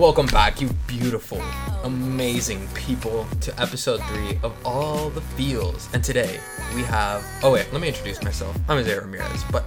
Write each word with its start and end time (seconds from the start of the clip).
Welcome 0.00 0.28
back, 0.28 0.62
you 0.62 0.70
beautiful, 0.86 1.42
amazing 1.84 2.66
people, 2.68 3.26
to 3.42 3.60
episode 3.60 4.00
three 4.04 4.38
of 4.42 4.56
All 4.64 5.10
the 5.10 5.20
Feels. 5.20 5.90
And 5.92 6.02
today 6.02 6.40
we 6.74 6.80
have. 6.84 7.22
Oh, 7.42 7.52
wait, 7.52 7.70
let 7.70 7.82
me 7.82 7.88
introduce 7.88 8.22
myself. 8.22 8.56
I'm 8.66 8.78
Isaiah 8.78 9.02
Ramirez, 9.02 9.44
but 9.52 9.66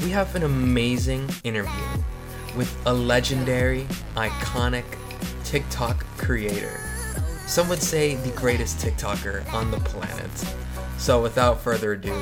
we 0.00 0.08
have 0.08 0.34
an 0.36 0.44
amazing 0.44 1.28
interview 1.44 1.84
with 2.56 2.74
a 2.86 2.94
legendary, 2.94 3.86
iconic 4.14 4.86
TikTok 5.44 6.02
creator. 6.16 6.80
Some 7.46 7.68
would 7.68 7.82
say 7.82 8.14
the 8.14 8.30
greatest 8.30 8.78
TikToker 8.78 9.52
on 9.52 9.70
the 9.70 9.80
planet. 9.80 10.30
So, 10.96 11.20
without 11.20 11.60
further 11.60 11.92
ado, 11.92 12.18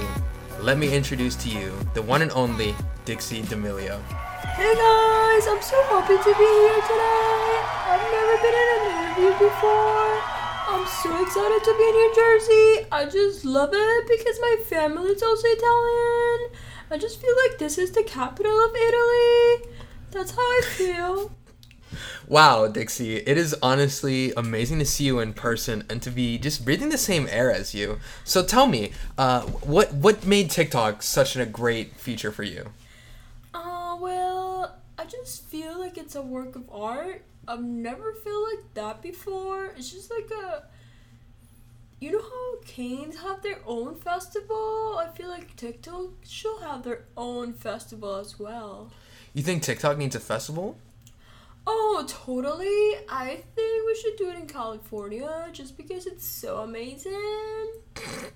let 0.59 0.79
me 0.79 0.93
introduce 0.93 1.37
to 1.37 1.49
you 1.49 1.73
the 1.95 2.03
one 2.03 2.23
and 2.23 2.33
only 2.33 2.75
Dixie 3.05 3.43
D'Amelio. 3.43 4.03
Hey 4.57 4.75
guys, 5.33 5.47
I'm 5.47 5.63
so 5.63 5.83
happy 5.85 6.17
to 6.17 6.39
be 6.39 6.45
here 6.45 6.83
today. 6.83 7.61
I've 7.89 8.05
never 8.13 8.37
been 8.43 8.55
in 8.63 8.69
an 8.77 8.85
interview 8.93 9.49
before. 9.49 10.21
I'm 10.69 10.87
so 10.87 11.23
excited 11.23 11.65
to 11.65 11.75
be 11.79 11.85
in 11.85 11.95
New 11.95 12.13
Jersey. 12.15 12.87
I 12.93 13.07
just 13.11 13.45
love 13.45 13.71
it 13.73 14.09
because 14.09 14.39
my 14.41 14.57
family's 14.67 15.23
also 15.23 15.47
Italian. 15.49 16.51
I 16.91 16.99
just 16.99 17.21
feel 17.21 17.35
like 17.47 17.59
this 17.59 17.79
is 17.79 17.93
the 17.93 18.03
capital 18.03 18.53
of 18.53 18.77
Italy. 18.77 19.73
That's 20.11 20.33
how 20.33 20.43
I 20.43 20.61
feel. 20.65 21.31
Wow, 22.27 22.69
Dixie, 22.69 23.17
it 23.17 23.37
is 23.37 23.55
honestly 23.61 24.33
amazing 24.35 24.79
to 24.79 24.87
see 24.87 25.05
you 25.05 25.19
in 25.19 25.35
person 25.35 25.85
and 25.91 26.01
to 26.01 26.11
be 26.11 26.39
just 26.39 26.65
breathing 26.65 26.89
the 26.89 26.97
same 26.97 27.29
air 27.31 27.53
as 27.53 27.75
you. 27.75 27.99
So 28.25 28.43
tell 28.43 28.67
me, 28.67 28.93
uh, 29.19 29.43
what 29.43 29.93
what 29.93 30.25
made 30.25 30.51
TikTok 30.51 31.03
such 31.03 31.37
a 31.37 31.45
great 31.45 31.97
feature 31.97 32.33
for 32.33 32.45
you? 32.45 32.71
Uh, 33.53 33.99
well, 34.01 34.42
I 35.03 35.05
just 35.05 35.47
feel 35.47 35.81
like 35.81 35.99
it's 35.99 36.15
a 36.15 36.23
work 36.23 36.55
of 36.55 36.71
art. 36.71 37.25
I've 37.49 37.65
never 37.65 38.13
felt 38.13 38.49
like 38.53 38.75
that 38.75 39.03
before. 39.03 39.75
It's 39.77 39.91
just 39.91 40.13
like 40.13 40.31
a. 40.31 40.63
You 41.99 42.13
know 42.13 42.23
how 42.23 42.61
Cannes 42.65 43.17
have 43.17 43.43
their 43.43 43.59
own 43.67 43.97
festival? 43.97 45.01
I 45.01 45.09
feel 45.13 45.29
like 45.29 45.57
TikTok 45.57 46.11
should 46.25 46.63
have 46.63 46.85
their 46.85 47.03
own 47.17 47.53
festival 47.53 48.15
as 48.15 48.39
well. 48.39 48.93
You 49.35 49.43
think 49.43 49.65
TikTok 49.65 49.99
needs 49.99 50.15
a 50.15 50.21
festival? 50.21 50.79
Oh, 51.67 52.05
totally. 52.07 53.05
I 53.09 53.43
think 53.57 53.87
we 53.87 53.97
should 53.97 54.17
do 54.17 54.31
it 54.31 54.37
in 54.37 54.47
California 54.47 55.49
just 55.53 55.77
because 55.77 56.07
it's 56.07 56.27
so 56.27 56.59
amazing. 56.59 57.73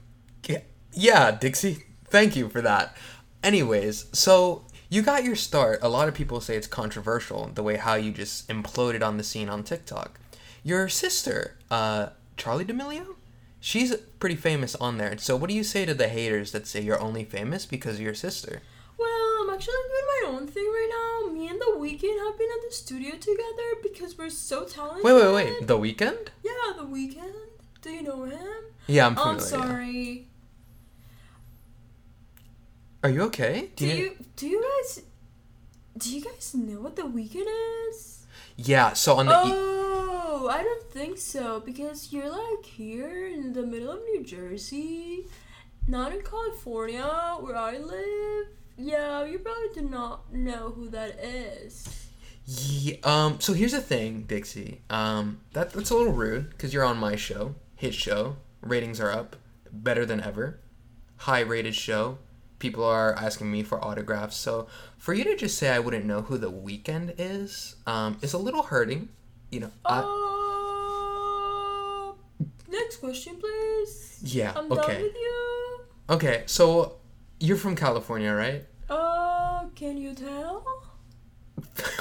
Yeah, 0.48 0.60
yeah, 0.92 1.30
Dixie. 1.32 1.84
Thank 2.06 2.36
you 2.36 2.48
for 2.48 2.60
that. 2.60 2.96
Anyways, 3.42 4.06
so 4.12 4.64
you 4.88 5.02
got 5.02 5.24
your 5.24 5.36
start. 5.36 5.80
A 5.82 5.88
lot 5.88 6.08
of 6.08 6.14
people 6.14 6.40
say 6.40 6.56
it's 6.56 6.66
controversial 6.66 7.50
the 7.54 7.62
way 7.62 7.76
how 7.76 7.94
you 7.94 8.12
just 8.12 8.48
imploded 8.48 9.02
on 9.06 9.16
the 9.16 9.24
scene 9.24 9.48
on 9.48 9.62
TikTok. 9.62 10.18
Your 10.62 10.88
sister, 10.88 11.56
uh, 11.70 12.08
Charli 12.36 12.66
D'Amelio, 12.66 13.16
she's 13.60 13.94
pretty 14.18 14.36
famous 14.36 14.74
on 14.76 14.98
there. 14.98 15.16
So 15.18 15.36
what 15.36 15.48
do 15.48 15.54
you 15.54 15.64
say 15.64 15.84
to 15.86 15.94
the 15.94 16.08
haters 16.08 16.52
that 16.52 16.66
say 16.66 16.80
you're 16.80 17.00
only 17.00 17.24
famous 17.24 17.66
because 17.66 17.96
of 17.96 18.00
your 18.00 18.14
sister? 18.14 18.62
Well, 18.98 19.42
I'm 19.42 19.50
actually 19.50 19.74
doing 19.74 20.06
my 20.30 20.38
own 20.38 20.46
thing 20.48 20.64
right 20.64 21.22
now. 21.26 21.32
Me 21.32 21.48
and 21.48 21.60
The 21.60 21.76
Weeknd 21.78 22.24
have 22.26 22.38
been 22.38 22.48
at 22.50 22.68
the 22.68 22.74
studio 22.74 23.12
together 23.12 23.80
because 23.82 24.16
we're 24.16 24.30
so 24.30 24.64
talented. 24.64 25.04
Wait, 25.04 25.12
wait, 25.12 25.34
wait. 25.34 25.66
The 25.66 25.76
weekend? 25.76 26.30
Yeah, 26.42 26.72
The 26.76 26.84
Weeknd. 26.84 27.32
Do 27.82 27.90
you 27.90 28.02
know 28.02 28.24
him? 28.24 28.40
Yeah, 28.86 29.06
I'm 29.06 29.16
familiar. 29.16 29.56
I'm 29.56 29.92
yeah. 29.92 30.22
Are 33.02 33.10
you 33.10 33.22
okay? 33.24 33.70
Do 33.76 33.86
need- 33.86 33.98
you 33.98 34.16
do 34.36 34.46
you 34.48 34.62
guys 34.62 35.02
do 35.96 36.14
you 36.14 36.22
guys 36.22 36.54
know 36.54 36.80
what 36.80 36.96
The 36.96 37.02
Weeknd 37.02 37.46
is? 37.90 38.26
Yeah. 38.56 38.92
So 38.94 39.16
on 39.16 39.26
the 39.26 39.32
e- 39.32 39.52
Oh, 40.38 40.48
I 40.50 40.62
don't 40.62 40.90
think 40.90 41.18
so 41.18 41.60
because 41.60 42.12
you're 42.12 42.28
like 42.30 42.64
here 42.64 43.26
in 43.26 43.52
the 43.54 43.62
middle 43.64 43.90
of 43.90 44.00
New 44.00 44.22
Jersey, 44.22 45.26
not 45.88 46.12
in 46.12 46.20
California 46.22 47.08
where 47.40 47.56
I 47.56 47.78
live. 47.78 48.46
Yeah, 48.76 49.24
you 49.24 49.38
probably 49.38 49.68
do 49.74 49.88
not 49.88 50.32
know 50.32 50.72
who 50.76 50.88
that 50.90 51.18
is. 51.24 51.88
Yeah, 52.44 52.96
um, 53.04 53.40
so 53.40 53.54
here's 53.54 53.72
the 53.72 53.80
thing, 53.80 54.22
Dixie. 54.28 54.82
Um, 54.90 55.40
that 55.54 55.72
that's 55.72 55.90
a 55.90 55.96
little 55.96 56.12
rude 56.12 56.50
because 56.50 56.74
you're 56.74 56.84
on 56.84 56.98
my 56.98 57.16
show, 57.16 57.54
his 57.74 57.94
show. 57.94 58.36
Ratings 58.60 59.00
are 59.00 59.10
up, 59.10 59.36
better 59.72 60.04
than 60.04 60.20
ever. 60.20 60.58
High 61.18 61.40
rated 61.40 61.74
show. 61.74 62.18
People 62.58 62.84
are 62.84 63.14
asking 63.14 63.50
me 63.50 63.62
for 63.62 63.82
autographs. 63.84 64.36
So 64.36 64.66
for 64.98 65.12
you 65.14 65.24
to 65.24 65.36
just 65.36 65.58
say 65.58 65.70
I 65.70 65.78
wouldn't 65.78 66.04
know 66.06 66.22
who 66.22 66.38
the 66.38 66.50
Weeknd 66.50 67.14
is, 67.18 67.76
um, 67.86 68.16
is 68.22 68.32
a 68.32 68.38
little 68.38 68.62
hurting. 68.62 69.08
You 69.50 69.60
know. 69.60 69.70
I, 69.84 70.00
Uh, 72.08 72.12
next 72.68 72.96
question, 72.98 73.36
please. 73.36 74.18
yeah. 74.22 74.52
I'm 74.56 74.68
done 74.68 74.78
okay. 74.80 75.02
with 75.02 75.14
you. 75.14 75.80
Okay. 76.10 76.42
So 76.46 76.96
you're 77.40 77.56
from 77.56 77.76
California, 77.76 78.32
right? 78.32 78.64
Uh, 78.88 79.64
can 79.74 79.96
you 79.96 80.14
tell? 80.14 80.64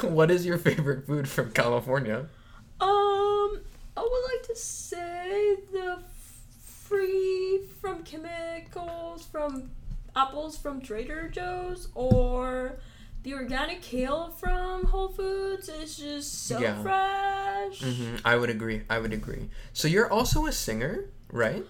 what 0.02 0.30
is 0.30 0.44
your 0.46 0.58
favorite 0.58 1.06
food 1.06 1.28
from 1.28 1.50
California? 1.52 2.26
Um, 2.80 3.60
I 3.96 4.00
would 4.00 4.24
like 4.32 4.46
to 4.48 4.56
say 4.56 5.56
the 5.72 5.98
free 6.64 7.60
from 7.80 8.02
chemicals 8.04 9.24
from 9.26 9.70
apples 10.16 10.56
from 10.56 10.80
Trader 10.80 11.28
Joe's 11.28 11.88
or 11.94 12.78
the 13.22 13.34
organic 13.34 13.82
kale 13.82 14.30
from 14.30 14.84
Whole 14.86 15.08
Foods 15.08 15.68
is 15.68 15.96
just 15.96 16.46
so 16.46 16.58
Yeah. 16.58 16.82
fresh. 16.82 17.80
hmm 17.82 18.16
I 18.24 18.36
would 18.36 18.50
agree. 18.50 18.82
I 18.88 18.98
would 18.98 19.12
agree. 19.12 19.50
So 19.72 19.88
you're 19.88 20.10
also 20.10 20.46
a 20.46 20.52
singer, 20.52 21.10
right? 21.30 21.64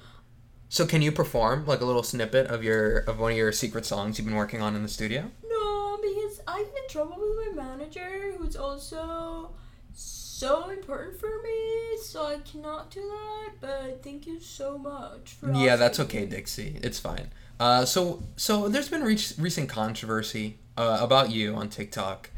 So 0.69 0.87
can 0.87 1.01
you 1.03 1.13
perform 1.13 1.65
like 1.67 1.81
a 1.81 1.85
little 1.85 2.03
snippet 2.03 2.47
of 2.49 2.63
your 2.63 2.99
of 2.99 3.19
one 3.19 3.33
of 3.33 3.39
your 3.39 3.53
secret 3.53 3.87
songs 3.87 4.19
you've 4.19 4.27
been 4.27 4.37
working 4.37 4.61
on 4.63 4.77
in 4.77 4.83
the 4.83 4.89
studio? 4.89 5.31
No, 5.49 5.99
because 6.03 6.41
I 6.47 6.63
get 6.63 6.75
in 6.83 6.89
trouble 6.91 7.17
with 7.19 7.57
my 7.57 7.63
manager, 7.65 8.33
who's 8.37 8.57
also 8.57 9.55
so 9.95 10.69
important 10.69 11.19
for 11.19 11.31
me, 11.43 11.99
so 12.03 12.27
I 12.27 12.39
cannot 12.41 12.91
do 12.91 13.01
that. 13.01 13.51
But 13.61 14.03
thank 14.03 14.27
you 14.27 14.39
so 14.41 14.77
much 14.77 15.33
for. 15.41 15.53
Yeah, 15.53 15.77
that's 15.77 15.99
okay. 16.01 16.27
Dixie. 16.27 16.79
It's 16.83 16.99
fine. 16.99 17.31
Uh, 17.59 17.85
so 17.85 18.23
so 18.37 18.69
there's 18.69 18.89
been 18.89 19.03
re- 19.03 19.19
recent 19.39 19.69
controversy 19.69 20.59
uh, 20.77 20.99
about 21.01 21.31
you 21.31 21.55
on 21.55 21.69
TikTok, 21.69 22.31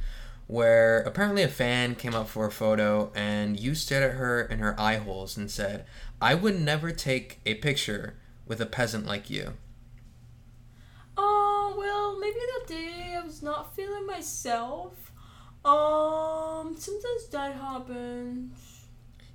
where 0.47 1.01
apparently 1.03 1.43
a 1.43 1.49
fan 1.49 1.95
came 1.95 2.15
up 2.15 2.29
for 2.29 2.47
a 2.47 2.51
photo 2.53 3.11
and 3.15 3.59
you 3.59 3.75
stared 3.75 4.03
at 4.05 4.17
her 4.17 4.43
in 4.43 4.61
her 4.61 4.79
eye 4.81 4.97
holes 4.97 5.37
and 5.37 5.51
said, 5.51 5.87
"I 6.21 6.35
would 6.35 6.61
never 6.61 6.93
take 6.93 7.41
a 7.47 7.55
picture 7.55 8.15
with 8.47 8.61
a 8.61 8.67
peasant 8.67 9.07
like 9.07 9.29
you." 9.29 9.55
Oh 11.17 11.75
well, 11.77 12.19
maybe 12.19 12.39
that 12.39 12.67
day 12.69 13.15
I 13.17 13.23
was 13.25 13.43
not 13.43 13.75
feeling 13.75 14.07
myself. 14.07 15.13
Um, 15.65 16.77
sometimes 16.79 17.29
that 17.31 17.55
happens. 17.57 18.87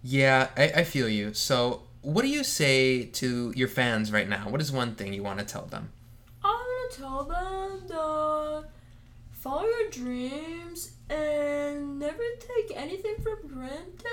Yeah, 0.02 0.50
I, 0.58 0.64
I 0.78 0.84
feel 0.84 1.08
you. 1.10 1.34
So, 1.34 1.84
what 2.04 2.22
do 2.22 2.28
you 2.28 2.44
say 2.44 3.06
to 3.06 3.54
your 3.56 3.70
fans 3.70 4.12
right 4.12 4.28
now? 4.28 4.50
What 4.50 4.62
is 4.62 4.72
one 4.72 4.96
thing 4.96 5.14
you 5.14 5.24
want 5.24 5.40
to 5.40 5.46
tell 5.46 5.66
them? 5.66 5.92
I'm 6.44 6.52
gonna 6.52 6.92
tell 6.92 7.24
them 7.24 7.88
that 7.88 8.66
follow 9.32 9.64
your 9.64 9.90
dreams 9.90 10.92
and 11.10 12.00
never 12.00 12.24
take 12.40 12.78
anything 12.78 13.16
for 13.24 13.38
granted. 13.48 14.04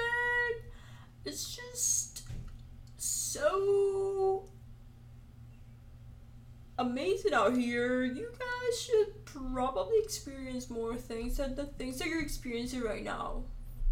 It's 1.24 1.56
just 1.56 2.22
so 2.96 4.48
amazing 6.78 7.34
out 7.34 7.56
here. 7.56 8.04
You 8.04 8.30
guys 8.30 8.80
should 8.80 9.24
probably 9.24 9.98
experience 9.98 10.70
more 10.70 10.96
things 10.96 11.38
than 11.38 11.56
the 11.56 11.66
things 11.66 11.98
that 11.98 12.06
you're 12.06 12.22
experiencing 12.22 12.82
right 12.82 13.04
now. 13.04 13.42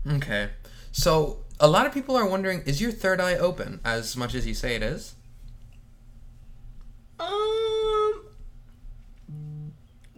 Okay. 0.08 0.50
So, 0.92 1.44
a 1.60 1.68
lot 1.68 1.86
of 1.86 1.92
people 1.92 2.16
are 2.16 2.26
wondering 2.28 2.62
is 2.66 2.80
your 2.80 2.92
third 2.92 3.20
eye 3.20 3.34
open 3.34 3.80
as 3.84 4.16
much 4.16 4.34
as 4.34 4.46
you 4.46 4.54
say 4.54 4.74
it 4.76 4.82
is? 4.82 5.14
Um, 7.20 8.22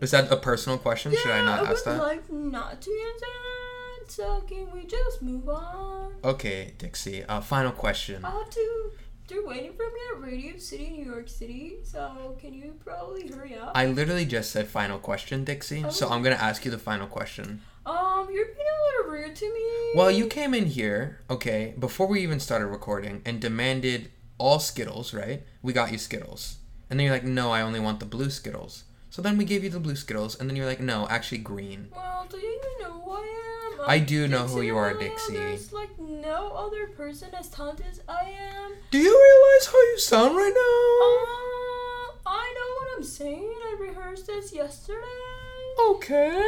Is 0.00 0.10
that 0.10 0.31
a 0.31 0.37
personal 0.37 0.78
question? 0.78 1.12
Should 1.14 1.31
I 1.31 1.44
not 1.44 1.66
I 1.66 1.70
ask 1.70 1.84
that? 1.84 1.90
I 1.94 1.98
would 1.98 2.06
like 2.06 2.31
not 2.32 2.81
to 2.82 2.90
answer 2.90 3.26
that. 3.26 4.10
So 4.12 4.40
can 4.40 4.70
we 4.72 4.84
just 4.84 5.22
move 5.22 5.48
on? 5.48 6.14
Okay, 6.25 6.75
Dixie. 6.78 7.25
Uh, 7.25 7.40
final 7.40 7.72
question. 7.72 8.25
I 8.25 8.31
have 8.31 8.50
to. 8.50 8.90
They're 9.28 9.46
waiting 9.46 9.72
for 9.75 9.84
me 9.87 10.00
at 10.12 10.20
Radio 10.20 10.58
City, 10.58 10.90
New 10.90 11.04
York 11.04 11.28
City. 11.28 11.76
So 11.84 12.37
can 12.40 12.52
you 12.52 12.75
probably 12.84 13.28
hurry 13.28 13.56
up? 13.56 13.70
I 13.76 13.87
literally 13.87 14.25
just 14.26 14.50
said 14.50 14.66
final 14.66 14.98
question, 14.98 15.44
Dixie. 15.44 15.84
So 15.90 16.08
Oh. 16.08 16.10
I'm 16.10 16.22
gonna 16.22 16.34
ask 16.34 16.64
you 16.64 16.70
the 16.72 16.78
final 16.78 17.06
question. 17.06 17.62
Um, 17.87 18.29
you're 18.32 18.47
being 18.47 18.56
a 18.59 19.05
little 19.09 19.12
rude 19.12 19.37
to 19.37 19.53
me. 19.53 19.93
Well, 19.94 20.11
you 20.11 20.27
came 20.27 20.55
in 20.55 20.67
here, 20.67 21.21
okay, 21.29 21.75
before 21.79 22.06
we 22.06 22.23
even 22.23 22.41
started 22.41 22.67
recording, 22.67 23.23
and 23.25 23.41
demanded 23.41 24.11
all 24.38 24.59
Skittles, 24.59 25.12
right? 25.15 25.43
We 25.62 25.73
got 25.73 25.93
you 25.93 25.99
Skittles, 25.99 26.56
and 26.88 26.99
then 26.99 27.06
you're 27.06 27.15
like, 27.15 27.25
no, 27.25 27.50
I 27.50 27.62
only 27.62 27.81
want 27.81 28.00
the 28.00 28.06
blue 28.06 28.31
Skittles. 28.31 28.85
So 29.11 29.23
then 29.23 29.37
we 29.37 29.44
gave 29.44 29.65
you 29.65 29.71
the 29.71 29.81
blue 29.81 29.97
Skittles, 29.97 30.38
and 30.38 30.49
then 30.49 30.56
you're 30.56 30.67
like, 30.67 30.81
no, 30.81 31.06
actually 31.09 31.38
green. 31.38 31.88
Well, 31.94 32.27
do 32.31 32.37
you 32.37 32.49
even 32.49 32.88
know 32.88 33.00
who 33.00 33.11
I 33.11 33.83
am? 33.83 33.91
I 33.91 33.99
do 33.99 34.29
know 34.29 34.47
who 34.47 34.61
you 34.61 34.76
are, 34.76 34.94
Dixie. 34.94 35.35
There's 35.35 35.73
like 35.73 35.99
no 35.99 36.53
other 36.53 36.87
person 36.88 37.31
as 37.38 37.49
talented 37.49 37.87
as 37.91 38.00
I 38.09 38.31
am. 38.38 38.73
Do 38.91 38.99
you 38.99 39.11
realize 39.11 39.67
how 39.67 39.79
you 39.79 39.99
sound 39.99 40.37
right 40.37 40.53
now? 40.55 41.06
Uh, 41.06 42.31
I 42.31 42.55
know 42.55 42.75
what 42.76 42.88
I'm 42.97 43.05
saying. 43.05 43.53
I 43.65 43.76
rehearsed 43.81 44.26
this 44.26 44.53
yesterday. 44.53 45.50
Okay. 45.88 46.43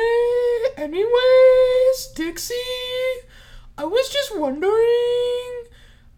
Anyways, 0.77 2.07
Dixie, 2.15 2.55
I 3.79 3.85
was 3.85 4.09
just 4.09 4.37
wondering, 4.39 5.65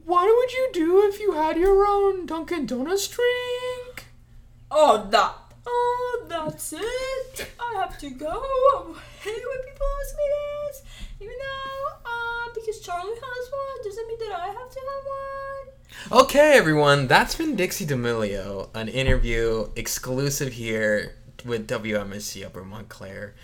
what 0.05 0.27
would 0.27 0.53
you 0.53 0.69
do 0.73 1.07
if 1.09 1.21
you 1.21 1.33
had 1.33 1.57
your 1.57 1.87
own 1.87 2.27
Dunkin' 2.27 2.67
Donuts 2.67 3.09
drink? 3.09 4.07
Oh, 4.71 5.07
that. 5.11 5.35
Oh, 5.67 6.27
that's 6.29 6.73
it. 6.73 7.51
I 7.61 7.81
have 7.81 7.99
to 7.99 8.11
go. 8.11 8.27
I 8.29 9.23
hate 9.23 9.43
when 9.47 9.63
people 9.65 9.87
ask 10.01 10.17
me 10.17 10.25
this. 10.35 10.83
Even 11.21 11.35
though, 11.39 12.11
uh, 12.11 12.53
because 12.55 12.81
Charli 12.83 13.15
has 13.15 13.51
one, 13.53 13.85
doesn't 13.85 14.09
mean 14.09 14.19
that 14.21 14.33
I 14.33 14.47
have 14.47 14.71
to 14.71 14.81
have 14.91 15.05
one. 15.07 16.23
Okay, 16.25 16.57
everyone, 16.59 17.07
that's 17.07 17.35
been 17.35 17.57
Dixie 17.57 17.87
D'Amelio, 17.87 18.69
an 18.75 18.89
interview 18.89 19.69
exclusive 19.77 20.53
here 20.53 21.15
with 21.45 21.69
WMSC 21.69 22.45
Upper 22.45 22.65
Montclair. 22.65 23.35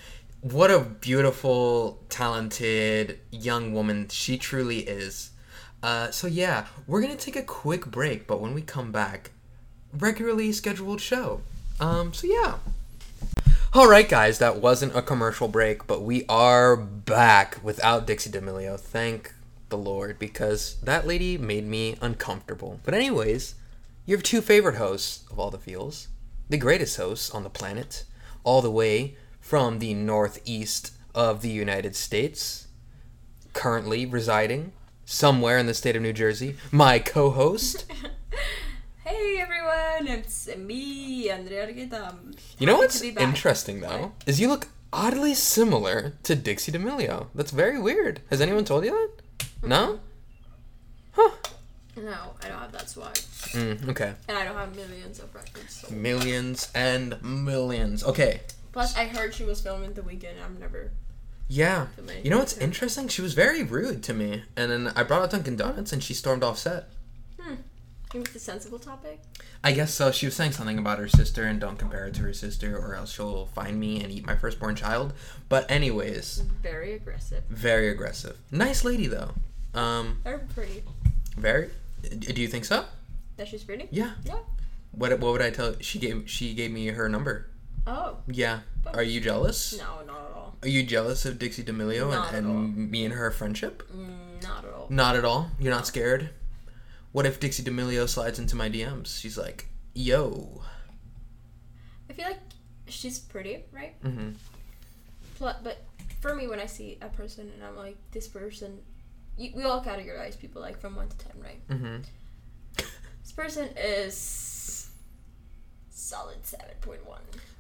What 0.41 0.70
a 0.70 0.81
beautiful, 0.81 2.00
talented 2.08 3.19
young 3.31 3.75
woman 3.75 4.08
she 4.08 4.38
truly 4.38 4.79
is. 4.81 5.31
Uh, 5.82 6.11
so, 6.11 6.26
yeah, 6.26 6.67
we're 6.87 7.00
gonna 7.00 7.17
take 7.17 7.37
a 7.37 7.43
quick 7.43 7.87
break, 7.87 8.26
but 8.26 8.41
when 8.41 8.55
we 8.55 8.62
come 8.62 8.91
back, 8.93 9.31
regularly 9.93 10.52
scheduled 10.52 11.00
show. 11.00 11.43
Um, 11.79 12.12
so, 12.12 12.26
yeah. 12.26 12.56
Alright, 13.75 14.08
guys, 14.08 14.38
that 14.38 14.61
wasn't 14.61 14.97
a 14.97 15.02
commercial 15.02 15.47
break, 15.47 15.87
but 15.87 16.02
we 16.02 16.25
are 16.29 16.76
back 16.76 17.58
without 17.62 18.06
Dixie 18.06 18.31
D'Amelio. 18.31 18.79
Thank 18.79 19.32
the 19.69 19.79
Lord, 19.79 20.19
because 20.19 20.76
that 20.82 21.06
lady 21.06 21.38
made 21.38 21.67
me 21.67 21.97
uncomfortable. 22.00 22.81
But, 22.85 22.94
anyways, 22.94 23.55
your 24.06 24.20
two 24.20 24.41
favorite 24.41 24.76
hosts 24.76 25.25
of 25.31 25.38
all 25.38 25.50
the 25.50 25.58
feels, 25.58 26.08
the 26.50 26.58
greatest 26.58 26.97
hosts 26.97 27.31
on 27.31 27.44
the 27.44 27.49
planet, 27.49 28.05
all 28.44 28.61
the 28.61 28.70
way 28.70 29.17
from 29.41 29.79
the 29.79 29.94
northeast 29.94 30.93
of 31.14 31.43
the 31.43 31.49
United 31.49 31.94
States, 31.97 32.67
currently 33.52 34.05
residing 34.05 34.73
somewhere 35.05 35.58
in 35.58 35.67
the 35.67 35.75
state 35.75 35.97
of 35.97 36.02
New 36.02 36.12
Jersey, 36.12 36.56
my 36.70 36.99
co 36.99 37.31
host. 37.31 37.87
Hey 39.02 39.38
everyone, 39.41 40.19
it's 40.19 40.49
me, 40.56 41.29
Andrea 41.31 41.67
Arguetam. 41.67 42.38
You 42.61 42.67
know 42.69 42.76
what's 42.76 43.00
to 43.00 43.06
be 43.06 43.11
back. 43.11 43.25
interesting 43.25 43.81
though 43.81 44.12
is 44.25 44.38
you 44.38 44.47
look 44.47 44.69
oddly 44.93 45.35
similar 45.35 46.12
to 46.23 46.37
Dixie 46.37 46.70
D'Amelio. 46.70 47.26
That's 47.35 47.50
very 47.50 47.81
weird. 47.81 48.20
Has 48.31 48.41
anyone 48.41 48.64
told 48.64 48.85
you 48.85 48.93
that? 48.93 49.25
Mm-hmm. 49.38 49.69
No. 49.69 50.00
Huh. 51.12 51.31
No, 51.96 52.34
I 52.42 52.48
don't 52.48 52.58
have 52.58 52.72
that 52.72 52.88
swag. 52.88 53.14
Mm, 53.14 53.88
okay. 53.90 54.14
And 54.28 54.38
I 54.38 54.44
don't 54.44 54.56
have 54.56 54.75
millions 54.76 55.19
of 55.19 55.34
records. 55.34 55.84
So. 55.87 55.94
Millions 55.94 56.70
and 56.75 57.20
millions. 57.22 58.04
Okay. 58.04 58.40
Plus, 58.72 58.96
I 58.96 59.04
heard 59.06 59.34
she 59.34 59.44
was 59.44 59.60
filming 59.60 59.92
the 59.94 60.02
weekend. 60.02 60.38
I'm 60.44 60.58
never. 60.60 60.90
Yeah. 61.48 61.88
You 62.22 62.31
know 62.31 62.38
what's 62.38 62.52
anything. 62.52 62.69
interesting? 62.69 63.08
She 63.08 63.22
was 63.22 63.34
very 63.34 63.64
rude 63.64 64.02
to 64.04 64.14
me, 64.14 64.44
and 64.56 64.70
then 64.70 64.92
I 64.94 65.02
brought 65.02 65.22
out 65.22 65.31
Dunkin' 65.31 65.56
Donuts, 65.56 65.92
and 65.92 66.02
she 66.02 66.14
stormed 66.14 66.44
off 66.44 66.58
set. 66.58 66.88
Hmm. 67.40 67.54
Think 68.10 68.26
it's 68.26 68.37
a 68.37 68.38
sensible 68.40 68.78
topic? 68.78 69.20
I 69.64 69.72
guess 69.72 69.92
so. 69.92 70.12
She 70.12 70.26
was 70.26 70.34
saying 70.37 70.52
something 70.52 70.78
about 70.78 70.98
her 71.00 71.08
sister, 71.08 71.44
and 71.44 71.60
don't 71.60 71.76
compare 71.78 72.06
it 72.06 72.14
to 72.14 72.22
her 72.22 72.32
sister, 72.32 72.76
or 72.78 72.94
else 72.94 73.12
she'll 73.12 73.46
find 73.46 73.81
me 73.81 74.00
and 74.02 74.12
eat 74.12 74.25
my 74.26 74.37
firstborn 74.37 74.76
child. 74.76 75.12
But 75.48 75.69
anyways, 75.70 76.42
Very 76.62 76.92
aggressive. 76.94 77.42
very 77.50 77.88
aggressive. 77.88 78.37
Nice 78.52 78.84
lady 78.84 79.06
though. 79.08 79.32
Um, 79.75 80.20
Very 80.25 80.40
pretty. 80.54 80.82
Very. 81.36 81.70
Do 82.18 82.40
you 82.40 82.48
think 82.48 82.64
so? 82.64 82.84
That 83.36 83.48
she's 83.48 83.62
pretty? 83.64 83.88
Yeah. 83.90 84.12
Yeah. 84.24 84.38
What 84.92 85.18
what 85.20 85.32
would 85.32 85.42
I 85.42 85.50
tell? 85.50 85.74
She 85.80 85.98
gave 85.98 86.28
she 86.28 86.54
gave 86.54 86.70
me 86.70 86.86
her 86.88 87.08
number. 87.08 87.50
Oh, 87.86 88.18
Yeah. 88.26 88.60
Are 88.86 89.02
you 89.02 89.20
jealous? 89.20 89.78
no, 89.78 90.02
not 90.06 90.30
at 90.30 90.36
all. 90.36 90.56
Are 90.62 90.68
you 90.68 90.82
jealous 90.82 91.24
of 91.24 91.38
Dixie 91.38 91.62
D'Amelio 91.62 92.10
Not 92.10 92.34
and, 92.34 92.46
and 92.46 92.90
me 92.90 93.04
and 93.04 93.14
her 93.14 93.30
friendship? 93.30 93.82
Mm, 93.94 94.42
not 94.42 94.64
at 94.64 94.72
all. 94.74 94.86
Not 94.90 95.16
at 95.16 95.24
all. 95.24 95.50
You're 95.58 95.72
not 95.72 95.86
scared. 95.86 96.30
What 97.12 97.24
if 97.26 97.40
Dixie 97.40 97.62
D'Amelio 97.62 98.06
slides 98.08 98.38
into 98.38 98.56
my 98.56 98.68
DMs? 98.68 99.18
She's 99.20 99.36
like, 99.38 99.68
"Yo." 99.94 100.62
I 102.08 102.12
feel 102.12 102.26
like 102.26 102.40
she's 102.88 103.18
pretty, 103.18 103.64
right? 103.72 104.00
Mm-hmm. 104.02 104.30
But 105.38 105.78
for 106.20 106.34
me, 106.34 106.46
when 106.46 106.60
I 106.60 106.66
see 106.66 106.98
a 107.00 107.08
person 107.08 107.50
and 107.54 107.64
I'm 107.64 107.76
like, 107.76 107.96
this 108.12 108.28
person, 108.28 108.80
you, 109.36 109.52
we 109.54 109.64
all 109.64 109.82
categorize 109.82 110.38
people 110.38 110.60
like 110.60 110.80
from 110.80 110.96
1 110.96 111.08
to 111.08 111.18
10, 111.18 111.32
right? 111.42 111.68
Mm-hmm. 111.68 111.96
This 113.22 113.32
person 113.32 113.68
is 113.76 114.90
solid 115.90 116.42
7.1. 116.42 116.98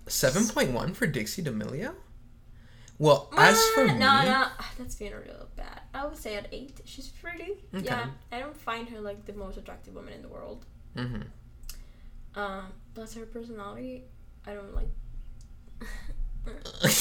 Seven 0.08 0.48
point 0.48 0.72
one 0.72 0.92
for 0.94 1.06
Dixie 1.06 1.42
D'Amelio. 1.42 1.94
Well, 2.98 3.30
as 3.36 3.64
for 3.70 3.86
me, 3.86 3.94
no, 3.94 4.24
no, 4.24 4.46
that's 4.76 4.96
being 4.96 5.12
real 5.12 5.48
bad. 5.56 5.80
I 5.94 6.04
would 6.04 6.16
say 6.16 6.34
at 6.34 6.48
eight. 6.52 6.80
She's 6.84 7.08
pretty. 7.08 7.52
Okay. 7.72 7.84
Yeah, 7.86 8.06
I 8.32 8.40
don't 8.40 8.56
find 8.56 8.88
her 8.88 9.00
like 9.00 9.24
the 9.24 9.32
most 9.32 9.56
attractive 9.56 9.94
woman 9.94 10.12
in 10.12 10.22
the 10.22 10.28
world. 10.28 10.66
hmm 10.96 11.22
Um, 12.34 12.64
plus 12.94 13.14
her 13.14 13.24
personality, 13.24 14.02
I 14.46 14.54
don't 14.54 14.74
like. 14.74 14.88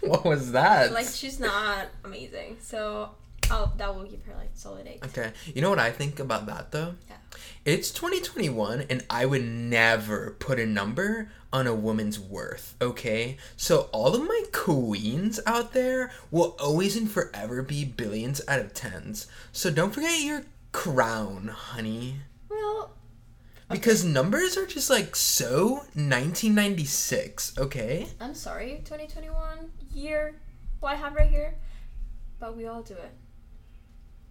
what 0.00 0.24
was 0.24 0.52
that? 0.52 0.92
like 0.92 1.06
she's 1.06 1.38
not 1.38 1.86
amazing, 2.04 2.56
so 2.60 3.10
I'll 3.50 3.72
that 3.76 3.94
will 3.94 4.04
give 4.04 4.22
her 4.24 4.34
like 4.34 4.50
solid 4.54 4.86
eight. 4.86 5.04
Okay. 5.06 5.32
You 5.54 5.62
know 5.62 5.70
what 5.70 5.78
I 5.78 5.90
think 5.90 6.18
about 6.18 6.46
that 6.46 6.70
though? 6.72 6.94
Yeah. 7.08 7.16
It's 7.64 7.90
2021 7.90 8.82
and 8.90 9.04
I 9.10 9.26
would 9.26 9.44
never 9.44 10.36
put 10.38 10.58
a 10.58 10.66
number 10.66 11.30
on 11.52 11.66
a 11.66 11.74
woman's 11.74 12.18
worth, 12.18 12.74
okay? 12.80 13.36
So 13.56 13.88
all 13.92 14.14
of 14.14 14.22
my 14.22 14.44
queens 14.52 15.40
out 15.46 15.72
there 15.72 16.10
will 16.30 16.56
always 16.60 16.96
and 16.96 17.10
forever 17.10 17.62
be 17.62 17.84
billions 17.84 18.40
out 18.48 18.60
of 18.60 18.74
tens. 18.74 19.26
So 19.52 19.70
don't 19.70 19.92
forget 19.94 20.20
your 20.20 20.44
crown, 20.72 21.48
honey. 21.48 22.16
Well, 22.50 22.92
Because 23.70 24.04
numbers 24.04 24.56
are 24.56 24.66
just 24.66 24.90
like 24.90 25.14
so 25.16 25.84
1996, 25.94 27.58
okay? 27.58 28.08
I'm 28.20 28.34
sorry, 28.34 28.82
2021 28.84 29.70
year. 29.94 30.34
What 30.80 30.92
I 30.92 30.96
have 30.96 31.14
right 31.14 31.28
here, 31.30 31.54
but 32.38 32.56
we 32.56 32.66
all 32.66 32.82
do 32.82 32.94
it. 32.94 33.12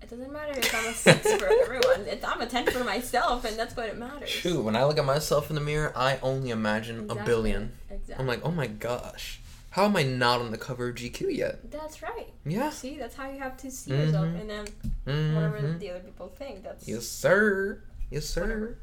It 0.01 0.09
doesn't 0.09 0.31
matter 0.31 0.53
if 0.57 0.73
I'm 0.75 0.85
a 0.85 0.93
six 0.93 1.33
for 1.33 1.47
everyone. 1.47 2.01
It's, 2.07 2.23
I'm 2.23 2.39
a 2.41 2.45
ten 2.45 2.65
for 2.67 2.83
myself, 2.83 3.43
and 3.45 3.57
that's 3.57 3.75
what 3.75 3.87
it 3.89 3.97
matters. 3.97 4.29
Shoot, 4.29 4.61
when 4.61 4.75
I 4.75 4.85
look 4.85 4.97
at 4.97 5.05
myself 5.05 5.49
in 5.49 5.55
the 5.55 5.61
mirror, 5.61 5.91
I 5.95 6.19
only 6.21 6.49
imagine 6.51 7.09
a 7.09 7.15
billion. 7.15 7.71
Exactly. 7.89 8.15
I'm 8.17 8.27
like, 8.27 8.41
oh 8.45 8.51
my 8.51 8.67
gosh. 8.67 9.41
How 9.71 9.85
am 9.85 9.95
I 9.95 10.03
not 10.03 10.39
on 10.39 10.51
the 10.51 10.57
cover 10.57 10.89
of 10.89 10.95
GQ 10.95 11.35
yet? 11.35 11.69
That's 11.71 12.01
right. 12.01 12.27
Yeah. 12.45 12.69
See, 12.69 12.97
that's 12.97 13.15
how 13.15 13.29
you 13.29 13.37
have 13.39 13.57
to 13.57 13.69
see 13.69 13.91
yourself, 13.91 14.25
Mhm. 14.27 14.41
and 14.41 14.49
then 14.49 15.35
whatever 15.35 15.59
Mhm. 15.59 15.79
the 15.79 15.91
other 15.91 15.99
people 15.99 16.29
think. 16.29 16.63
That's 16.63 16.87
Yes, 16.87 17.05
sir. 17.07 17.81
Yes, 18.09 18.25
sir. 18.25 18.41
Whatever. 18.43 18.77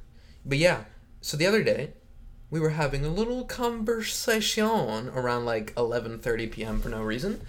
But 0.44 0.58
yeah, 0.58 0.84
so 1.20 1.36
the 1.36 1.46
other 1.46 1.62
day, 1.64 1.94
we 2.50 2.60
were 2.60 2.70
having 2.70 3.04
a 3.04 3.08
little 3.08 3.44
conversation 3.44 5.08
around 5.14 5.44
like 5.46 5.74
11:30 5.76 6.46
p.m. 6.50 6.80
for 6.80 6.88
no 6.90 7.02
reason. 7.02 7.40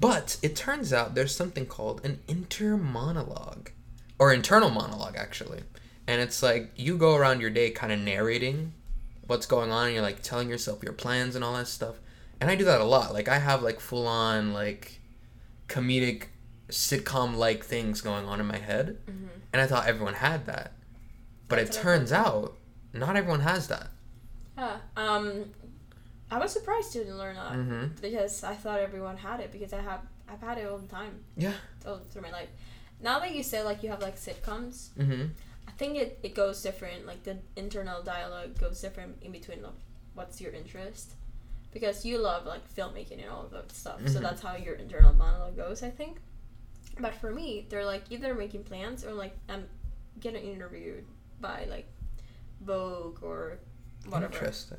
But 0.00 0.36
it 0.42 0.54
turns 0.54 0.92
out 0.92 1.14
there's 1.14 1.34
something 1.34 1.66
called 1.66 2.04
an 2.04 2.20
inter 2.28 2.76
monologue 2.76 3.70
or 4.18 4.32
internal 4.32 4.70
monologue 4.70 5.16
actually. 5.16 5.62
And 6.06 6.20
it's 6.20 6.42
like 6.42 6.70
you 6.76 6.96
go 6.96 7.16
around 7.16 7.40
your 7.40 7.50
day 7.50 7.70
kind 7.70 7.92
of 7.92 7.98
narrating 7.98 8.72
what's 9.26 9.46
going 9.46 9.70
on 9.70 9.86
and 9.86 9.94
you're 9.94 10.02
like 10.02 10.22
telling 10.22 10.48
yourself 10.48 10.82
your 10.82 10.92
plans 10.92 11.34
and 11.34 11.44
all 11.44 11.54
that 11.54 11.66
stuff. 11.68 11.96
And 12.40 12.50
I 12.50 12.54
do 12.54 12.64
that 12.64 12.80
a 12.80 12.84
lot. 12.84 13.12
Like 13.12 13.28
I 13.28 13.38
have 13.38 13.62
like 13.62 13.80
full 13.80 14.06
on 14.06 14.52
like 14.52 15.00
comedic 15.68 16.24
sitcom 16.68 17.36
like 17.36 17.64
things 17.64 18.00
going 18.00 18.26
on 18.26 18.40
in 18.40 18.46
my 18.46 18.58
head. 18.58 18.98
Mhm. 19.08 19.28
And 19.52 19.62
I 19.62 19.66
thought 19.66 19.86
everyone 19.86 20.14
had 20.14 20.46
that. 20.46 20.72
But 21.48 21.58
it 21.58 21.66
That's 21.66 21.76
what 21.78 21.80
I 21.80 21.96
turns 21.96 22.12
out 22.12 22.54
not 22.92 23.16
everyone 23.16 23.40
has 23.40 23.68
that. 23.68 23.88
Yeah. 24.56 24.78
Um, 24.96 25.50
I 26.30 26.38
was 26.38 26.52
surprised 26.52 26.92
to 26.92 27.04
learn 27.14 27.36
that 27.36 27.52
Mm-hmm. 27.52 27.84
because 28.02 28.44
I 28.44 28.54
thought 28.54 28.80
everyone 28.80 29.16
had 29.16 29.40
it 29.40 29.50
because 29.52 29.72
I 29.72 29.80
have 29.80 30.00
I've 30.28 30.40
had 30.42 30.58
it 30.58 30.68
all 30.70 30.78
the 30.78 30.88
time 30.88 31.24
Yeah. 31.36 31.54
all 31.86 32.00
through 32.10 32.22
my 32.22 32.30
life. 32.30 32.50
Now 33.00 33.18
that 33.20 33.34
you 33.34 33.42
say 33.42 33.62
like 33.62 33.82
you 33.82 33.88
have 33.90 34.02
like 34.02 34.16
sitcoms, 34.16 34.90
Mm-hmm. 34.98 35.26
I 35.68 35.70
think 35.72 35.96
it, 35.96 36.18
it 36.22 36.34
goes 36.34 36.62
different. 36.62 37.06
Like 37.06 37.22
the 37.24 37.36
internal 37.56 38.02
dialogue 38.02 38.58
goes 38.58 38.80
different 38.80 39.22
in 39.22 39.32
between 39.32 39.62
like, 39.62 39.72
what's 40.14 40.40
your 40.40 40.52
interest. 40.52 41.12
Because 41.72 42.04
you 42.04 42.18
love 42.18 42.46
like 42.46 42.64
filmmaking 42.74 43.20
and 43.22 43.30
all 43.30 43.44
of 43.44 43.50
that 43.52 43.70
stuff. 43.72 44.00
So 44.06 44.18
Mhm. 44.18 44.22
that's 44.22 44.42
how 44.42 44.56
your 44.56 44.74
internal 44.74 45.12
monologue 45.14 45.56
goes, 45.56 45.82
I 45.82 45.90
think. 45.90 46.18
But 46.98 47.14
for 47.14 47.30
me, 47.30 47.66
they're 47.68 47.84
like 47.84 48.04
either 48.10 48.34
making 48.34 48.64
plans 48.64 49.04
or 49.04 49.12
like 49.12 49.34
I'm 49.48 49.64
getting 50.20 50.44
interviewed 50.44 51.04
by 51.40 51.66
like 51.70 51.86
Vogue 52.60 53.22
or 53.22 53.58
whatever. 54.08 54.32
Interesting. 54.34 54.78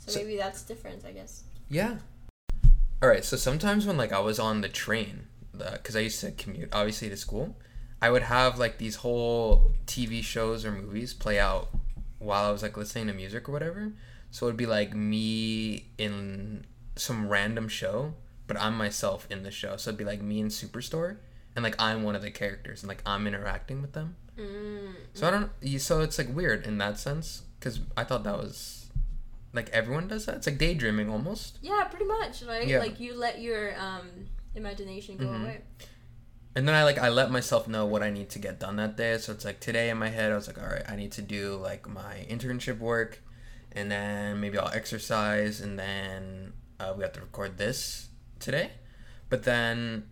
So, 0.00 0.12
So- 0.12 0.18
maybe 0.20 0.36
that's 0.36 0.62
different, 0.62 1.04
I 1.04 1.12
guess. 1.12 1.44
Yeah. 1.68 1.98
All 3.02 3.08
right. 3.08 3.24
So 3.24 3.36
sometimes 3.36 3.86
when 3.86 3.96
like 3.96 4.12
I 4.12 4.18
was 4.20 4.38
on 4.38 4.60
the 4.60 4.68
train, 4.68 5.26
because 5.52 5.94
I 5.96 6.00
used 6.00 6.20
to 6.20 6.32
commute 6.32 6.68
obviously 6.72 7.08
to 7.08 7.16
school. 7.16 7.56
I 8.02 8.10
would 8.10 8.22
have 8.22 8.58
like 8.58 8.78
these 8.78 8.96
whole 8.96 9.72
TV 9.86 10.22
shows 10.22 10.64
or 10.64 10.72
movies 10.72 11.12
play 11.12 11.38
out 11.38 11.68
while 12.18 12.44
I 12.48 12.50
was 12.50 12.62
like 12.62 12.76
listening 12.76 13.06
to 13.08 13.12
music 13.12 13.48
or 13.48 13.52
whatever. 13.52 13.92
So 14.30 14.46
it'd 14.46 14.56
be 14.56 14.66
like 14.66 14.94
me 14.94 15.90
in 15.98 16.64
some 16.96 17.28
random 17.28 17.68
show, 17.68 18.14
but 18.46 18.58
I'm 18.58 18.76
myself 18.76 19.26
in 19.30 19.42
the 19.42 19.50
show. 19.50 19.76
So 19.76 19.90
it'd 19.90 19.98
be 19.98 20.04
like 20.04 20.22
me 20.22 20.40
in 20.40 20.48
Superstore, 20.48 21.16
and 21.54 21.62
like 21.62 21.74
I'm 21.78 22.02
one 22.02 22.14
of 22.16 22.22
the 22.22 22.30
characters, 22.30 22.82
and 22.82 22.88
like 22.88 23.02
I'm 23.04 23.26
interacting 23.26 23.82
with 23.82 23.92
them. 23.92 24.16
Mm. 24.38 24.94
So 25.14 25.28
I 25.28 25.30
don't. 25.30 25.50
you- 25.60 25.78
So 25.78 26.00
it's 26.00 26.16
like 26.18 26.34
weird 26.34 26.66
in 26.66 26.78
that 26.78 26.98
sense 26.98 27.42
because 27.58 27.80
I 27.96 28.04
thought 28.04 28.24
that 28.24 28.38
was 28.38 28.79
like 29.52 29.68
everyone 29.70 30.08
does 30.08 30.26
that. 30.26 30.36
It's 30.36 30.46
like 30.46 30.58
daydreaming 30.58 31.10
almost. 31.10 31.58
Yeah, 31.62 31.84
pretty 31.84 32.04
much, 32.06 32.42
right? 32.42 32.66
Yeah. 32.66 32.78
Like 32.78 33.00
you 33.00 33.14
let 33.14 33.40
your 33.40 33.78
um 33.80 34.08
imagination 34.54 35.16
go 35.16 35.26
Mhm. 35.26 35.42
away. 35.42 35.60
And 36.56 36.66
then 36.66 36.74
I 36.74 36.82
like 36.84 36.98
I 36.98 37.08
let 37.08 37.30
myself 37.30 37.68
know 37.68 37.86
what 37.86 38.02
I 38.02 38.10
need 38.10 38.28
to 38.30 38.38
get 38.38 38.58
done 38.58 38.76
that 38.76 38.96
day. 38.96 39.18
So 39.18 39.32
it's 39.32 39.44
like 39.44 39.60
today 39.60 39.88
in 39.90 39.98
my 39.98 40.08
head 40.08 40.32
I 40.32 40.34
was 40.34 40.46
like, 40.48 40.58
all 40.60 40.66
right, 40.68 40.82
I 40.88 40.96
need 40.96 41.12
to 41.12 41.22
do 41.22 41.56
like 41.56 41.88
my 41.88 42.26
internship 42.28 42.78
work, 42.78 43.22
and 43.72 43.90
then 43.90 44.40
maybe 44.40 44.58
I'll 44.58 44.72
exercise, 44.72 45.60
and 45.60 45.78
then 45.78 46.52
uh, 46.80 46.92
we 46.96 47.02
have 47.04 47.12
to 47.14 47.20
record 47.20 47.56
this 47.58 48.08
today. 48.40 48.70
But 49.28 49.44
then 49.44 50.08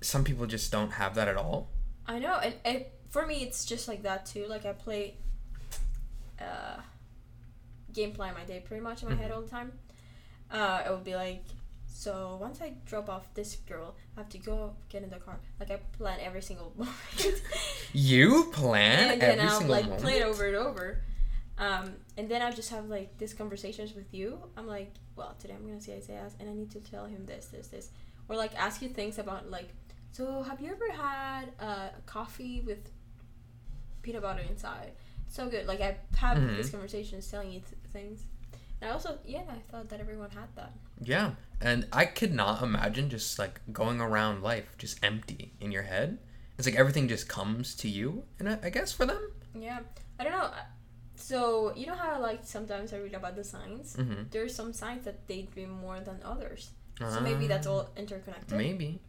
some 0.00 0.24
people 0.24 0.46
just 0.46 0.72
don't 0.72 0.90
have 0.92 1.14
that 1.14 1.28
at 1.28 1.36
all. 1.36 1.68
I 2.06 2.18
know, 2.18 2.34
and, 2.42 2.54
and 2.64 2.84
for 3.08 3.24
me, 3.26 3.42
it's 3.44 3.64
just 3.64 3.86
like 3.86 4.02
that 4.02 4.26
too. 4.26 4.46
Like 4.48 4.66
I 4.66 4.72
play 4.72 5.14
uh, 6.40 6.80
game 7.92 8.12
plan 8.12 8.34
my 8.34 8.44
day 8.44 8.60
pretty 8.60 8.82
much 8.82 9.02
in 9.02 9.08
my 9.08 9.14
head 9.14 9.30
Mhm. 9.30 9.34
all 9.34 9.42
the 9.42 9.48
time. 9.50 9.72
Uh, 10.50 10.82
it 10.86 10.90
would 10.90 11.04
be 11.04 11.14
like, 11.14 11.44
so 11.86 12.36
once 12.40 12.60
I 12.60 12.74
drop 12.86 13.08
off 13.08 13.32
this 13.34 13.56
girl, 13.68 13.94
I 14.16 14.20
have 14.20 14.28
to 14.30 14.38
go 14.38 14.74
get 14.88 15.02
in 15.02 15.10
the 15.10 15.18
car. 15.18 15.38
Like 15.60 15.70
I 15.70 15.76
plan 15.98 16.18
every 16.20 16.42
single 16.42 16.72
moment. 16.76 17.42
You 17.92 18.44
plan 18.52 19.12
and 19.12 19.20
then 19.22 19.30
every 19.38 19.48
I'll 19.48 19.58
single 19.58 19.76
like 19.76 19.84
moment. 19.84 20.02
play 20.02 20.16
it 20.18 20.22
over 20.22 20.46
and 20.46 20.56
over. 20.56 21.00
Um, 21.58 21.94
and 22.16 22.28
then 22.28 22.42
I'll 22.42 22.52
just 22.52 22.70
have 22.70 22.86
like 22.88 23.16
these 23.18 23.34
conversations 23.34 23.94
with 23.94 24.12
you. 24.12 24.38
I'm 24.56 24.66
like, 24.66 24.92
well, 25.16 25.34
today 25.38 25.54
I'm 25.54 25.66
gonna 25.66 25.80
see 25.80 25.92
Isaiah, 25.92 26.28
and 26.40 26.48
I 26.48 26.54
need 26.54 26.70
to 26.72 26.80
tell 26.80 27.04
him 27.06 27.24
this, 27.26 27.46
this, 27.46 27.68
this, 27.68 27.90
or 28.28 28.36
like 28.36 28.54
ask 28.58 28.80
you 28.82 28.88
things 28.88 29.18
about 29.18 29.50
like, 29.50 29.68
so 30.12 30.42
have 30.42 30.60
you 30.60 30.70
ever 30.70 30.90
had 30.92 31.52
uh, 31.60 31.88
coffee 32.06 32.62
with 32.62 32.90
peanut 34.02 34.22
butter 34.22 34.42
inside? 34.48 34.92
So 35.28 35.48
good. 35.48 35.66
Like 35.66 35.80
I 35.80 35.96
have 36.16 36.38
Mhm. 36.38 36.56
these 36.56 36.70
conversations 36.70 37.30
telling 37.30 37.50
you 37.52 37.60
th- 37.60 37.74
things. 37.92 38.24
And 38.80 38.90
I 38.90 38.94
also, 38.94 39.18
yeah, 39.24 39.42
I 39.48 39.58
thought 39.70 39.88
that 39.90 40.00
everyone 40.00 40.30
had 40.30 40.48
that. 40.56 40.72
Yeah, 41.00 41.32
and 41.60 41.86
I 41.92 42.04
could 42.04 42.34
not 42.34 42.62
imagine 42.62 43.10
just 43.10 43.38
like 43.38 43.60
going 43.72 44.00
around 44.00 44.42
life 44.42 44.76
just 44.78 44.98
empty 45.04 45.52
in 45.60 45.70
your 45.70 45.82
head. 45.84 46.18
It's 46.58 46.66
like 46.66 46.76
everything 46.76 47.08
just 47.08 47.28
comes 47.28 47.74
to 47.76 47.88
you, 47.88 48.24
and 48.38 48.48
I, 48.48 48.58
I 48.64 48.70
guess 48.70 48.92
for 48.92 49.06
them. 49.06 49.32
Yeah, 49.54 49.80
I 50.18 50.24
don't 50.24 50.32
know. 50.32 50.50
So 51.14 51.72
you 51.76 51.86
know 51.86 51.94
how 51.94 52.20
like 52.20 52.40
sometimes 52.42 52.92
I 52.92 52.98
read 52.98 53.14
about 53.14 53.36
the 53.36 53.44
signs. 53.44 53.96
Mm-hmm. 53.96 54.24
There's 54.30 54.54
some 54.54 54.72
signs 54.72 55.04
that 55.04 55.28
they 55.28 55.42
dream 55.42 55.70
more 55.70 56.00
than 56.00 56.18
others. 56.24 56.70
So 57.00 57.20
maybe 57.20 57.48
that's 57.48 57.66
all 57.66 57.90
interconnected. 57.96 58.52
Ah, 58.52 58.56
Maybe 58.56 59.00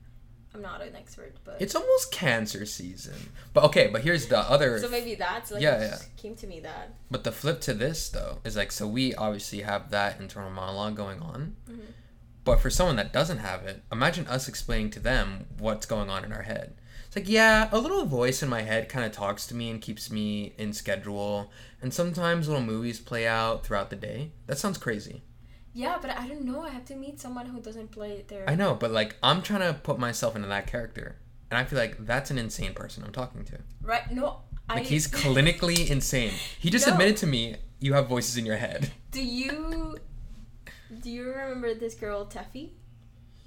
I'm 0.56 0.62
not 0.62 0.82
an 0.82 0.96
expert, 0.96 1.36
but 1.44 1.58
it's 1.60 1.76
almost 1.76 2.12
cancer 2.12 2.66
season. 2.66 3.16
But 3.54 3.64
okay, 3.66 3.88
but 3.88 4.02
here's 4.04 4.28
the 4.28 4.40
other. 4.40 4.80
so 4.80 4.90
maybe 4.90 5.16
that's 5.16 5.52
like 5.52 5.62
Yeah, 5.62 5.78
it 5.82 5.90
just 5.90 6.16
came 6.18 6.36
to 6.36 6.48
me 6.48 6.60
that. 6.62 6.94
But 7.10 7.24
the 7.24 7.32
flip 7.32 7.60
to 7.62 7.74
this 7.74 8.10
though 8.10 8.40
is 8.44 8.56
like 8.56 8.72
so 8.72 8.88
we 8.88 9.16
obviously 9.16 9.62
have 9.62 9.90
that 9.92 10.20
internal 10.20 10.52
monologue 10.52 10.96
going 10.96 11.22
on. 11.22 11.56
Mhm. 11.70 11.80
But 12.44 12.60
for 12.60 12.70
someone 12.70 12.98
that 12.98 13.14
doesn't 13.14 13.38
have 13.40 13.64
it, 13.64 13.84
imagine 13.92 14.28
us 14.28 14.48
explaining 14.48 14.92
to 14.92 15.00
them 15.00 15.46
what's 15.60 15.86
going 15.86 16.10
on 16.10 16.26
in 16.26 16.34
our 16.34 16.42
head. 16.44 16.76
It's 17.08 17.16
like, 17.16 17.30
yeah, 17.30 17.70
a 17.72 17.78
little 17.78 18.06
voice 18.06 18.42
in 18.44 18.50
my 18.50 18.64
head 18.64 18.90
kind 18.90 19.06
of 19.06 19.12
talks 19.12 19.46
to 19.48 19.56
me 19.56 19.70
and 19.70 19.80
keeps 19.82 20.10
me 20.12 20.54
in 20.58 20.74
schedule. 20.74 21.52
And 21.82 21.94
sometimes 21.94 22.48
little 22.48 22.64
movies 22.64 23.00
play 23.00 23.26
out 23.28 23.66
throughout 23.66 23.92
the 23.92 23.96
day. 23.96 24.32
That 24.48 24.58
sounds 24.58 24.78
crazy. 24.78 25.24
Yeah, 25.74 25.98
but 26.02 26.12
I 26.12 26.28
don't 26.28 26.44
know. 26.46 26.62
I 26.62 26.70
have 26.70 26.86
to 26.86 26.96
meet 26.96 27.20
someone 27.20 27.48
who 27.48 27.60
doesn't 27.60 27.92
play 27.92 28.24
there. 28.28 28.48
I 28.48 28.56
know, 28.56 28.76
but 28.76 28.92
like 28.92 29.16
I'm 29.24 29.42
trying 29.42 29.62
to 29.62 29.74
put 29.80 29.98
myself 30.00 30.36
into 30.36 30.48
that 30.48 30.68
character. 30.68 31.18
And 31.50 31.58
I 31.58 31.64
feel 31.66 31.78
like 31.80 32.06
that's 32.06 32.32
an 32.32 32.38
insane 32.38 32.74
person 32.74 33.04
I'm 33.04 33.12
talking 33.12 33.44
to. 33.46 33.60
Right? 33.82 34.12
No, 34.12 34.42
I. 34.70 34.76
Like 34.76 34.86
he's 34.86 35.08
clinically 35.22 35.90
insane. 35.90 36.34
He 36.60 36.70
just 36.70 36.86
No. 36.88 36.94
admitted 36.94 37.18
to 37.18 37.28
me 37.28 37.56
you 37.80 37.94
have 37.94 38.08
voices 38.08 38.38
in 38.38 38.46
your 38.46 38.58
head. 38.58 38.92
Do 39.12 39.24
you? 39.24 39.98
Do 41.02 41.10
you 41.10 41.24
remember 41.26 41.74
this 41.74 41.96
girl 41.96 42.26
Teffy? 42.26 42.70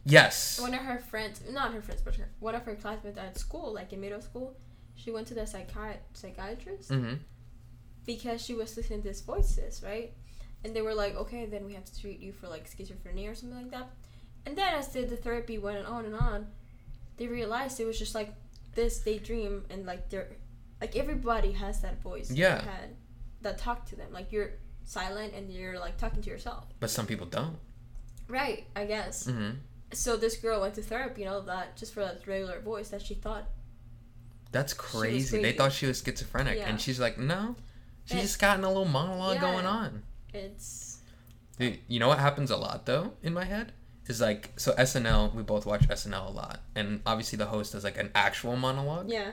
Yes. 0.05 0.61
One 0.61 0.75
of 0.75 0.81
her 0.81 0.99
friends, 0.99 1.43
not 1.51 1.73
her 1.75 1.83
friends, 1.83 2.01
but 2.05 2.15
her, 2.17 2.29
one 2.39 2.55
of 2.55 2.63
her 2.63 2.77
classmates 2.77 3.19
at 3.19 3.39
school, 3.39 3.73
like 3.75 3.93
in 3.93 4.01
middle 4.01 4.21
school, 4.21 4.57
she 4.95 5.11
went 5.11 5.27
to 5.29 5.35
the 5.35 5.43
psychiat- 5.43 6.05
psychiatrist 6.13 6.91
Mm-hmm. 6.91 7.15
because 8.05 8.41
she 8.45 8.55
was 8.55 8.77
listening 8.77 9.03
to 9.03 9.09
these 9.09 9.21
voices, 9.23 9.83
right? 9.85 10.13
And 10.65 10.75
they 10.75 10.83
were 10.83 10.95
like, 10.95 11.15
okay, 11.17 11.47
then 11.47 11.65
we 11.65 11.75
have 11.75 11.85
to 11.85 12.01
treat 12.01 12.19
you 12.21 12.33
for 12.33 12.49
like 12.49 12.69
schizophrenia 12.69 13.31
or 13.31 13.35
something 13.35 13.59
like 13.63 13.71
that. 13.71 13.89
And 14.47 14.57
then 14.57 14.75
as 14.75 14.89
the, 14.89 15.03
the 15.03 15.17
therapy 15.17 15.59
went 15.59 15.87
on 15.87 16.05
and 16.05 16.15
on, 16.15 16.47
they 17.17 17.27
realized 17.29 17.79
it 17.81 17.85
was 17.87 17.99
just 17.99 18.15
like 18.15 18.33
this 18.75 18.99
daydream 19.01 19.65
and 19.71 19.87
like 19.87 20.11
they're 20.11 20.29
like 20.81 20.95
everybody 20.97 21.53
has 21.53 21.81
that 21.81 22.03
voice 22.03 22.31
in 22.31 22.37
Yeah. 22.37 22.57
their 22.59 22.71
head 22.73 22.97
that 23.43 23.59
talk 23.59 23.87
to 23.87 23.97
them. 23.97 24.13
Like 24.13 24.33
you're 24.33 24.51
silent 24.85 25.35
and 25.35 25.51
you're 25.53 25.79
like 25.79 25.97
talking 25.99 26.23
to 26.23 26.31
yourself. 26.31 26.65
But 26.81 26.91
some 26.91 27.07
people 27.07 27.27
don't. 27.27 27.57
Right, 28.29 28.67
I 28.75 28.87
guess. 28.87 29.25
Mm-hmm. 29.27 29.51
So 29.93 30.17
this 30.17 30.37
girl 30.37 30.61
went 30.61 30.75
to 30.75 30.83
therapy 30.83 31.23
and 31.23 31.33
all 31.33 31.43
that 31.43 31.77
just 31.77 31.95
for 31.95 32.01
that 32.01 32.27
regular 32.27 32.61
voice 32.61 32.89
that 32.89 33.03
she 33.03 33.15
thought 33.15 33.45
That's 34.53 34.77
was 34.77 34.87
crazy. 34.87 35.41
They 35.43 35.53
thought 35.53 35.73
she 35.73 35.87
was 35.87 36.03
schizophrenic, 36.03 36.59
Yeah. 36.59 36.69
and 36.69 36.81
she's 36.81 36.99
like, 36.99 37.19
no, 37.19 37.55
she's 38.05 38.13
And- 38.13 38.21
just 38.23 38.41
got 38.41 38.59
a 38.59 38.67
little 38.67 38.85
monologue 38.85 39.37
Yeah. 39.37 39.41
going 39.53 39.67
on. 39.67 40.03
It's 40.37 40.99
Dude, 41.59 41.79
you 41.89 41.99
know 41.99 42.09
what 42.09 42.19
happens 42.19 42.51
a 42.51 42.57
lot 42.57 42.85
though 42.87 43.13
in 43.23 43.33
my 43.33 43.45
head 43.45 43.73
is 44.09 44.21
like 44.21 44.53
so 44.57 44.73
SNL. 44.73 45.35
We 45.35 45.43
both 45.43 45.67
watch 45.67 45.89
SNL 45.89 46.29
a 46.29 46.31
lot, 46.31 46.61
and 46.75 47.01
obviously 47.07 47.39
the 47.39 47.47
host 47.47 47.73
does 47.73 47.83
like 47.83 47.99
an 47.99 48.11
actual 48.15 48.57
monologue. 48.57 49.09
yeah. 49.11 49.33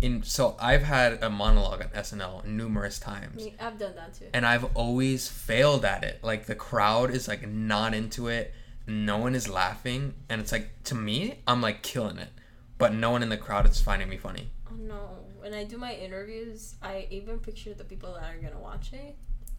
In 0.00 0.22
so 0.22 0.56
I've 0.60 0.82
had 0.82 1.22
a 1.22 1.28
monologue 1.28 1.82
on 1.82 1.88
SNL 1.88 2.44
numerous 2.46 2.98
times, 2.98 3.36
me- 3.44 3.54
I've 3.60 3.78
done 3.78 3.94
that 3.96 4.14
too. 4.14 4.26
and 4.32 4.46
I've 4.46 4.64
always 4.76 5.28
failed 5.28 5.84
at 5.84 6.02
it. 6.04 6.20
Like 6.22 6.46
the 6.46 6.54
crowd 6.54 7.10
is 7.10 7.28
like 7.28 7.46
not 7.46 7.92
into 7.92 8.28
it. 8.28 8.54
No 8.86 9.18
one 9.18 9.34
is 9.34 9.48
laughing, 9.48 10.14
and 10.28 10.40
it's 10.40 10.52
like 10.52 10.70
to 10.84 10.94
me, 10.94 11.40
I'm 11.46 11.60
like 11.60 11.82
killing 11.82 12.18
it, 12.18 12.30
but 12.78 12.94
no 12.94 13.10
one 13.10 13.22
in 13.22 13.28
the 13.28 13.36
crowd 13.36 13.68
is 13.68 13.80
finding 13.80 14.08
me 14.08 14.16
funny. 14.16 14.50
Oh 14.70 14.76
no! 14.76 15.18
When 15.38 15.52
I 15.54 15.64
do 15.64 15.76
my 15.76 15.92
interviews, 15.94 16.76
I 16.82 17.06
even 17.10 17.38
picture 17.40 17.74
the 17.74 17.84
people 17.84 18.14
that 18.14 18.24
are 18.24 18.38
gonna 18.38 18.58
watch 18.60 18.92
it, 18.94 19.16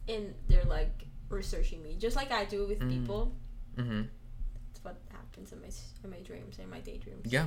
and 0.08 0.34
they're 0.48 0.64
like 0.64 1.06
researching 1.28 1.82
me, 1.82 1.96
just 1.98 2.16
like 2.16 2.30
I 2.32 2.44
do 2.44 2.66
with 2.66 2.78
Mm. 2.80 2.90
people. 2.90 3.34
Mm-hmm. 3.76 4.02
That's 4.72 4.84
what 4.84 4.96
happens 5.10 5.52
in 5.52 5.60
my 5.60 5.68
in 6.04 6.10
my 6.10 6.20
dreams 6.20 6.58
and 6.58 6.70
my 6.70 6.80
daydreams. 6.80 7.30
Yeah. 7.32 7.46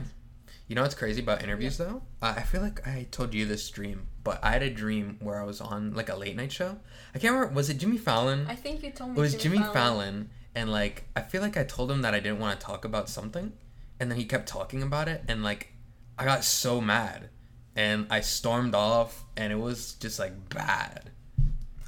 You 0.67 0.75
know 0.75 0.81
what's 0.81 0.95
crazy 0.95 1.21
about 1.21 1.43
interviews 1.43 1.77
though? 1.77 2.01
Uh, 2.21 2.33
I 2.37 2.41
feel 2.41 2.61
like 2.61 2.85
I 2.87 3.07
told 3.11 3.33
you 3.33 3.45
this 3.45 3.69
dream, 3.69 4.07
but 4.23 4.43
I 4.43 4.51
had 4.51 4.63
a 4.63 4.69
dream 4.69 5.17
where 5.21 5.39
I 5.39 5.43
was 5.43 5.61
on 5.61 5.93
like 5.93 6.09
a 6.09 6.15
late 6.15 6.35
night 6.35 6.51
show. 6.51 6.77
I 7.15 7.19
can't 7.19 7.33
remember. 7.33 7.53
Was 7.55 7.69
it 7.69 7.77
Jimmy 7.77 7.97
Fallon? 7.97 8.45
I 8.47 8.55
think 8.55 8.83
you 8.83 8.91
told 8.91 9.11
me 9.11 9.17
it 9.17 9.21
was 9.21 9.35
Jimmy 9.35 9.59
Fallon. 9.59 10.29
and 10.55 10.71
like 10.71 11.07
I 11.15 11.21
feel 11.21 11.41
like 11.41 11.55
I 11.57 11.63
told 11.63 11.89
him 11.91 12.01
that 12.01 12.13
I 12.15 12.19
didn't 12.19 12.39
want 12.39 12.59
to 12.59 12.65
talk 12.65 12.83
about 12.83 13.09
something, 13.09 13.53
and 13.99 14.09
then 14.11 14.17
he 14.17 14.25
kept 14.25 14.47
talking 14.49 14.81
about 14.83 15.07
it, 15.07 15.23
and 15.27 15.43
like 15.43 15.73
I 16.17 16.25
got 16.25 16.43
so 16.43 16.81
mad, 16.81 17.29
and 17.75 18.07
I 18.09 18.21
stormed 18.21 18.73
off, 18.75 19.23
and 19.37 19.53
it 19.53 19.59
was 19.59 19.93
just 19.93 20.17
like 20.19 20.49
bad. 20.49 21.11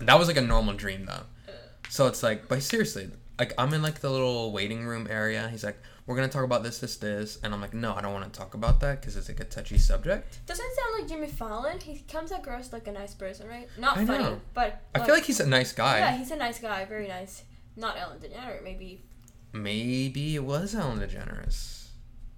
That 0.02 0.18
was 0.20 0.28
like 0.28 0.38
a 0.38 0.42
normal 0.42 0.74
dream 0.74 1.06
though. 1.06 1.24
So 1.90 2.08
it's 2.08 2.24
like, 2.24 2.48
but 2.48 2.64
seriously, 2.64 3.10
like 3.38 3.54
I'm 3.58 3.74
in 3.74 3.82
like 3.82 4.00
the 4.00 4.10
little 4.10 4.52
waiting 4.52 4.86
room 4.86 5.08
area. 5.10 5.50
He's 5.50 5.64
like, 5.64 5.78
"We're 6.06 6.16
gonna 6.16 6.30
talk 6.30 6.44
about 6.44 6.64
this, 6.64 6.80
this, 6.80 6.96
this," 6.98 7.38
and 7.44 7.54
I'm 7.54 7.60
like, 7.60 7.74
"No, 7.74 7.94
I 7.94 8.02
don't 8.02 8.14
want 8.14 8.32
to 8.32 8.38
talk 8.40 8.54
about 8.54 8.80
that 8.80 9.02
because 9.02 9.18
it's 9.18 9.28
like 9.28 9.40
a 9.40 9.44
touchy 9.46 9.78
subject." 9.78 10.46
Doesn't 10.46 10.66
sound 10.76 11.00
like 11.02 11.10
Jimmy 11.10 11.28
Fallon? 11.28 11.80
He 11.80 12.00
comes 12.10 12.32
across 12.32 12.72
like 12.72 12.88
a 12.88 12.92
nice 12.92 13.14
person, 13.14 13.48
right? 13.50 13.68
Not 13.78 13.98
I 13.98 14.06
funny, 14.06 14.24
know. 14.24 14.42
but 14.54 14.82
I 14.96 15.00
feel 15.06 15.14
like 15.16 15.26
he's 15.26 15.40
a 15.40 15.48
nice 15.48 15.74
guy. 15.74 15.98
yeah, 16.00 16.16
he's 16.18 16.32
a 16.32 16.36
nice 16.38 16.60
guy, 16.60 16.86
very 16.86 17.08
nice. 17.08 17.44
Not 17.76 17.98
Ellen 17.98 18.20
DeGeneres, 18.20 18.64
maybe. 18.64 19.04
Maybe 19.54 20.36
it 20.36 20.44
was 20.44 20.74
Ellen 20.74 21.00
DeGeneres, 21.00 21.88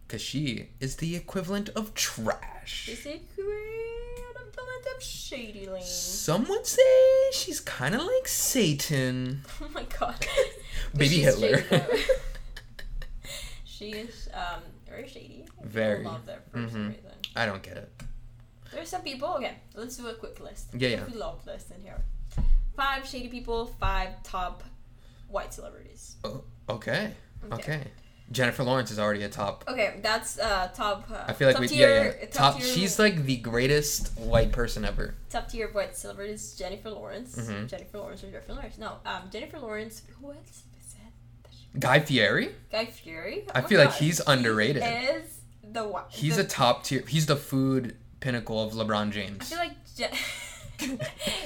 because 0.07 0.21
she 0.21 0.69
is 0.79 0.95
the 0.95 1.15
equivalent 1.15 1.69
of 1.69 1.93
trash. 1.93 2.89
Is 2.89 3.05
it 3.05 3.21
great? 3.35 4.02
Of 4.95 5.01
shady 5.01 5.65
lane. 5.65 5.81
Some 5.83 6.47
would 6.49 6.67
say 6.67 6.81
she's 7.31 7.59
kind 7.61 7.95
of 7.95 8.01
like 8.01 8.27
Satan. 8.27 9.41
Oh 9.61 9.67
my 9.73 9.83
god. 9.99 10.15
Baby 10.95 11.19
Hitler. 11.19 11.63
she 13.65 13.91
is 13.91 14.29
um 14.33 14.61
very 14.87 15.07
shady. 15.07 15.45
I 15.61 15.65
Very. 15.65 16.03
love 16.03 16.25
that 16.27 16.45
for 16.51 16.57
some 16.57 16.67
Mhm. 16.69 16.87
reason. 16.89 17.11
I 17.35 17.45
don't 17.45 17.63
get 17.63 17.77
it. 17.77 17.91
There's 18.71 18.89
some 18.89 19.01
people. 19.01 19.29
Okay, 19.37 19.55
let's 19.73 19.97
do 19.97 20.07
a 20.07 20.13
quick 20.13 20.39
list. 20.39 20.67
Yeah, 20.77 20.89
yeah. 20.89 21.03
We 21.05 21.13
love 21.17 21.45
list 21.47 21.71
in 21.71 21.81
here. 21.81 22.03
Five 22.75 23.07
shady 23.07 23.29
people. 23.29 23.65
Five 23.79 24.21
top 24.23 24.63
white 25.29 25.53
celebrities. 25.53 26.17
Oh, 26.23 26.43
okay. 26.69 27.13
Okay. 27.51 27.83
Jennifer 28.31 28.63
Lawrence 28.63 28.89
is 28.89 28.97
already 28.99 29.23
a 29.23 29.29
top. 29.29 29.63
Okay, 29.67 29.99
that's 30.01 30.39
uh 30.39 30.69
top. 30.73 31.07
Uh, 31.11 31.23
I 31.27 31.33
feel 31.33 31.47
like 31.47 31.55
top 31.55 31.61
we 31.61 31.67
tier, 31.67 31.89
yeah 31.89 32.13
yeah 32.21 32.25
top. 32.29 32.57
tier, 32.57 32.65
She's 32.65 32.97
like 32.97 33.23
the 33.25 33.37
greatest 33.37 34.17
white 34.17 34.51
person 34.51 34.85
ever. 34.85 35.13
top 35.29 35.49
tier 35.49 35.67
of 35.67 35.75
white 35.75 35.95
celebrity 35.95 36.33
is 36.33 36.55
Jennifer 36.55 36.89
Lawrence. 36.89 37.35
Mhm. 37.35 37.67
Jennifer 37.69 37.97
Lawrence 37.99 38.23
or 38.23 38.27
Jennifer 38.31 38.53
Lawrence. 38.53 38.77
No, 38.77 38.93
um, 39.05 39.23
Jennifer 39.31 39.59
Lawrence. 39.59 40.01
Who 40.19 40.31
else 40.31 40.63
is 40.79 40.93
that? 40.93 41.79
Guy 41.79 41.99
Fieri. 41.99 42.55
Guy 42.71 42.85
Fieri. 42.85 43.43
I 43.53 43.59
Oh 43.59 43.61
my 43.63 43.67
feel 43.67 43.79
like 43.79 43.93
he's 43.93 44.19
underrated. 44.25 44.81
He 44.83 44.89
is 44.89 45.39
the 45.71 45.83
one. 45.87 46.03
He's 46.09 46.37
the, 46.37 46.43
a 46.43 46.45
top 46.45 46.83
tier. 46.85 47.03
He's 47.07 47.25
the 47.27 47.35
food 47.35 47.95
pinnacle 48.19 48.63
of 48.63 48.73
LeBron 48.73 49.11
James. 49.11 49.41
I 49.41 49.45
feel 49.45 49.57
like. 49.59 49.71
Je- 49.95 50.97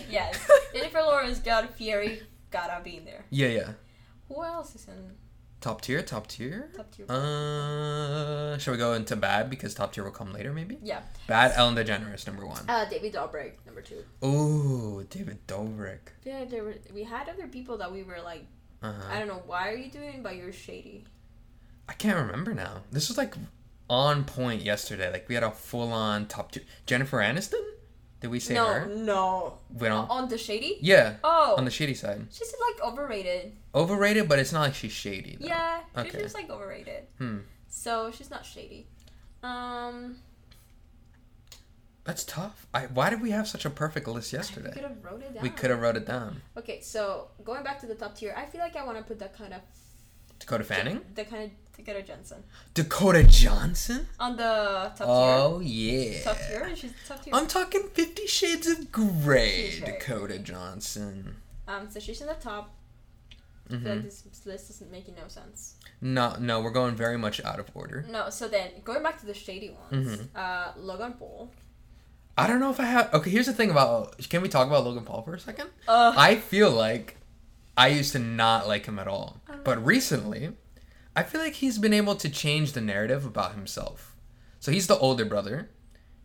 yes, 0.09 0.49
Jennifer 0.73 0.99
Lawrence, 1.01 1.39
Guy 1.39 1.65
Fieri, 1.67 2.21
gotta 2.49 2.81
be 2.83 2.97
in 2.97 3.05
there. 3.05 3.25
Yeah 3.29 3.47
yeah. 3.49 3.69
Who 4.29 4.41
else 4.43 4.73
is 4.75 4.87
in 4.87 5.11
Top 5.59 5.81
tier. 5.81 6.01
Top 6.03 6.27
tier. 6.27 6.69
top 6.75 6.91
tier? 6.91 7.05
Uh, 7.09 8.57
shall 8.59 8.73
we 8.73 8.77
go 8.77 8.93
into 8.93 9.15
bad 9.15 9.49
because 9.49 9.73
top 9.73 9.91
tier 9.91 10.03
will 10.03 10.11
come 10.11 10.31
later 10.31 10.53
maybe? 10.53 10.77
yeah. 10.83 11.01
Bad 11.27 11.51
Ellen 11.55 11.75
DeGeneres 11.75 12.25
number 12.27 12.45
one. 12.45 12.63
Uh, 12.69 12.85
David 12.85 13.13
Dobrik, 13.13 13.53
number 13.65 13.81
two. 13.81 14.03
Ooh, 14.25 15.03
David 15.09 15.39
Dobrik. 15.47 15.99
Yeah, 16.23 16.45
there 16.45 16.63
were 16.63 16.75
we 16.93 17.03
had 17.03 17.27
other 17.27 17.47
people 17.47 17.77
that 17.79 17.91
we 17.91 18.03
were 18.03 18.19
like, 18.23 18.45
Uh 18.83 18.93
I 19.11 19.17
don't 19.19 19.27
know, 19.27 19.41
why 19.45 19.69
are 19.69 19.75
you 19.75 19.89
doing, 19.91 20.21
but 20.21 20.35
you're 20.35 20.53
shady. 20.53 21.05
I 21.89 21.93
can't 21.93 22.17
remember 22.17 22.53
now. 22.53 22.81
This 22.91 23.07
was 23.09 23.17
like 23.17 23.33
on 23.89 24.25
point 24.25 24.61
yesterday. 24.61 25.11
Like 25.11 25.27
we 25.27 25.35
had 25.35 25.43
a 25.43 25.51
full 25.51 25.91
on 25.91 26.27
top 26.27 26.51
tier. 26.51 26.63
Jennifer 26.85 27.17
Aniston. 27.17 27.63
Did 28.19 28.29
we 28.31 28.39
say 28.39 28.55
no, 28.55 28.65
her? 28.73 28.85
no. 28.87 29.59
We 29.71 29.87
don't. 29.87 30.09
On 30.09 30.27
the 30.27 30.37
shady? 30.37 30.77
Yeah, 30.81 31.17
Oh, 31.23 31.55
on 31.57 31.65
the 31.65 31.71
shady 31.71 31.93
side. 31.93 32.25
she's 32.31 32.51
like 32.59 32.81
overrated. 32.83 33.53
Overrated, 33.75 34.27
but 34.27 34.39
it's 34.39 34.51
not 34.51 34.61
like 34.61 34.73
she's 34.75 34.91
shady. 34.91 35.37
Though. 35.39 35.47
Yeah, 35.47 35.81
she's 35.95 36.05
Okay. 36.15 36.21
just 36.23 36.33
like 36.35 36.49
overrated. 36.49 37.03
Hmm. 37.19 37.37
So 37.69 38.11
she's 38.11 38.31
not 38.31 38.43
shady. 38.45 38.87
Um, 39.43 40.17
That's 42.05 42.23
tough. 42.23 42.65
I, 42.73 42.85
why 42.87 43.09
did 43.11 43.21
we 43.21 43.31
have 43.31 43.47
such 43.47 43.65
a 43.65 43.69
perfect 43.69 44.07
list 44.07 44.33
yesterday? 44.33 44.69
we 44.69 44.73
could 44.73 44.83
have 44.83 45.03
wrote 45.03 45.21
it 45.21 45.33
down. 45.33 45.43
We 45.43 45.49
could 45.49 45.69
have 45.69 45.79
wrote 45.81 45.95
it 45.97 46.05
down. 46.07 46.41
Okay, 46.57 46.79
so 46.81 47.27
going 47.43 47.63
back 47.63 47.79
to 47.81 47.85
the 47.85 47.95
top 47.95 48.15
tier, 48.15 48.33
I 48.35 48.45
feel 48.45 48.61
like 48.61 48.75
I 48.75 48.83
want 48.85 48.97
to 48.97 49.03
put 49.03 49.19
that 49.19 49.37
kind 49.37 49.53
of 49.53 49.61
Dakota 50.39 50.63
Fanning? 50.63 51.01
the 51.15 51.25
kind 51.25 51.43
of 51.43 51.66
Dakota 51.77 52.01
Jensen 52.01 52.43
Dakota 52.73 53.23
Johnson? 53.23 54.07
on 54.19 54.35
the 54.35 54.91
top 54.97 55.01
Oh, 55.01 55.05
tier. 55.05 55.37
Oh 55.39 55.59
yeah. 55.61 56.23
Top 56.23 56.37
tier. 56.37 56.75
She's 56.75 56.91
top 57.07 57.23
tier. 57.23 57.33
I'm 57.35 57.47
talking 57.47 57.83
Fifty 57.93 58.27
Shades 58.27 58.67
of 58.67 58.91
Grey, 58.91 59.79
Dakota 59.85 60.39
Johnson. 60.39 61.35
Um, 61.67 61.89
so 61.89 61.99
she's 61.99 62.19
in 62.21 62.27
the 62.27 62.33
top. 62.35 62.73
Hmm 63.69 63.85
like 63.85 64.03
this 64.03 64.23
list 64.45 64.69
isn't 64.69 64.89
making 64.91 65.15
no 65.15 65.27
sense. 65.27 65.75
No, 65.99 66.35
no, 66.39 66.61
we're 66.61 66.71
going 66.71 66.95
very 66.95 67.17
much 67.17 67.43
out 67.43 67.59
of 67.59 67.69
order. 67.73 68.05
No, 68.09 68.29
so 68.29 68.47
then 68.47 68.71
going 68.85 69.03
back 69.03 69.19
to 69.19 69.25
the 69.25 69.33
shady 69.33 69.75
ones, 69.91 70.17
Mhm. 70.19 70.27
uh, 70.35 70.71
Logan 70.77 71.13
Paul. 71.13 71.51
I 72.37 72.47
don't 72.47 72.59
know 72.61 72.69
if 72.69 72.79
I 72.79 72.85
have. 72.85 73.13
Okay, 73.13 73.29
here's 73.29 73.47
the 73.47 73.53
thing 73.53 73.69
about. 73.71 74.17
Can 74.29 74.41
we 74.41 74.47
talk 74.47 74.67
about 74.67 74.85
Logan 74.85 75.03
Paul 75.03 75.21
for 75.23 75.33
a 75.33 75.39
second? 75.39 75.69
Uh, 75.87 76.13
I 76.15 76.35
feel 76.35 76.71
like 76.71 77.17
I 77.75 77.87
used 77.89 78.13
to 78.13 78.19
not 78.19 78.67
like 78.67 78.85
him 78.85 78.99
at 78.99 79.07
all. 79.07 79.41
But 79.65 79.83
recently, 79.85 80.51
I 81.17 81.23
feel 81.23 81.41
like 81.41 81.53
he's 81.53 81.79
been 81.79 81.93
able 81.93 82.15
to 82.15 82.29
change 82.29 82.73
the 82.73 82.81
narrative 82.81 83.25
about 83.25 83.55
himself. 83.55 84.15
So 84.59 84.71
he's 84.71 84.85
the 84.85 84.99
older 84.99 85.25
brother, 85.25 85.67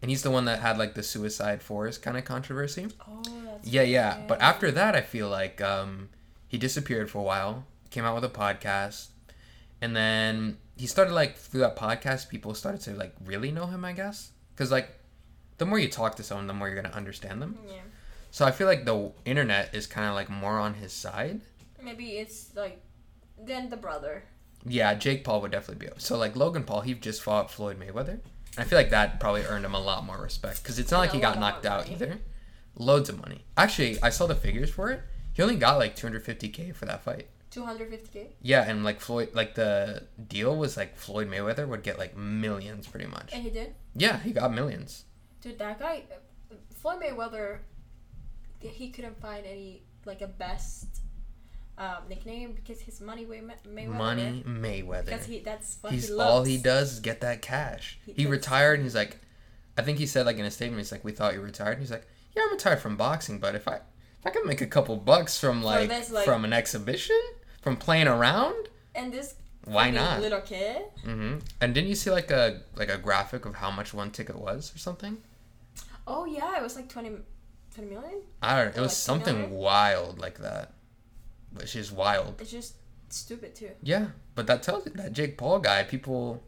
and 0.02 0.11
he's 0.11 0.22
the 0.22 0.30
one 0.30 0.44
that 0.44 0.61
had 0.61 0.76
like 0.76 0.92
the 0.92 1.02
Suicide 1.02 1.62
Forest 1.62 2.02
kind 2.02 2.18
of 2.18 2.26
controversy. 2.26 2.88
oh, 3.08 3.22
that's 3.46 3.66
Yeah, 3.66 3.82
yeah. 3.82 4.20
But 4.28 4.42
after 4.42 4.70
that, 4.70 4.94
I 4.94 5.00
feel 5.00 5.30
like 5.30 5.62
um, 5.62 6.11
he 6.46 6.58
disappeared 6.58 7.11
for 7.11 7.20
a 7.20 7.22
while, 7.22 7.64
came 7.88 8.04
out 8.04 8.14
with 8.14 8.25
a 8.25 8.28
podcast, 8.28 9.08
and 9.80 9.96
then 9.96 10.58
he 10.76 10.87
started 10.87 11.14
like 11.14 11.37
through 11.38 11.61
that 11.61 11.75
podcast, 11.75 12.28
people 12.28 12.52
started 12.52 12.82
to 12.82 12.90
like 12.92 13.14
really 13.25 13.50
know 13.50 13.64
him, 13.64 13.87
I 13.87 13.92
guess. 13.94 14.32
Because 14.54 14.70
like, 14.70 14.90
the 15.56 15.64
more 15.64 15.78
you 15.78 15.88
talk 15.88 16.16
to 16.16 16.22
someone, 16.22 16.49
the 16.49 16.52
more 16.52 16.68
you're 16.68 16.82
gonna 16.82 16.94
understand 16.94 17.40
them. 17.40 17.58
Yeah. 17.66 17.76
So 18.31 18.44
I 18.44 18.50
feel 18.50 18.66
like 18.66 18.85
the 18.85 19.11
internet 19.24 19.74
is 19.74 19.87
kind 19.87 20.07
of 20.07 20.14
like 20.14 20.28
more 20.28 20.59
on 20.59 20.74
his 20.74 20.92
side. 20.92 21.40
Maybe 21.83 22.18
it's 22.18 22.55
like 22.55 22.83
then 23.42 23.70
the 23.70 23.78
brother. 23.78 24.24
Yeah, 24.64 24.94
Jake 24.94 25.25
Paul 25.25 25.40
would 25.42 25.51
definitely 25.51 25.87
be. 25.87 25.90
Up. 25.90 26.01
So 26.01 26.16
like 26.16 26.37
Logan 26.37 26.64
Paul, 26.64 26.83
he 26.83 26.94
just 26.94 27.22
fought 27.22 27.51
Floyd 27.51 27.79
Mayweather. 27.79 28.20
I 28.59 28.64
feel 28.64 28.79
like 28.79 28.90
that 28.90 29.18
probably 29.18 29.42
earned 29.42 29.64
him 29.64 29.75
a 29.75 29.81
lot 29.81 30.05
more 30.05 30.20
respect 30.20 30.62
because 30.62 30.79
it's 30.79 30.90
not 30.90 30.98
like 30.98 31.12
he 31.12 31.20
got 31.20 31.38
knocked 31.38 31.64
out 31.64 31.88
either. 31.90 32.18
Loads 32.77 33.09
of 33.09 33.20
money. 33.20 33.44
Actually, 33.57 34.03
I 34.03 34.11
saw 34.11 34.27
the 34.27 34.35
figures 34.35 34.70
for 34.70 34.90
it. 34.90 35.03
He 35.33 35.42
only 35.42 35.57
got 35.57 35.79
like 35.79 35.96
250k 35.96 36.75
for 36.75 36.85
that 36.87 37.03
fight. 37.03 37.29
250k. 37.51 38.29
Yeah, 38.40 38.68
and 38.68 38.85
like 38.85 39.01
Floyd, 39.01 39.31
like 39.35 39.55
the 39.55 40.05
deal 40.29 40.57
was 40.57 40.77
like 40.77 40.96
Floyd 40.96 41.31
Mayweather 41.31 41.66
would 41.68 41.83
get 41.83 41.98
like 41.98 42.16
millions 42.16 42.87
pretty 42.87 43.07
much. 43.07 43.31
And 43.33 43.42
he 43.42 43.51
did. 43.51 43.75
Yeah, 43.94 44.18
he 44.20 44.33
got 44.33 44.55
millions. 44.55 45.05
Dude, 45.40 45.59
that 45.59 45.79
guy, 45.79 46.05
Floyd 46.75 47.03
Mayweather, 47.03 47.59
he 48.61 48.90
couldn't 48.90 49.20
find 49.20 49.44
any 49.46 49.83
like 50.05 50.20
a 50.20 50.27
best 50.27 51.01
um, 51.78 51.96
nickname 52.08 52.52
because 52.52 52.80
his 52.80 53.00
money 53.00 53.26
way 53.26 53.40
Mayweather. 53.40 53.88
Money 53.88 54.44
Mayweather. 54.46 55.06
Because 55.06 55.26
he 55.26 55.40
that's 55.40 55.78
what 55.80 55.92
He's 55.92 56.08
he 56.08 56.14
loves. 56.14 56.30
all 56.30 56.44
he 56.44 56.58
does 56.58 56.92
is 56.94 57.00
get 57.00 57.20
that 57.22 57.42
cash. 57.42 57.98
He 58.06 58.12
He 58.12 58.26
retired 58.26 58.74
and 58.74 58.85
he's 58.85 58.94
like, 58.94 59.18
I 59.78 59.82
think 59.82 59.98
he 59.98 60.06
said 60.06 60.26
like 60.26 60.37
in 60.38 60.44
a 60.44 60.50
statement, 60.50 60.78
he's 60.80 60.92
like, 60.92 61.04
we 61.04 61.12
thought 61.12 61.35
you 61.35 61.40
retired. 61.40 61.72
And 61.72 61.80
he's 61.80 61.90
like, 61.90 62.06
yeah, 62.37 62.42
I'm 62.44 62.52
retired 62.52 62.80
from 62.80 62.96
boxing, 62.96 63.38
but 63.38 63.54
if 63.54 63.66
I 63.66 63.76
if 63.76 64.26
I 64.26 64.30
can 64.30 64.46
make 64.46 64.61
a 64.61 64.66
couple 64.66 64.96
bucks 64.96 65.38
from 65.38 65.62
like, 65.62 65.88
this, 65.88 66.11
like- 66.11 66.24
from 66.24 66.44
an 66.44 66.52
exhibition, 66.52 67.20
from 67.62 67.76
playing 67.76 68.06
around, 68.06 68.68
And 68.94 69.12
this 69.12 69.35
why 69.64 69.90
not? 69.90 70.20
little 70.20 70.40
kid. 70.40 70.82
hmm 71.04 71.38
And 71.61 71.72
didn't 71.74 71.88
you 71.88 71.94
see 71.94 72.11
like 72.11 72.30
a 72.30 72.61
like 72.76 72.90
a 72.90 72.98
graphic 72.98 73.46
of 73.46 73.54
how 73.56 73.70
much 73.70 73.94
one 73.94 74.11
ticket 74.11 74.37
was 74.38 74.74
or 74.74 74.78
something? 74.78 75.18
Oh 76.06 76.24
yeah, 76.26 76.56
it 76.58 76.62
was 76.62 76.76
like 76.76 76.88
20, 76.88 77.11
20 77.74 77.90
million. 77.90 78.22
I 78.42 78.56
don't. 78.56 78.68
It 78.76 78.80
was 78.80 78.90
like, 78.90 78.90
something 78.90 79.50
wild 79.50 80.18
like 80.18 80.38
that, 80.38 80.72
which 81.55 81.77
is 81.77 81.93
wild. 81.93 82.41
It's 82.41 82.51
just 82.51 82.75
stupid 83.09 83.55
too. 83.55 83.71
Yeah, 83.83 84.07
but 84.35 84.47
that 84.47 84.62
tells 84.62 84.87
you 84.87 84.93
that 84.93 85.12
Jake 85.12 85.38
Paul 85.38 85.59
guy, 85.59 85.83
people 85.85 86.43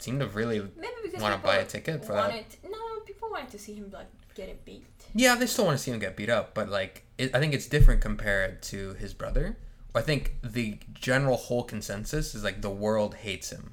seem 0.00 0.18
to 0.18 0.26
really 0.26 0.60
want 0.60 1.34
to 1.34 1.40
buy 1.42 1.56
a 1.56 1.64
ticket 1.64 2.04
for 2.04 2.12
that. 2.12 2.56
no 2.64 3.00
people 3.06 3.30
wanted 3.30 3.50
to 3.50 3.58
see 3.58 3.74
him 3.74 3.90
like 3.92 4.08
get 4.34 4.48
it 4.48 4.64
beat. 4.64 4.86
Yeah, 5.14 5.34
they 5.36 5.46
still 5.46 5.64
want 5.66 5.78
to 5.78 5.82
see 5.82 5.90
him 5.90 5.98
get 5.98 6.16
beat 6.16 6.30
up, 6.30 6.54
but 6.54 6.68
like 6.68 7.04
it, 7.18 7.34
I 7.34 7.40
think 7.40 7.54
it's 7.54 7.66
different 7.66 8.00
compared 8.00 8.62
to 8.64 8.94
his 8.94 9.14
brother. 9.14 9.56
I 9.94 10.00
think 10.00 10.34
the 10.42 10.78
general 10.92 11.36
whole 11.36 11.62
consensus 11.62 12.34
is 12.34 12.42
like 12.42 12.60
the 12.60 12.70
world 12.70 13.14
hates 13.14 13.50
him, 13.50 13.72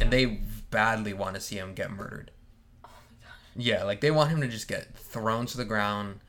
and 0.00 0.12
they 0.12 0.40
badly 0.70 1.12
want 1.12 1.36
to 1.36 1.40
see 1.40 1.56
him 1.56 1.74
get 1.74 1.92
murdered. 1.92 2.32
Oh 2.84 2.88
my 2.88 3.26
god. 3.26 3.64
Yeah, 3.64 3.84
like 3.84 4.00
they 4.00 4.10
want 4.10 4.30
him 4.30 4.40
to 4.40 4.48
just 4.48 4.66
get 4.66 4.94
thrown 4.96 5.46
to 5.46 5.56
the 5.56 5.64
ground, 5.64 6.20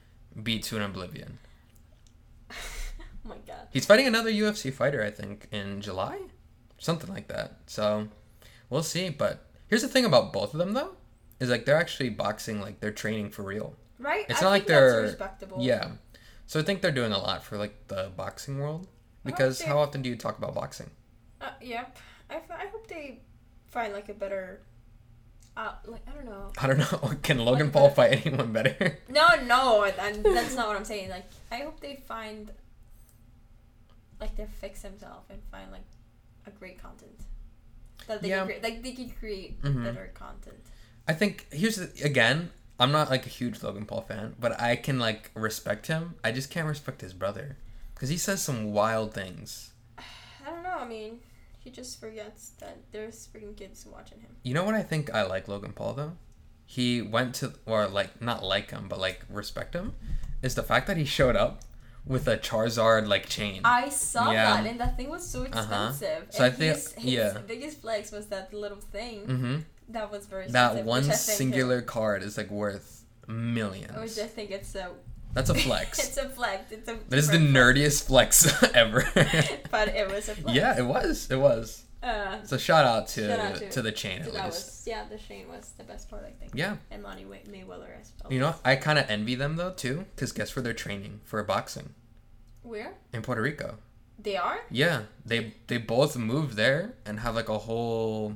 beat 0.42 0.64
to 0.64 0.78
an 0.78 0.84
oblivion. 0.84 1.40
He's 3.72 3.86
fighting 3.86 4.08
another 4.08 4.30
UFC 4.32 4.72
fighter, 4.74 5.04
I 5.04 5.10
think, 5.12 5.48
in 5.52 5.82
July, 5.82 6.20
something 6.78 7.10
like 7.14 7.28
that. 7.30 7.58
So 7.68 8.08
we'll 8.70 8.84
see. 8.84 9.10
But 9.10 9.46
here's 9.68 9.82
the 9.82 9.88
thing 9.88 10.06
about 10.06 10.34
both 10.34 10.54
of 10.54 10.60
them, 10.60 10.74
though, 10.74 10.96
is 11.40 11.50
like 11.50 11.66
they're 11.66 11.78
actually 11.78 12.10
boxing, 12.10 12.60
like 12.62 12.80
they're 12.82 12.92
training 12.92 13.30
for 13.32 13.44
real. 13.44 13.76
Right? 13.98 14.26
It's 14.30 14.42
I 14.42 14.46
not 14.46 14.50
like 14.52 14.68
they're- 14.68 15.04
respectable. 15.04 15.58
Yeah. 15.62 15.92
So 16.48 16.60
I 16.60 16.64
think 16.64 16.82
they're 16.82 16.92
doing 16.92 17.14
a 17.14 17.18
lot 17.18 17.44
for 17.44 17.58
like 17.58 17.88
the 17.88 18.12
boxing 18.18 18.60
world 18.60 18.88
because 19.24 19.60
they- 19.60 19.66
how 19.66 19.80
often 19.80 20.02
do 20.02 20.10
you 20.10 20.16
talk 20.18 20.38
about 20.38 20.54
boxing? 20.54 20.90
Uh, 21.40 21.52
yep. 21.62 21.98
I, 22.30 22.36
f- 22.36 22.52
I 22.52 22.68
hope 22.68 22.88
they 22.88 23.20
find 23.68 23.94
like 23.94 24.10
a 24.10 24.14
better. 24.14 24.62
Uh, 25.58 25.74
like 25.86 26.02
I 26.08 26.12
don't 26.14 26.26
know. 26.26 26.52
I 26.62 26.68
don't 26.68 26.78
know. 26.78 27.12
Can 27.24 27.40
Logan 27.40 27.68
Like, 27.68 27.74
Paul 27.74 27.90
fight 27.90 28.26
anyone 28.26 28.52
better? 28.54 29.00
No, 29.10 29.28
no, 29.46 29.82
I, 29.84 29.92
that's 29.92 30.56
not 30.56 30.68
what 30.68 30.78
I'm 30.78 30.86
saying. 30.86 31.10
Like 31.10 31.26
I 31.52 31.58
hope 31.58 31.80
they 31.80 32.02
find. 32.08 32.52
Like 34.22 34.36
to 34.38 34.46
fix 34.46 34.84
himself 34.84 35.24
and 35.30 35.42
find 35.52 35.72
like 35.72 35.82
a 36.46 36.52
great 36.52 36.82
content. 36.82 37.20
That 38.08 38.22
they 38.22 38.30
Yeah. 38.30 38.38
can 38.40 38.46
create, 38.48 38.64
like 38.64 38.84
they 38.84 38.92
can 38.94 39.10
create 39.10 39.62
Mhm. 39.62 39.84
better 39.84 40.12
content. 40.14 40.64
I 41.08 41.14
think 41.14 41.52
here's 41.52 41.76
the, 41.78 41.92
again. 42.04 42.52
I'm 42.80 42.92
not 42.92 43.10
like 43.12 43.26
a 43.28 43.30
huge 43.30 43.62
Logan 43.62 43.86
Paul 43.86 44.02
fan, 44.02 44.36
but 44.40 44.60
I 44.60 44.76
can 44.76 44.98
like 45.00 45.30
respect 45.36 45.88
him. 45.88 46.16
I 46.24 46.32
just 46.32 46.50
can't 46.50 46.68
respect 46.68 47.02
his 47.02 47.14
brother 47.14 47.58
because 47.94 48.10
he 48.10 48.18
says 48.18 48.42
some 48.42 48.72
wild 48.72 49.14
things. 49.14 49.72
I 49.98 50.50
don't 50.50 50.64
know. 50.64 50.78
I 50.80 50.88
mean, 50.88 51.20
he 51.60 51.70
just 51.70 52.00
forgets 52.00 52.52
that 52.60 52.78
there's 52.92 53.28
freaking 53.28 53.56
kids 53.56 53.86
watching 53.86 54.20
him. 54.22 54.36
You 54.44 54.54
know 54.56 54.64
what 54.64 54.74
I 54.76 54.82
think 54.84 55.14
I 55.14 55.24
like 55.24 55.48
Logan 55.48 55.74
Paul 55.74 55.94
though? 55.94 56.18
He 56.66 57.02
went 57.02 57.36
to 57.36 57.54
or 57.66 57.88
like 57.88 58.22
not 58.22 58.44
like 58.44 58.72
him, 58.72 58.88
but 58.88 59.00
like 59.00 59.26
respect 59.30 59.76
him 59.76 59.94
is 60.42 60.56
the 60.56 60.64
fact 60.64 60.88
that 60.88 60.98
he 60.98 61.06
showed 61.06 61.36
up 61.36 61.62
with 62.06 62.28
a 62.28 62.38
Charizard 62.38 63.08
like 63.08 63.28
chain. 63.30 63.62
I 63.64 63.90
saw 63.90 64.32
Yeah. 64.32 64.56
that, 64.62 64.66
and 64.70 64.80
that 64.80 64.98
thing 64.98 65.10
was 65.10 65.28
so 65.28 65.44
Uh-huh. 65.46 65.60
expensive. 65.60 66.28
So 66.32 66.46
I 66.46 66.50
think- 66.50 66.76
his, 66.76 66.92
his 66.94 67.04
yeah. 67.14 67.38
biggest 67.48 67.82
flex 67.82 68.12
was 68.12 68.28
that 68.28 68.54
little 68.54 68.80
thing 68.92 69.26
mm-hmm. 69.28 69.56
that 69.90 70.12
was 70.12 70.26
very 70.26 70.48
That 70.48 70.84
one 70.86 71.04
which 71.04 71.12
I 71.14 71.16
think 71.18 71.38
singular 71.38 71.82
card 71.82 72.24
is 72.24 72.38
like 72.38 72.50
worth 72.50 73.04
millions. 73.28 73.98
Which. 74.00 74.18
I 74.24 74.28
think 74.28 74.52
it's 74.52 74.74
a 74.76 74.90
That's 75.34 75.50
a 75.50 75.56
flex. 75.66 76.00
it's 76.00 76.18
a 76.18 76.28
flex. 76.30 76.72
It's 76.72 76.90
a 76.90 76.98
that 77.10 77.18
is 77.20 77.30
the 77.30 77.38
nerdiest 77.38 78.08
flex 78.08 78.52
ever. 78.74 79.06
but 79.72 79.88
it 79.90 80.10
was 80.12 80.28
a 80.30 80.36
flex. 80.36 80.56
yeah, 80.56 80.78
it 80.78 80.86
was. 80.86 81.30
It 81.30 81.38
was. 81.38 81.84
Uh, 82.04 82.44
So 82.44 82.58
shout 82.58 82.86
out 82.86 83.08
to 83.10 83.28
Shout 83.28 83.40
out 83.40 83.56
to, 83.58 83.70
to- 83.70 83.82
the 83.82 83.92
chain 83.92 84.20
at 84.22 84.34
that 84.34 84.46
least. 84.46 84.46
was 84.46 84.84
yeah. 84.88 85.04
The 85.10 85.18
chain 85.18 85.48
was 85.48 85.72
the 85.78 85.84
best 85.84 86.10
part, 86.10 86.24
I 86.26 86.32
think. 86.32 86.52
Yeah. 86.56 86.78
And 86.90 87.04
Money 87.04 87.26
May- 87.26 87.44
Mayweather 87.48 88.00
as 88.00 88.12
well. 88.24 88.34
You 88.34 88.40
know, 88.40 88.56
I 88.66 88.76
kind 88.76 88.98
of 88.98 89.10
envy 89.10 89.36
them 89.36 89.56
though 89.56 89.72
too, 89.72 90.06
because 90.16 90.32
guess 90.32 90.56
where 90.56 90.64
they're 90.64 90.74
training 90.74 91.22
for 91.26 91.42
boxing 91.44 91.94
Where 92.64 92.94
in 93.14 93.22
Puerto 93.22 93.42
Rico. 93.42 93.76
they 94.18 94.36
are? 94.38 94.60
Yeah, 94.72 95.04
they 95.26 95.54
they 95.68 95.78
both 95.78 96.18
moved 96.18 96.56
there 96.56 96.94
and 97.06 97.20
have 97.20 97.36
like 97.36 97.50
a 97.50 97.58
whole 97.60 98.34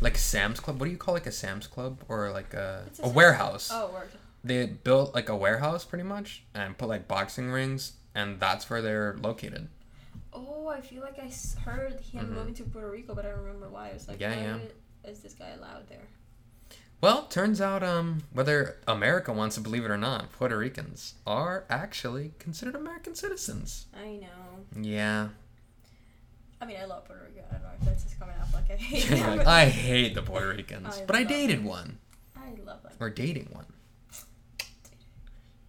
like 0.00 0.16
Sam's 0.18 0.58
Club. 0.60 0.78
What 0.80 0.86
do 0.86 0.92
you 0.92 0.98
call 0.98 1.14
like 1.14 1.26
a 1.26 1.32
Sam's 1.32 1.66
Club 1.68 2.02
or 2.08 2.30
like 2.32 2.52
a 2.54 2.84
a 3.02 3.06
a, 3.06 3.08
warehouse? 3.08 3.70
Oh, 3.72 3.90
word. 3.92 4.10
They 4.44 4.66
built 4.66 5.14
like 5.14 5.28
a 5.28 5.36
warehouse 5.36 5.84
pretty 5.84 6.04
much 6.04 6.42
and 6.54 6.76
put 6.76 6.88
like 6.88 7.06
boxing 7.06 7.50
rings, 7.52 7.92
and 8.14 8.40
that's 8.40 8.68
where 8.68 8.82
they're 8.82 9.16
located. 9.22 9.68
Oh, 10.32 10.68
I 10.68 10.80
feel 10.80 11.02
like 11.02 11.18
I 11.18 11.30
heard 11.60 12.00
him 12.00 12.26
Mhm. 12.26 12.30
moving 12.30 12.54
to 12.54 12.64
Puerto 12.64 12.90
Rico, 12.90 13.14
but 13.14 13.26
I 13.26 13.30
don't 13.30 13.40
remember 13.40 13.68
why. 13.68 13.90
I 13.90 13.92
was 13.92 14.08
like, 14.08 14.20
Yeah, 14.20 14.34
why 14.34 14.42
yeah. 15.04 15.10
is 15.10 15.20
this 15.20 15.34
guy 15.34 15.48
allowed 15.50 15.88
there? 15.88 16.06
Well, 17.00 17.24
turns 17.26 17.60
out 17.60 17.82
um 17.82 18.22
whether 18.32 18.78
America 18.86 19.32
wants 19.32 19.56
to 19.56 19.60
believe 19.60 19.84
it 19.84 19.90
or 19.90 19.98
not, 19.98 20.30
Puerto 20.32 20.56
Ricans 20.56 21.14
are 21.26 21.64
actually 21.68 22.32
considered 22.38 22.76
American 22.76 23.14
citizens. 23.14 23.86
I 23.94 24.12
know. 24.16 24.64
Yeah. 24.80 25.30
I 26.60 26.64
mean, 26.64 26.76
I 26.80 26.84
love 26.84 27.04
Puerto 27.06 27.24
Rico. 27.24 27.44
I 27.50 27.54
don't 27.54 27.62
know 27.64 27.68
if 27.80 27.84
that's 27.84 28.04
just 28.04 28.18
coming 28.20 28.36
out 28.40 28.52
like 28.54 28.70
I 28.70 28.76
hate 28.76 29.08
them. 29.08 29.36
like, 29.38 29.46
I 29.46 29.64
hate 29.66 30.14
the 30.14 30.22
Puerto 30.22 30.48
Ricans, 30.50 30.96
I 30.96 31.04
but 31.04 31.16
I 31.16 31.24
dated 31.24 31.58
them. 31.58 31.64
one 31.64 31.98
I 32.36 32.50
love 32.64 32.82
them. 32.84 32.92
or 33.00 33.10
dating 33.10 33.48
one. 33.50 33.66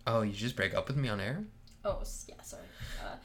Oh, 0.05 0.21
you 0.21 0.33
just 0.33 0.55
break 0.55 0.73
up 0.75 0.87
with 0.87 0.97
me 0.97 1.09
on 1.09 1.19
air? 1.19 1.43
Oh, 1.85 2.03
yeah, 2.27 2.35
sorry. 2.43 2.63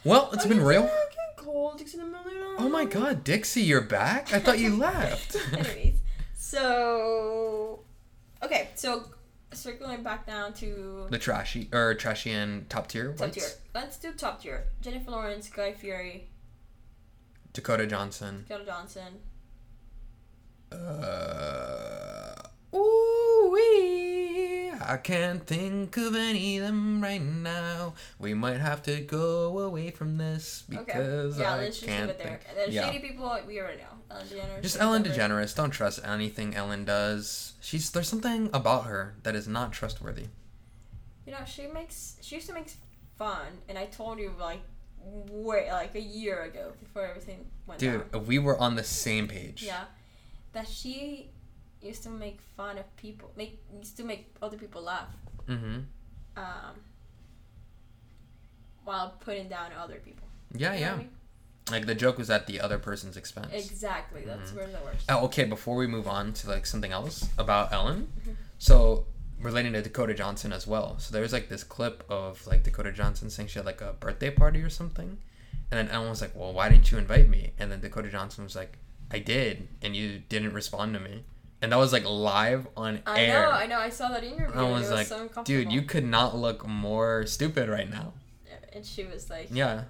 Well, 0.04 0.30
it's 0.32 0.44
I 0.44 0.48
been 0.48 0.62
real. 0.62 0.90
Cold. 1.36 1.80
It's 1.80 1.92
the 1.92 2.04
middle 2.04 2.20
Oh 2.58 2.68
my 2.68 2.84
god, 2.84 3.24
Dixie, 3.24 3.62
you're 3.62 3.80
back? 3.80 4.32
I 4.32 4.38
thought 4.40 4.58
you 4.58 4.76
left. 4.76 5.36
Anyways, 5.52 5.98
so 6.36 7.80
okay, 8.42 8.68
so 8.74 9.04
circling 9.52 10.02
back 10.02 10.26
down 10.26 10.52
to 10.54 11.06
the 11.10 11.18
trashy 11.18 11.68
or 11.72 11.94
trashy 11.94 12.32
and 12.32 12.68
top 12.68 12.88
tier 12.88 13.12
top 13.12 13.20
ones? 13.20 13.34
tier. 13.34 13.48
Let's 13.74 13.96
do 13.98 14.12
top 14.12 14.42
tier. 14.42 14.64
Jennifer 14.80 15.10
Lawrence, 15.10 15.48
Guy 15.48 15.72
Fieri, 15.72 16.28
Dakota 17.52 17.86
Johnson. 17.86 18.44
Dakota 18.48 18.64
Johnson. 18.66 19.20
Uh, 20.70 22.34
ooh 22.76 23.50
wee. 23.52 24.27
I 24.80 24.96
can't 24.96 25.44
think 25.46 25.96
of 25.96 26.14
any 26.14 26.58
of 26.58 26.64
them 26.66 27.02
right 27.02 27.20
now. 27.22 27.94
We 28.18 28.34
might 28.34 28.58
have 28.58 28.82
to 28.84 29.00
go 29.00 29.58
away 29.58 29.90
from 29.90 30.18
this 30.18 30.64
because 30.68 31.34
okay. 31.34 31.42
Yeah, 31.42 31.54
I 31.54 31.58
let's 31.58 31.76
just 31.80 31.82
leave 31.82 31.96
can't 31.96 32.10
it 32.10 32.18
there. 32.18 32.40
think. 32.54 32.66
The 32.66 32.72
Yeah. 32.72 32.86
shady 32.90 33.08
people 33.08 33.38
we 33.46 33.60
already 33.60 33.78
know. 33.78 33.84
Ellen 34.10 34.26
DeGeneres. 34.26 34.62
Just 34.62 34.80
Ellen. 34.80 35.02
DeGeneres. 35.04 35.54
Don't 35.56 35.70
trust 35.70 36.00
anything 36.04 36.54
Ellen 36.54 36.84
does. 36.84 37.54
She's 37.60 37.90
there's 37.90 38.08
something 38.08 38.50
about 38.52 38.84
her 38.86 39.16
that 39.22 39.34
is 39.34 39.46
not 39.48 39.72
trustworthy. 39.72 40.26
You 41.26 41.32
know, 41.32 41.38
she 41.46 41.66
makes 41.66 42.16
she 42.22 42.36
used 42.36 42.46
to 42.48 42.54
make 42.54 42.70
fun, 43.18 43.46
and 43.68 43.76
I 43.76 43.86
told 43.86 44.18
you 44.18 44.32
like 44.38 44.60
way 45.02 45.70
like 45.70 45.94
a 45.94 46.00
year 46.00 46.42
ago 46.44 46.72
before 46.80 47.06
everything 47.06 47.46
went 47.66 47.80
Dude, 47.80 48.10
down. 48.12 48.26
we 48.26 48.38
were 48.38 48.58
on 48.58 48.76
the 48.76 48.84
same 48.84 49.28
page. 49.28 49.62
Yeah, 49.62 49.84
that 50.52 50.68
she 50.68 51.30
used 51.82 52.02
to 52.04 52.08
make 52.10 52.40
fun 52.56 52.78
of 52.78 52.96
people, 52.96 53.30
make 53.36 53.60
used 53.78 53.96
to 53.98 54.04
make 54.04 54.34
other 54.42 54.56
people 54.56 54.82
laugh, 54.82 55.08
Mm-hmm. 55.48 55.78
um, 56.36 56.74
while 58.84 59.14
putting 59.20 59.48
down 59.48 59.70
other 59.78 59.96
people. 60.04 60.26
Yeah, 60.54 60.72
You 60.74 60.80
know 60.80 60.86
yeah. 60.86 60.92
I 60.94 60.96
mean? 60.98 61.10
Like 61.70 61.86
the 61.86 61.94
joke 61.94 62.16
was 62.16 62.30
at 62.30 62.46
the 62.46 62.60
other 62.60 62.78
person's 62.78 63.16
expense. 63.18 63.48
Exactly. 63.52 64.22
That's 64.24 64.52
Mhm. 64.52 64.56
where 64.56 64.66
the 64.66 64.78
worst. 64.78 65.04
Oh, 65.10 65.24
okay, 65.26 65.44
before 65.44 65.76
we 65.76 65.86
move 65.86 66.08
on 66.08 66.32
to 66.34 66.48
like 66.48 66.64
something 66.64 66.92
else 66.92 67.28
about 67.36 67.72
Ellen, 67.72 68.10
Mhm. 68.26 68.36
so 68.58 69.06
relating 69.38 69.74
to 69.74 69.82
Dakota 69.82 70.14
Johnson 70.14 70.52
as 70.52 70.66
well. 70.66 70.98
So 70.98 71.12
there's 71.12 71.32
like 71.32 71.48
this 71.50 71.62
clip 71.64 72.04
of 72.10 72.46
like 72.46 72.62
Dakota 72.64 72.90
Johnson 72.92 73.28
saying 73.28 73.48
she 73.48 73.58
had 73.58 73.66
like 73.66 73.82
a 73.82 73.92
birthday 73.92 74.30
party 74.30 74.62
or 74.62 74.70
something, 74.70 75.18
and 75.70 75.78
then 75.78 75.88
Ellen 75.90 76.08
was 76.08 76.22
like, 76.22 76.34
"Well, 76.34 76.54
why 76.54 76.70
didn't 76.70 76.90
you 76.90 76.96
invite 76.96 77.28
me?" 77.28 77.52
And 77.58 77.70
then 77.70 77.80
Dakota 77.82 78.08
Johnson 78.10 78.44
was 78.44 78.56
like, 78.56 78.78
"I 79.10 79.18
did, 79.18 79.68
and 79.82 79.94
you 79.94 80.20
didn't 80.20 80.54
respond 80.54 80.94
to 80.94 81.00
me." 81.00 81.24
And 81.60 81.72
that 81.72 81.76
was 81.78 81.92
like 81.92 82.04
live 82.04 82.68
on 82.76 83.00
I 83.06 83.24
air. 83.24 83.42
know. 83.42 83.50
I 83.50 83.66
know. 83.66 83.78
I 83.78 83.88
saw 83.90 84.08
that 84.10 84.22
interview. 84.22 84.54
I 84.54 84.62
was 84.62 84.82
was 84.82 84.90
like, 84.92 85.06
so. 85.08 85.28
Dude, 85.44 85.72
you 85.72 85.82
could 85.82 86.04
not 86.04 86.36
look 86.36 86.66
more 86.66 87.26
stupid 87.26 87.68
right 87.68 87.90
now. 87.90 88.12
And 88.72 88.84
she 88.86 89.04
was 89.04 89.28
like. 89.28 89.48
Yeah. 89.52 89.84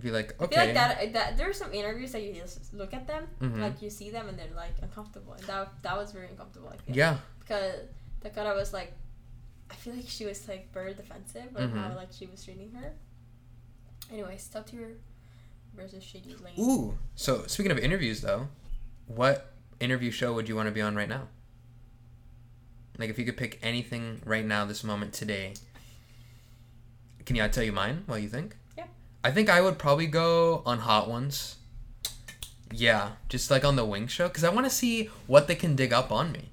Be 0.00 0.10
like, 0.10 0.40
okay. 0.40 0.56
I 0.56 0.66
feel 0.66 0.66
like 0.66 0.74
that, 0.74 1.12
that 1.14 1.36
there 1.38 1.48
are 1.48 1.52
some 1.54 1.72
interviews 1.72 2.12
that 2.12 2.22
you 2.22 2.34
just 2.34 2.74
look 2.74 2.92
at 2.92 3.06
them, 3.06 3.26
Mhm. 3.40 3.60
like 3.60 3.80
you 3.80 3.88
see 3.90 4.10
them 4.10 4.28
and 4.28 4.38
they're 4.38 4.48
like 4.54 4.74
uncomfortable, 4.82 5.32
and 5.34 5.42
that 5.44 5.72
that 5.82 5.96
was 5.96 6.12
very 6.12 6.28
uncomfortable. 6.28 6.68
I. 6.68 6.76
Yeah. 6.88 7.18
because 7.40 7.74
Dakota 8.22 8.54
was 8.54 8.72
like, 8.72 8.92
I 9.70 9.74
feel 9.74 9.94
like 9.94 10.08
she 10.08 10.26
was 10.26 10.46
like 10.48 10.72
very 10.74 10.94
defensive 10.94 11.54
of 11.56 11.70
how 11.72 11.88
Mhm. 11.90 11.96
like 11.96 12.08
she 12.12 12.26
was 12.26 12.44
treating 12.44 12.72
her. 12.72 12.92
Anyways, 14.12 14.46
top 14.48 14.66
tier 14.66 14.96
versus 15.74 16.02
Shady 16.04 16.34
Lane. 16.44 16.54
Ooh. 16.60 16.98
So 17.14 17.46
speaking 17.46 17.72
of 17.72 17.78
interviews, 17.78 18.20
though, 18.20 18.48
what 19.06 19.53
interview 19.80 20.10
show 20.10 20.32
would 20.32 20.48
you 20.48 20.56
want 20.56 20.68
to 20.68 20.72
be 20.72 20.80
on 20.80 20.94
right 20.94 21.08
now? 21.08 21.28
Like, 22.98 23.10
if 23.10 23.18
you 23.18 23.24
could 23.24 23.36
pick 23.36 23.58
anything 23.62 24.20
right 24.24 24.44
now, 24.44 24.64
this 24.64 24.84
moment, 24.84 25.12
today. 25.12 25.54
Can 27.24 27.36
you 27.36 27.44
I 27.44 27.48
tell 27.48 27.64
you 27.64 27.72
mine 27.72 28.04
while 28.06 28.18
you 28.18 28.28
think? 28.28 28.56
Yeah. 28.76 28.86
I 29.24 29.30
think 29.30 29.48
I 29.48 29.60
would 29.60 29.78
probably 29.78 30.06
go 30.06 30.62
on 30.64 30.78
Hot 30.78 31.08
Ones. 31.08 31.56
Yeah, 32.72 33.12
just 33.28 33.50
like 33.50 33.64
on 33.64 33.76
the 33.76 33.84
Wing 33.84 34.06
Show, 34.06 34.28
because 34.28 34.44
I 34.44 34.50
want 34.50 34.66
to 34.66 34.70
see 34.70 35.10
what 35.26 35.48
they 35.48 35.54
can 35.54 35.76
dig 35.76 35.92
up 35.92 36.12
on 36.12 36.32
me. 36.32 36.50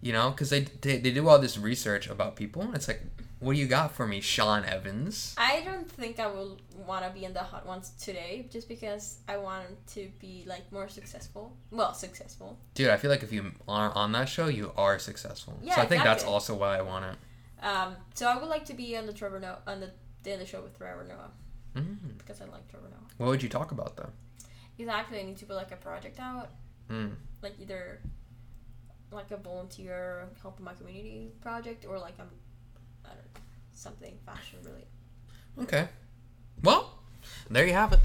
You 0.00 0.12
know, 0.12 0.30
because 0.30 0.50
they, 0.50 0.60
they 0.60 0.98
they 0.98 1.10
do 1.10 1.28
all 1.28 1.38
this 1.38 1.56
research 1.56 2.08
about 2.08 2.36
people, 2.36 2.62
and 2.62 2.74
it's 2.74 2.88
like, 2.88 3.02
what 3.44 3.54
do 3.54 3.60
you 3.60 3.66
got 3.66 3.92
for 3.92 4.06
me, 4.06 4.20
Sean 4.20 4.64
Evans? 4.64 5.34
I 5.36 5.60
don't 5.64 5.90
think 5.90 6.18
I 6.18 6.26
will 6.26 6.58
want 6.86 7.04
to 7.04 7.10
be 7.10 7.24
in 7.24 7.32
the 7.32 7.42
hot 7.42 7.66
ones 7.66 7.90
today, 8.00 8.48
just 8.50 8.68
because 8.68 9.18
I 9.28 9.36
want 9.36 9.66
to 9.94 10.10
be 10.18 10.44
like 10.46 10.70
more 10.72 10.88
successful. 10.88 11.56
Well, 11.70 11.92
successful. 11.94 12.58
Dude, 12.74 12.88
I 12.88 12.96
feel 12.96 13.10
like 13.10 13.22
if 13.22 13.32
you 13.32 13.52
are 13.68 13.92
on 13.94 14.12
that 14.12 14.28
show, 14.28 14.46
you 14.46 14.72
are 14.76 14.98
successful. 14.98 15.58
Yeah, 15.62 15.76
so 15.76 15.82
I 15.82 15.86
think 15.86 16.02
that's 16.04 16.24
also 16.24 16.54
why 16.54 16.78
I 16.78 16.82
want 16.82 17.04
it. 17.04 17.64
Um, 17.64 17.96
so 18.14 18.26
I 18.28 18.36
would 18.38 18.48
like 18.48 18.64
to 18.66 18.74
be 18.74 18.96
on 18.96 19.06
the 19.06 19.12
Trevor 19.12 19.40
Noah 19.40 19.58
on 19.66 19.80
the 19.80 19.90
Daily 20.22 20.46
Show 20.46 20.60
with 20.62 20.76
Trevor 20.76 21.04
Noah 21.08 21.30
Mm. 21.76 22.18
because 22.18 22.40
I 22.40 22.44
like 22.44 22.68
Trevor 22.70 22.88
Noah. 22.88 23.00
What 23.18 23.28
would 23.30 23.42
you 23.42 23.48
talk 23.48 23.72
about 23.72 23.96
though? 23.96 24.10
Exactly, 24.78 25.18
I 25.20 25.22
need 25.24 25.36
to 25.38 25.46
put 25.46 25.56
like 25.56 25.72
a 25.72 25.76
project 25.76 26.18
out, 26.20 26.50
Mm. 26.90 27.14
like 27.42 27.54
either 27.60 28.00
like 29.10 29.30
a 29.30 29.36
volunteer 29.36 30.28
helping 30.42 30.64
my 30.64 30.74
community 30.74 31.30
project 31.40 31.84
or 31.88 31.98
like 31.98 32.14
I'm 32.18 32.26
I 32.26 32.28
don't 32.28 32.30
know 32.30 32.43
something 33.74 34.18
fashion 34.24 34.58
related. 34.64 34.88
Okay. 35.60 35.88
Well, 36.62 36.98
there 37.50 37.66
you 37.66 37.72
have 37.72 37.92
it. 37.92 38.00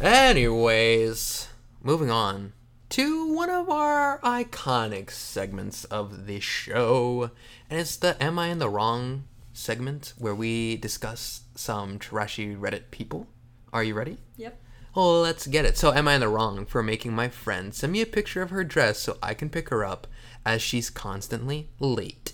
Anyways, 0.00 1.48
moving 1.82 2.10
on 2.10 2.52
to 2.90 3.32
one 3.32 3.50
of 3.50 3.68
our 3.68 4.20
iconic 4.20 5.10
segments 5.10 5.84
of 5.84 6.26
the 6.26 6.40
show, 6.40 7.30
and 7.68 7.80
it's 7.80 7.96
the 7.96 8.22
"Am 8.22 8.38
I 8.38 8.46
in 8.48 8.58
the 8.58 8.68
Wrong?" 8.68 9.24
segment 9.52 10.14
where 10.18 10.34
we 10.34 10.76
discuss 10.76 11.42
some 11.56 11.98
trashy 11.98 12.54
Reddit 12.54 12.90
people. 12.92 13.26
Are 13.72 13.82
you 13.82 13.94
ready? 13.94 14.18
Yep. 14.36 14.60
Well, 14.94 15.20
let's 15.20 15.46
get 15.46 15.64
it. 15.64 15.76
So, 15.76 15.92
am 15.92 16.08
I 16.08 16.14
in 16.14 16.20
the 16.20 16.28
wrong 16.28 16.64
for 16.64 16.82
making 16.82 17.12
my 17.12 17.28
friend 17.28 17.74
send 17.74 17.92
me 17.92 18.00
a 18.00 18.06
picture 18.06 18.42
of 18.42 18.50
her 18.50 18.64
dress 18.64 18.98
so 19.00 19.18
I 19.22 19.34
can 19.34 19.50
pick 19.50 19.68
her 19.68 19.84
up 19.84 20.06
as 20.46 20.62
she's 20.62 20.90
constantly 20.90 21.68
late? 21.78 22.32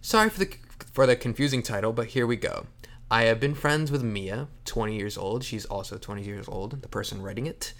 Sorry 0.00 0.30
for 0.30 0.38
the 0.38 0.54
for 1.00 1.06
the 1.06 1.16
confusing 1.16 1.62
title, 1.62 1.94
but 1.94 2.08
here 2.08 2.26
we 2.26 2.36
go. 2.36 2.66
I 3.10 3.22
have 3.22 3.40
been 3.40 3.54
friends 3.54 3.90
with 3.90 4.02
Mia, 4.02 4.48
20 4.66 4.94
years 4.94 5.16
old. 5.16 5.42
She's 5.42 5.64
also 5.64 5.96
20 5.96 6.22
years 6.22 6.46
old, 6.46 6.82
the 6.82 6.88
person 6.88 7.22
writing 7.22 7.46
it. 7.46 7.72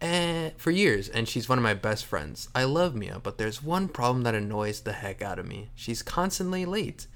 And 0.00 0.54
for 0.56 0.70
years, 0.70 1.10
and 1.10 1.28
she's 1.28 1.50
one 1.50 1.58
of 1.58 1.62
my 1.62 1.74
best 1.74 2.06
friends. 2.06 2.48
I 2.54 2.64
love 2.64 2.94
Mia, 2.94 3.20
but 3.22 3.36
there's 3.36 3.62
one 3.62 3.88
problem 3.88 4.22
that 4.22 4.34
annoys 4.34 4.80
the 4.80 4.94
heck 4.94 5.20
out 5.20 5.38
of 5.38 5.46
me. 5.46 5.68
She's 5.74 6.02
constantly 6.02 6.64
late. 6.64 7.08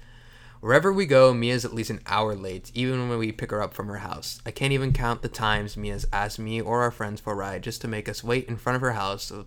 Wherever 0.59 0.93
we 0.93 1.07
go, 1.07 1.33
Mia's 1.33 1.65
at 1.65 1.73
least 1.73 1.89
an 1.89 2.01
hour 2.05 2.35
late, 2.35 2.69
even 2.75 3.09
when 3.09 3.17
we 3.17 3.31
pick 3.31 3.49
her 3.49 3.63
up 3.63 3.73
from 3.73 3.87
her 3.87 3.97
house. 3.97 4.39
I 4.45 4.51
can't 4.51 4.73
even 4.73 4.93
count 4.93 5.23
the 5.23 5.27
times 5.27 5.75
Mia's 5.75 6.05
asked 6.13 6.37
me 6.37 6.61
or 6.61 6.83
our 6.83 6.91
friends 6.91 7.19
for 7.19 7.33
a 7.33 7.35
ride 7.35 7.63
just 7.63 7.81
to 7.81 7.87
make 7.87 8.07
us 8.07 8.23
wait 8.23 8.47
in 8.47 8.57
front 8.57 8.75
of 8.75 8.81
her 8.81 8.93
house 8.93 9.31
uh, 9.31 9.45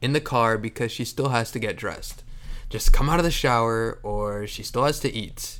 in 0.00 0.12
the 0.12 0.20
car 0.20 0.56
because 0.56 0.92
she 0.92 1.04
still 1.04 1.30
has 1.30 1.50
to 1.50 1.58
get 1.58 1.76
dressed. 1.76 2.22
Just 2.70 2.92
come 2.92 3.10
out 3.10 3.18
of 3.18 3.24
the 3.24 3.30
shower 3.30 3.98
or 4.02 4.46
she 4.46 4.62
still 4.62 4.84
has 4.84 5.00
to 5.00 5.12
eat. 5.12 5.58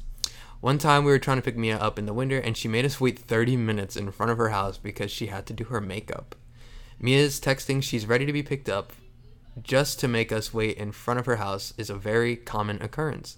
One 0.61 0.79
time 0.79 1.05
we 1.05 1.11
were 1.11 1.19
trying 1.19 1.39
to 1.39 1.43
pick 1.43 1.57
Mia 1.57 1.77
up 1.77 1.99
in 1.99 2.07
the 2.07 2.15
winter 2.15 2.39
and 2.39 2.57
she 2.57 2.69
made 2.69 2.85
us 2.85 3.01
wait 3.01 3.19
30 3.19 3.57
minutes 3.57 3.97
in 3.97 4.13
front 4.13 4.31
of 4.31 4.39
her 4.39 4.51
house 4.51 4.79
because 4.79 5.11
she 5.11 5.27
had 5.27 5.45
to 5.47 5.53
do 5.53 5.65
her 5.65 5.81
makeup. 5.81 6.37
Mia's 7.01 7.41
texting 7.41 7.83
she's 7.83 8.07
ready 8.07 8.27
to 8.27 8.33
be 8.33 8.43
picked 8.43 8.69
up 8.69 8.93
just 9.61 9.99
to 10.01 10.09
make 10.09 10.31
us 10.31 10.55
wait 10.55 10.77
in 10.77 10.93
front 10.93 11.19
of 11.19 11.27
her 11.27 11.37
house 11.37 11.75
is 11.77 11.91
a 11.91 11.97
very 11.97 12.37
common 12.37 12.81
occurrence. 12.81 13.37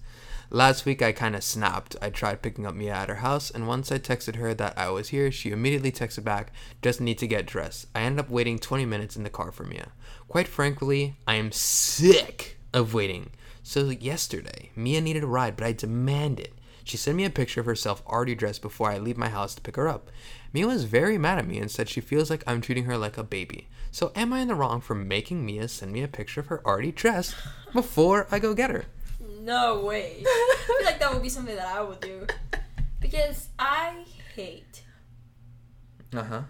Last 0.51 0.85
week, 0.85 1.01
I 1.01 1.13
kind 1.13 1.35
of 1.35 1.43
snapped. 1.43 1.97
I 2.03 2.11
tried 2.11 2.43
picking 2.43 2.67
up 2.67 2.75
Mia 2.75 2.93
at 2.93 3.09
her 3.09 3.17
house, 3.17 3.51
and 3.51 3.67
once 3.67 3.91
I 3.91 3.99
texted 3.99 4.37
her 4.37 4.53
that 4.53 4.77
I 4.77 4.91
was 4.91 5.09
here, 5.09 5.33
she 5.33 5.51
immediately 5.51 5.91
texted 5.91 6.25
back, 6.25 6.53
just 6.83 7.01
need 7.01 7.17
to 7.19 7.27
get 7.27 7.47
dressed. 7.47 7.87
I 7.95 8.03
ended 8.03 8.27
up 8.27 8.31
waiting 8.31 8.59
20 8.59 8.85
minutes 8.85 9.17
in 9.17 9.23
the 9.23 9.31
car 9.31 9.51
for 9.51 9.65
Mia. 9.65 9.93
Quite 10.29 10.49
frankly, 10.49 11.17
I 11.27 11.37
am 11.37 11.53
sick 11.53 12.59
of 12.75 12.93
waiting. 12.93 13.31
So, 13.63 13.89
yesterday, 13.91 14.71
Mia 14.75 15.01
needed 15.01 15.23
a 15.23 15.27
ride, 15.29 15.57
but 15.57 15.67
I 15.67 15.73
demanded. 15.73 16.51
She 16.85 16.97
sent 16.97 17.17
me 17.17 17.25
a 17.25 17.31
picture 17.31 17.61
of 17.61 17.67
herself 17.67 18.03
already 18.09 18.35
dressed 18.35 18.61
before 18.61 18.91
I 18.91 18.99
leave 18.99 19.17
my 19.17 19.29
house 19.29 19.55
to 19.55 19.61
pick 19.61 19.77
her 19.77 19.89
up. 19.89 20.11
Mia 20.53 20.67
was 20.67 20.85
very 20.85 21.17
mad 21.17 21.39
at 21.39 21.47
me 21.47 21.59
and 21.59 21.71
said 21.71 21.89
she 21.89 22.01
feels 22.01 22.29
like 22.29 22.43
I'm 22.47 22.61
treating 22.61 22.85
her 22.85 22.99
like 22.99 23.17
a 23.17 23.23
baby. 23.23 23.69
So, 23.93 24.11
am 24.17 24.33
I 24.33 24.41
in 24.41 24.49
the 24.49 24.55
wrong 24.57 24.81
for 24.81 24.95
making 24.97 25.47
Mia 25.47 25.69
send 25.69 25.93
me 25.93 26.03
a 26.03 26.09
picture 26.09 26.41
of 26.41 26.49
her 26.49 26.61
already 26.67 26.91
dressed 26.91 27.37
before 27.73 28.27
I 28.33 28.41
go 28.41 28.53
get 28.53 28.71
her? 28.71 28.87
No 29.41 29.81
way. 29.85 30.25
I 30.27 30.65
feel 30.67 30.85
like 30.85 30.99
that 30.99 31.13
would 31.13 31.23
be 31.23 31.29
something 31.29 31.55
that 31.55 31.67
I 31.69 31.83
would 31.83 32.01
do. 32.01 32.27
Because 33.01 33.49
I 33.59 34.05
hate 34.35 34.83
Uh 36.15 36.23
huh. 36.25 36.43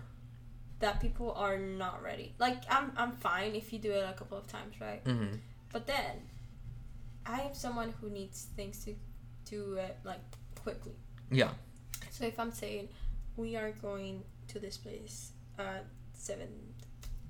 that 0.81 1.01
people 1.01 1.33
are 1.33 1.59
not 1.59 2.03
ready. 2.03 2.35
Like 2.39 2.63
I'm 2.71 2.93
I'm 2.97 3.13
fine 3.13 3.55
if 3.55 3.73
you 3.73 3.79
do 3.79 3.91
it 3.93 4.05
a 4.09 4.13
couple 4.15 4.37
of 4.39 4.47
times, 4.47 4.75
right? 4.81 5.03
Mm-hmm. 5.05 5.37
But 5.73 5.87
then 5.87 6.17
I 7.27 7.41
am 7.41 7.55
someone 7.55 7.95
who 8.01 8.11
needs 8.11 8.49
things 8.57 8.85
to 8.85 8.95
do 9.45 9.75
it 9.75 9.99
like 10.05 10.21
quickly. 10.63 10.93
Yeah. 11.31 11.51
So 12.11 12.25
if 12.25 12.39
I'm 12.39 12.53
saying 12.53 12.89
we 13.37 13.57
are 13.57 13.71
going 13.71 14.23
to 14.49 14.59
this 14.59 14.77
place 14.77 15.33
at 15.59 15.87
seven, 16.13 16.49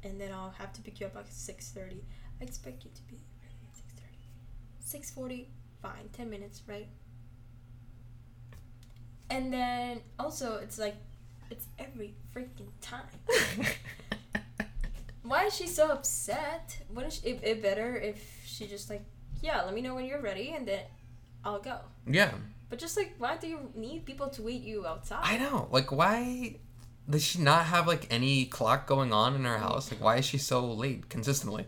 and 0.02 0.20
then 0.20 0.33
I'll 0.33 0.55
have 0.59 0.72
to 0.74 0.83
pick 0.83 1.00
you 1.00 1.07
up 1.07 1.16
at 1.16 1.28
six 1.28 1.70
thirty, 1.70 2.05
I 2.40 2.44
expect 2.44 2.85
you 2.85 2.90
to 2.94 3.02
be 3.02 3.16
ready 3.42 3.57
at 3.68 3.76
six 3.76 3.92
thirty. 3.92 4.18
Six 4.81 5.11
forty, 5.11 5.48
fine, 5.81 6.09
ten 6.12 6.31
minutes, 6.31 6.62
right? 6.66 6.88
And 9.31 9.52
then 9.52 10.00
also 10.18 10.57
it's 10.57 10.78
like 10.78 10.96
it's 11.50 11.66
every 11.78 12.14
freaking 12.35 12.70
time. 12.81 13.07
Why 15.22 15.46
is 15.46 15.55
she 15.55 15.66
so 15.68 15.90
upset? 15.90 16.78
Wouldn't 16.90 17.12
she, 17.14 17.28
it, 17.28 17.40
it 17.42 17.62
better 17.62 17.96
if 17.96 18.42
she 18.44 18.66
just 18.66 18.90
like 18.90 19.05
yeah, 19.42 19.62
let 19.62 19.74
me 19.74 19.81
know 19.83 19.94
when 19.94 20.07
you're 20.07 20.20
ready 20.22 20.52
and 20.57 20.66
then 20.66 20.81
I'll 21.44 21.61
go. 21.61 21.78
yeah. 22.07 22.33
But 22.70 22.78
just 22.78 22.96
like, 22.96 23.14
why 23.18 23.37
do 23.37 23.46
you 23.48 23.59
need 23.74 24.07
people 24.07 24.28
to 24.31 24.40
wait 24.42 24.62
you 24.62 24.87
outside? 24.87 25.20
I 25.22 25.37
know. 25.37 25.68
Like, 25.70 25.92
why 25.92 26.57
does 27.11 27.22
she 27.22 27.38
not 27.38 27.66
have 27.66 27.87
like 27.87 28.07
any 28.11 28.46
clock 28.46 28.87
going 28.87 29.12
on 29.12 29.35
in 29.35 29.44
her 29.44 29.59
house? 29.59 29.90
Like, 29.92 30.00
why 30.02 30.16
is 30.16 30.24
she 30.24 30.38
so 30.38 30.64
late 30.72 31.11
consistently? 31.11 31.66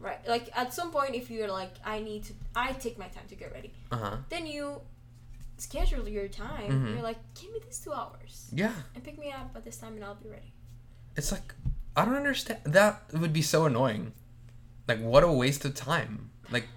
Right. 0.00 0.26
Like 0.26 0.48
at 0.56 0.72
some 0.72 0.90
point, 0.90 1.14
if 1.14 1.30
you're 1.30 1.48
like, 1.52 1.72
I 1.84 2.00
need 2.00 2.24
to, 2.24 2.32
I 2.56 2.72
take 2.72 2.96
my 2.98 3.08
time 3.08 3.24
to 3.28 3.34
get 3.34 3.52
ready. 3.52 3.72
Uh 3.92 3.96
huh. 3.96 4.16
Then 4.30 4.46
you 4.46 4.80
schedule 5.58 6.08
your 6.08 6.28
time. 6.28 6.70
Mhm. 6.70 6.94
You're 6.94 7.02
like, 7.02 7.18
give 7.34 7.52
me 7.52 7.58
these 7.66 7.80
two 7.80 7.92
hours 7.92 8.48
Yeah. 8.52 8.72
and 8.94 9.02
pick 9.04 9.18
me 9.18 9.32
up 9.32 9.50
at 9.56 9.64
this 9.64 9.76
time, 9.76 9.94
and 9.96 10.04
I'll 10.04 10.14
be 10.14 10.28
ready. 10.30 10.52
It's 11.16 11.32
like 11.32 11.52
I 11.96 12.04
don't 12.04 12.14
understand. 12.14 12.60
That 12.64 13.02
would 13.12 13.32
be 13.32 13.42
so 13.42 13.66
annoying. 13.66 14.12
Like, 14.86 15.00
what 15.00 15.24
a 15.24 15.32
waste 15.32 15.64
of 15.64 15.74
time. 15.74 16.30
Like, 16.50 16.68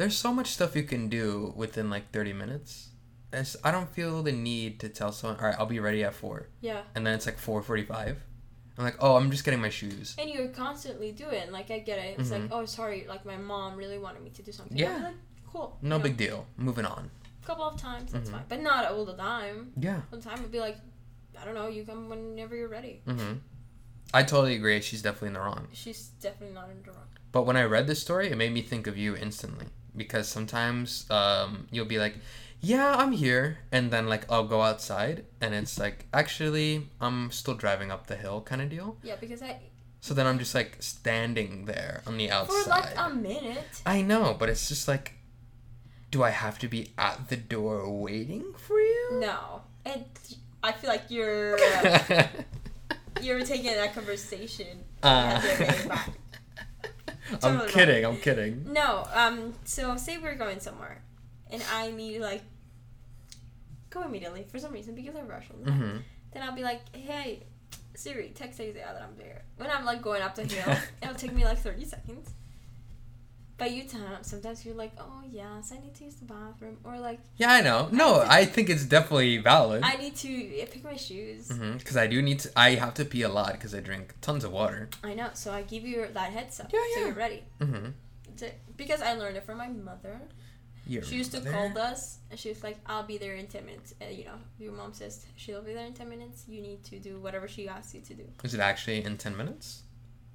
there's 0.00 0.16
so 0.16 0.32
much 0.32 0.48
stuff 0.48 0.74
you 0.74 0.82
can 0.82 1.08
do 1.10 1.52
within 1.56 1.90
like 1.90 2.10
30 2.10 2.32
minutes. 2.32 2.88
It's, 3.34 3.54
I 3.62 3.70
don't 3.70 3.88
feel 3.90 4.22
the 4.22 4.32
need 4.32 4.80
to 4.80 4.88
tell 4.88 5.12
someone, 5.12 5.38
all 5.38 5.46
right, 5.46 5.54
I'll 5.58 5.66
be 5.66 5.78
ready 5.78 6.02
at 6.02 6.14
four, 6.14 6.48
Yeah. 6.62 6.80
and 6.94 7.06
then 7.06 7.14
it's 7.14 7.26
like 7.26 7.38
4:45. 7.38 8.16
I'm 8.78 8.84
like, 8.84 8.96
oh, 9.00 9.16
I'm 9.16 9.30
just 9.30 9.44
getting 9.44 9.60
my 9.60 9.68
shoes. 9.68 10.16
And 10.18 10.30
you're 10.30 10.48
constantly 10.48 11.12
doing. 11.12 11.52
Like 11.52 11.70
I 11.70 11.80
get 11.80 11.98
it. 11.98 12.18
It's 12.18 12.30
like, 12.30 12.40
Mhm. 12.42 12.48
oh, 12.50 12.64
sorry. 12.64 13.04
Like 13.06 13.26
my 13.26 13.36
mom 13.36 13.76
really 13.76 13.98
wanted 13.98 14.22
me 14.22 14.30
to 14.30 14.42
do 14.42 14.52
something. 14.52 14.74
Yeah. 14.76 14.96
Like, 15.04 15.14
cool. 15.52 15.76
No 15.82 15.96
you 15.96 15.98
know, 15.98 16.02
big 16.02 16.16
deal. 16.16 16.46
Moving 16.56 16.86
on. 16.86 17.10
A 17.42 17.46
couple 17.46 17.64
of 17.64 17.76
times, 17.78 18.10
that's 18.12 18.30
Mhm. 18.30 18.32
fine. 18.32 18.44
But 18.48 18.60
not 18.62 18.86
all 18.90 19.04
the 19.04 19.16
time. 19.16 19.72
Yeah. 19.76 20.00
All 20.10 20.18
the 20.18 20.24
time, 20.28 20.38
it'd 20.38 20.50
be 20.50 20.60
like, 20.60 20.78
I 21.38 21.44
don't 21.44 21.54
know. 21.54 21.68
You 21.68 21.84
come 21.84 22.08
whenever 22.08 22.56
you're 22.56 22.68
ready. 22.68 23.02
Mm-hmm. 23.06 23.34
I 24.14 24.22
totally 24.22 24.54
agree. 24.56 24.80
She's 24.80 25.02
definitely 25.02 25.28
in 25.28 25.34
the 25.34 25.40
wrong. 25.40 25.68
She's 25.72 26.08
definitely 26.26 26.54
not 26.54 26.70
in 26.70 26.82
the 26.82 26.90
wrong. 26.90 27.08
But 27.32 27.42
when 27.42 27.56
I 27.56 27.64
read 27.64 27.86
this 27.86 28.00
story, 28.00 28.30
it 28.30 28.36
made 28.36 28.52
me 28.52 28.62
think 28.62 28.86
of 28.86 28.96
you 28.96 29.14
instantly 29.14 29.66
because 29.96 30.28
sometimes 30.28 31.06
um, 31.10 31.66
you'll 31.70 31.86
be 31.86 31.98
like, 31.98 32.16
"Yeah, 32.60 32.94
I'm 32.96 33.12
here," 33.12 33.58
and 33.72 33.90
then 33.90 34.08
like 34.08 34.24
I'll 34.30 34.46
go 34.46 34.62
outside, 34.62 35.24
and 35.40 35.54
it's 35.54 35.78
like, 35.78 36.06
"Actually, 36.12 36.88
I'm 37.00 37.30
still 37.30 37.54
driving 37.54 37.90
up 37.90 38.06
the 38.06 38.16
hill," 38.16 38.40
kind 38.42 38.62
of 38.62 38.68
deal. 38.70 38.96
Yeah, 39.02 39.16
because 39.20 39.42
I 39.42 39.58
So 40.00 40.14
then 40.14 40.26
I'm 40.26 40.38
just 40.38 40.54
like 40.54 40.76
standing 40.80 41.66
there 41.66 42.02
on 42.06 42.16
the 42.16 42.30
outside. 42.30 42.64
for 42.64 42.70
like 42.70 42.94
a 42.96 43.10
minute. 43.14 43.82
I 43.84 44.00
know, 44.02 44.34
but 44.38 44.48
it's 44.48 44.68
just 44.68 44.88
like, 44.88 45.14
do 46.10 46.22
I 46.22 46.30
have 46.30 46.58
to 46.60 46.68
be 46.68 46.92
at 46.96 47.28
the 47.28 47.36
door 47.36 47.90
waiting 47.90 48.54
for 48.56 48.78
you? 48.80 49.18
No, 49.20 49.62
and 49.84 50.04
I 50.62 50.72
feel 50.72 50.88
like 50.90 51.04
you're 51.08 51.58
uh, 51.58 52.26
you're 53.22 53.44
taking 53.44 53.72
that 53.74 53.92
conversation. 53.94 54.84
Uh, 55.02 55.40
I'm 57.42 57.58
Totally 57.58 57.70
kidding. 57.72 58.04
I'm 58.04 58.16
kidding. 58.18 58.72
No, 58.72 59.06
um. 59.14 59.54
So 59.64 59.96
say 59.96 60.18
we're 60.18 60.34
going 60.34 60.60
somewhere, 60.60 61.02
and 61.50 61.62
I 61.72 61.90
need 61.90 62.14
to, 62.18 62.20
like 62.20 62.42
go 63.90 64.02
immediately 64.02 64.44
for 64.50 64.58
some 64.58 64.72
reason 64.72 64.94
because 64.94 65.16
I 65.16 65.22
rush 65.22 65.46
all 65.50 65.58
the 65.64 65.70
time. 65.70 65.80
hmm 65.80 65.96
Then 66.32 66.42
I'll 66.44 66.54
be 66.54 66.62
like, 66.62 66.80
hey, 66.94 67.42
Siri, 67.94 68.30
text 68.34 68.60
Isaiah 68.60 68.92
that 68.94 69.02
I'm 69.02 69.16
there. 69.16 69.42
When 69.56 69.70
I'm 69.70 69.84
like 69.84 70.00
going 70.02 70.22
up 70.22 70.34
the 70.34 70.44
hill, 70.44 70.76
it'll 71.02 71.14
take 71.14 71.32
me 71.32 71.44
like 71.44 71.58
30 71.58 71.84
seconds. 71.84 72.30
By 73.60 73.66
you 73.66 73.84
time, 73.84 74.22
sometimes 74.22 74.64
you're 74.64 74.74
like, 74.74 74.92
oh 74.98 75.22
yes, 75.30 75.70
I 75.70 75.78
need 75.80 75.94
to 75.96 76.04
use 76.04 76.14
the 76.14 76.24
bathroom, 76.24 76.78
or 76.82 76.98
like 76.98 77.20
Yeah, 77.36 77.52
I 77.52 77.60
know. 77.60 77.88
No, 77.92 78.24
I 78.26 78.46
think 78.46 78.70
it's 78.70 78.86
definitely 78.86 79.36
valid. 79.36 79.82
I 79.84 79.96
need 79.96 80.16
to 80.16 80.28
pick 80.72 80.82
my 80.82 80.96
shoes. 80.96 81.48
Because 81.48 81.98
I 81.98 82.06
do 82.06 82.22
need 82.22 82.40
to. 82.40 82.50
I 82.56 82.70
have 82.76 82.94
to 82.94 83.04
pee 83.04 83.20
a 83.20 83.28
lot 83.28 83.52
because 83.52 83.74
I 83.74 83.80
drink 83.80 84.14
tons 84.22 84.44
of 84.44 84.52
water. 84.52 84.88
I 85.04 85.12
know, 85.12 85.28
so 85.34 85.52
I 85.52 85.60
give 85.60 85.84
you 85.84 86.06
that 86.10 86.32
heads 86.32 86.58
up, 86.58 86.72
Yeah, 86.72 86.80
yeah. 86.88 86.94
so 86.94 87.00
you're 87.08 87.14
ready. 87.14 87.42
Mm-hmm. 87.60 87.86
It. 88.42 88.58
Because 88.78 89.02
I 89.02 89.12
learned 89.12 89.36
it 89.36 89.44
from 89.44 89.58
my 89.58 89.68
mother. 89.68 90.18
she 90.88 91.16
used 91.16 91.32
to 91.32 91.42
call 91.42 91.76
us, 91.76 92.16
and 92.30 92.40
she 92.40 92.48
was 92.48 92.62
like, 92.64 92.78
"I'll 92.86 93.02
be 93.02 93.18
there 93.18 93.34
in 93.34 93.46
ten 93.46 93.66
minutes." 93.66 93.92
Uh, 94.00 94.06
you 94.08 94.24
know, 94.24 94.38
your 94.58 94.72
mom 94.72 94.94
says 94.94 95.26
she'll 95.36 95.60
be 95.60 95.74
there 95.74 95.84
in 95.84 95.92
ten 95.92 96.08
minutes. 96.08 96.44
You 96.48 96.62
need 96.62 96.82
to 96.84 96.98
do 96.98 97.20
whatever 97.20 97.46
she 97.46 97.68
asks 97.68 97.94
you 97.94 98.00
to 98.00 98.14
do. 98.14 98.24
Is 98.42 98.54
it 98.54 98.60
actually 98.60 99.04
in 99.04 99.18
ten 99.18 99.36
minutes? 99.36 99.82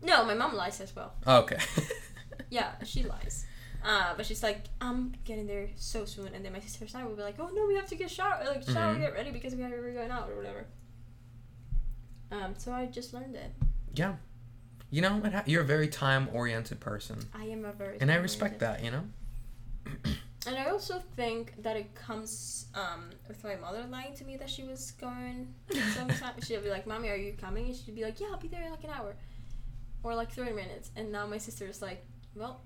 No, 0.04 0.24
my 0.24 0.36
mom 0.36 0.54
lies 0.54 0.80
as 0.80 0.96
well. 0.96 1.14
Oh, 1.26 1.40
okay. 1.40 1.58
Yeah, 2.50 2.72
she 2.84 3.04
lies. 3.04 3.46
Uh, 3.84 4.14
but 4.18 4.26
she's 4.26 4.42
like, 4.42 4.66
I'm 4.82 5.14
getting 5.26 5.46
there 5.46 5.70
so 5.76 6.06
soon, 6.06 6.28
and 6.34 6.44
then 6.44 6.52
my 6.54 6.60
sister's 6.60 6.96
I 6.96 7.04
will 7.04 7.16
be 7.16 7.22
like, 7.22 7.36
oh 7.40 7.50
no, 7.54 7.66
we 7.68 7.76
have 7.76 7.86
to 7.88 7.96
get 7.96 8.10
shower, 8.10 8.44
like 8.46 8.64
shower, 8.64 8.96
Mhm. 8.96 9.00
get 9.02 9.14
ready 9.14 9.32
because 9.32 9.54
we 9.54 9.62
have 9.62 9.72
we're 9.72 9.94
going 9.94 10.10
out 10.12 10.28
or 10.30 10.36
whatever. 10.36 10.66
Um, 12.32 12.56
so 12.58 12.72
I 12.72 12.88
just 12.88 13.14
learned 13.14 13.36
it. 13.36 13.52
yeah. 13.94 14.16
You 14.92 15.02
know, 15.02 15.22
you're 15.46 15.64
a 15.64 15.66
very 15.66 15.88
time 15.88 16.30
oriented 16.32 16.80
person, 16.80 17.18
I 17.34 17.46
am 17.46 17.66
a 17.66 17.74
very 17.74 17.98
and 18.00 18.12
I 18.12 18.16
respect 18.16 18.60
that. 18.60 18.84
You 18.84 18.92
know. 18.92 19.04
And 20.48 20.56
I 20.56 20.66
also 20.70 21.02
think 21.16 21.64
that 21.64 21.76
it 21.76 21.96
comes 21.96 22.68
um, 22.76 23.10
with 23.28 23.44
my 23.44 23.56
mother 23.56 23.84
lying 23.90 24.14
to 24.14 24.24
me 24.24 24.38
that 24.38 24.48
she 24.48 24.62
was 24.64 24.92
going 24.92 25.52
sometimes. 25.96 26.46
She'll 26.48 26.62
be 26.62 26.70
like, 26.70 26.86
Mommy, 26.86 27.10
are 27.10 27.16
you 27.16 27.34
coming? 27.34 27.66
And 27.66 27.76
she'd 27.76 27.96
be 27.96 28.04
like, 28.04 28.20
Yeah, 28.20 28.28
I'll 28.32 28.38
be 28.38 28.48
there 28.48 28.62
in 28.62 28.70
like 28.70 28.84
an 28.84 28.92
hour. 28.92 29.16
Or 30.04 30.14
like 30.14 30.32
30 30.32 30.52
minutes. 30.52 30.92
And 30.96 31.12
now 31.12 31.26
my 31.26 31.40
sister's 31.40 31.82
like, 31.82 32.06
Well, 32.36 32.62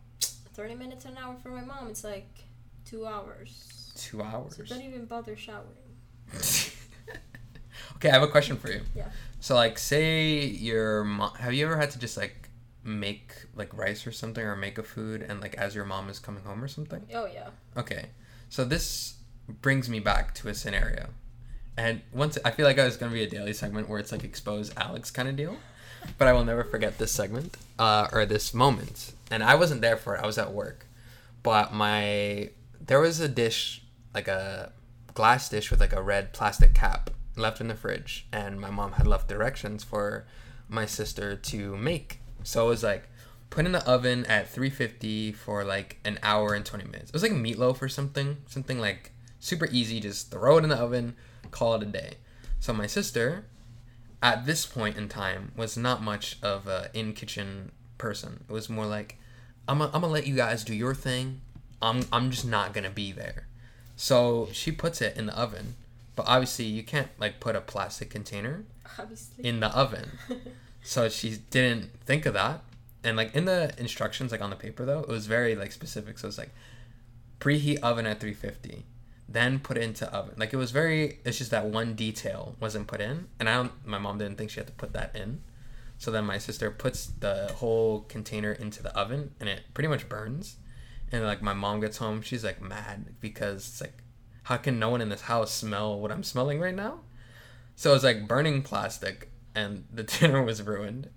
30 0.53 0.75
minutes 0.75 1.05
an 1.05 1.17
hour 1.17 1.35
for 1.41 1.49
my 1.49 1.61
mom, 1.61 1.87
it's 1.89 2.03
like 2.03 2.27
two 2.85 3.05
hours. 3.05 3.91
Two 3.95 4.21
hours. 4.21 4.57
So 4.57 4.63
don't 4.63 4.81
even 4.81 5.05
bother 5.05 5.35
showering. 5.35 5.67
okay, 7.95 8.09
I 8.09 8.13
have 8.13 8.23
a 8.23 8.27
question 8.27 8.57
for 8.57 8.71
you. 8.71 8.81
Yeah. 8.95 9.09
So, 9.39 9.55
like, 9.55 9.77
say 9.77 10.45
your 10.45 11.03
mom. 11.03 11.35
Have 11.35 11.53
you 11.53 11.65
ever 11.65 11.77
had 11.77 11.91
to 11.91 11.99
just 11.99 12.17
like 12.17 12.49
make 12.83 13.31
like 13.55 13.75
rice 13.77 14.05
or 14.07 14.11
something, 14.11 14.43
or 14.43 14.55
make 14.55 14.77
a 14.77 14.83
food, 14.83 15.21
and 15.21 15.41
like 15.41 15.55
as 15.55 15.75
your 15.75 15.85
mom 15.85 16.09
is 16.09 16.19
coming 16.19 16.43
home 16.43 16.63
or 16.63 16.67
something? 16.67 17.05
Oh, 17.13 17.25
yeah. 17.25 17.49
Okay, 17.77 18.07
so 18.49 18.65
this 18.65 19.15
brings 19.47 19.89
me 19.89 19.99
back 19.99 20.33
to 20.35 20.49
a 20.49 20.53
scenario, 20.53 21.09
and 21.79 22.01
once 22.11 22.37
I 22.43 22.51
feel 22.51 22.65
like 22.65 22.77
I 22.77 22.83
was 22.83 22.97
gonna 22.97 23.13
be 23.13 23.23
a 23.23 23.29
daily 23.29 23.53
segment 23.53 23.87
where 23.87 23.99
it's 23.99 24.11
like 24.11 24.25
expose 24.25 24.69
Alex 24.75 25.11
kind 25.11 25.29
of 25.29 25.37
deal, 25.37 25.55
but 26.17 26.27
I 26.27 26.33
will 26.33 26.43
never 26.43 26.65
forget 26.65 26.97
this 26.97 27.13
segment 27.13 27.55
uh, 27.79 28.09
or 28.11 28.25
this 28.25 28.53
moment. 28.53 29.13
And 29.31 29.41
I 29.41 29.55
wasn't 29.55 29.79
there 29.79 29.95
for 29.95 30.15
it; 30.15 30.21
I 30.21 30.25
was 30.25 30.37
at 30.37 30.51
work, 30.51 30.85
but 31.41 31.73
my 31.73 32.49
there 32.85 32.99
was 32.99 33.21
a 33.21 33.29
dish 33.29 33.81
like 34.13 34.27
a 34.27 34.73
glass 35.13 35.47
dish 35.47 35.71
with 35.71 35.79
like 35.79 35.93
a 35.93 36.01
red 36.01 36.33
plastic 36.33 36.73
cap 36.73 37.11
left 37.37 37.61
in 37.61 37.69
the 37.69 37.75
fridge, 37.75 38.27
and 38.33 38.59
my 38.59 38.69
mom 38.69 38.93
had 38.93 39.07
left 39.07 39.29
directions 39.29 39.81
for 39.81 40.25
my 40.67 40.85
sister 40.85 41.37
to 41.37 41.77
make. 41.77 42.19
So 42.43 42.65
it 42.65 42.69
was 42.69 42.83
like 42.83 43.07
put 43.49 43.65
in 43.65 43.71
the 43.71 43.89
oven 43.89 44.25
at 44.25 44.49
350 44.49 45.31
for 45.31 45.63
like 45.63 45.97
an 46.03 46.19
hour 46.23 46.53
and 46.53 46.65
20 46.65 46.83
minutes. 46.83 47.11
It 47.11 47.13
was 47.13 47.23
like 47.23 47.31
meatloaf 47.31 47.81
or 47.81 47.87
something, 47.87 48.35
something 48.47 48.79
like 48.79 49.13
super 49.39 49.69
easy. 49.71 50.01
Just 50.01 50.29
throw 50.29 50.57
it 50.57 50.63
in 50.63 50.69
the 50.69 50.75
oven, 50.75 51.15
call 51.51 51.75
it 51.75 51.83
a 51.83 51.85
day. 51.85 52.13
So 52.59 52.73
my 52.73 52.87
sister, 52.87 53.45
at 54.21 54.45
this 54.45 54.65
point 54.65 54.97
in 54.97 55.07
time, 55.07 55.51
was 55.55 55.77
not 55.77 56.01
much 56.03 56.37
of 56.41 56.67
a 56.67 56.89
in 56.93 57.13
kitchen 57.13 57.71
person. 57.97 58.43
It 58.49 58.53
was 58.53 58.69
more 58.69 58.85
like, 58.85 59.17
I'm 59.67 59.79
gonna, 59.79 59.91
I'm 59.93 60.01
gonna 60.01 60.13
let 60.13 60.27
you 60.27 60.35
guys 60.35 60.63
do 60.63 60.73
your 60.75 60.93
thing. 60.95 61.41
I'm 61.81 62.05
I'm 62.11 62.31
just 62.31 62.45
not 62.45 62.73
gonna 62.73 62.89
be 62.89 63.11
there. 63.11 63.47
So 63.95 64.49
she 64.51 64.71
puts 64.71 65.01
it 65.01 65.15
in 65.17 65.27
the 65.27 65.37
oven, 65.37 65.75
but 66.15 66.25
obviously 66.27 66.65
you 66.65 66.83
can't 66.83 67.09
like 67.19 67.39
put 67.39 67.55
a 67.55 67.61
plastic 67.61 68.09
container 68.09 68.63
Obviously. 68.97 69.45
in 69.45 69.59
the 69.59 69.67
oven. 69.67 70.09
so 70.83 71.07
she 71.09 71.37
didn't 71.51 71.89
think 72.05 72.25
of 72.25 72.33
that. 72.33 72.61
And 73.03 73.15
like 73.15 73.33
in 73.35 73.45
the 73.45 73.73
instructions, 73.77 74.31
like 74.31 74.41
on 74.41 74.49
the 74.49 74.55
paper 74.57 74.85
though, 74.85 74.99
it 75.01 75.07
was 75.07 75.27
very 75.27 75.55
like 75.55 75.71
specific. 75.71 76.17
So 76.17 76.27
it's 76.27 76.37
like 76.37 76.51
preheat 77.39 77.79
oven 77.79 78.05
at 78.05 78.19
350, 78.19 78.83
then 79.31 79.59
put 79.59 79.77
it 79.77 79.83
into 79.83 80.11
oven. 80.13 80.35
Like 80.37 80.53
it 80.53 80.57
was 80.57 80.71
very. 80.71 81.19
It's 81.23 81.37
just 81.37 81.51
that 81.51 81.65
one 81.65 81.93
detail 81.93 82.55
wasn't 82.59 82.87
put 82.87 83.01
in, 83.01 83.27
and 83.39 83.47
I 83.47 83.55
don't. 83.55 83.71
My 83.85 83.97
mom 83.97 84.17
didn't 84.17 84.37
think 84.37 84.49
she 84.49 84.59
had 84.59 84.67
to 84.67 84.73
put 84.73 84.93
that 84.93 85.15
in. 85.15 85.41
So 85.97 86.11
then 86.11 86.25
my 86.25 86.37
sister 86.37 86.71
puts 86.71 87.07
the 87.07 87.51
whole 87.57 88.01
container 88.01 88.53
into 88.53 88.81
the 88.81 88.97
oven, 88.97 89.31
and 89.39 89.49
it 89.49 89.61
pretty 89.73 89.89
much 89.89 90.07
burns. 90.09 90.55
And 91.11 91.23
like 91.23 91.41
my 91.41 91.53
mom 91.53 91.81
gets 91.81 91.97
home, 91.97 92.21
she's 92.21 92.43
like 92.43 92.61
mad 92.61 93.15
because 93.19 93.67
it's 93.67 93.81
like, 93.81 94.03
how 94.43 94.57
can 94.57 94.79
no 94.79 94.89
one 94.89 95.01
in 95.01 95.09
this 95.09 95.21
house 95.21 95.51
smell 95.51 95.99
what 95.99 96.11
I'm 96.11 96.23
smelling 96.23 96.59
right 96.59 96.75
now? 96.75 97.01
So 97.75 97.93
it's 97.93 98.03
like 98.03 98.27
burning 98.27 98.61
plastic, 98.61 99.29
and 99.53 99.85
the 99.91 100.03
dinner 100.19 100.41
was 100.41 100.61
ruined. 100.61 101.09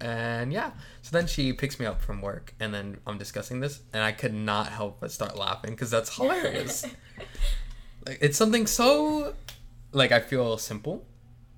And 0.00 0.52
yeah, 0.52 0.70
so 1.02 1.10
then 1.16 1.26
she 1.26 1.52
picks 1.52 1.78
me 1.78 1.86
up 1.86 2.00
from 2.00 2.20
work, 2.22 2.54
and 2.60 2.72
then 2.72 2.98
I'm 3.06 3.18
discussing 3.18 3.60
this, 3.60 3.80
and 3.92 4.02
I 4.02 4.12
could 4.12 4.32
not 4.34 4.68
help 4.68 5.00
but 5.00 5.12
start 5.12 5.36
laughing 5.36 5.72
because 5.72 5.90
that's 5.90 6.14
hilarious. 6.16 6.84
like 8.06 8.18
it's 8.20 8.36
something 8.36 8.66
so, 8.66 9.34
like 9.92 10.12
I 10.12 10.20
feel 10.20 10.56
simple, 10.58 11.04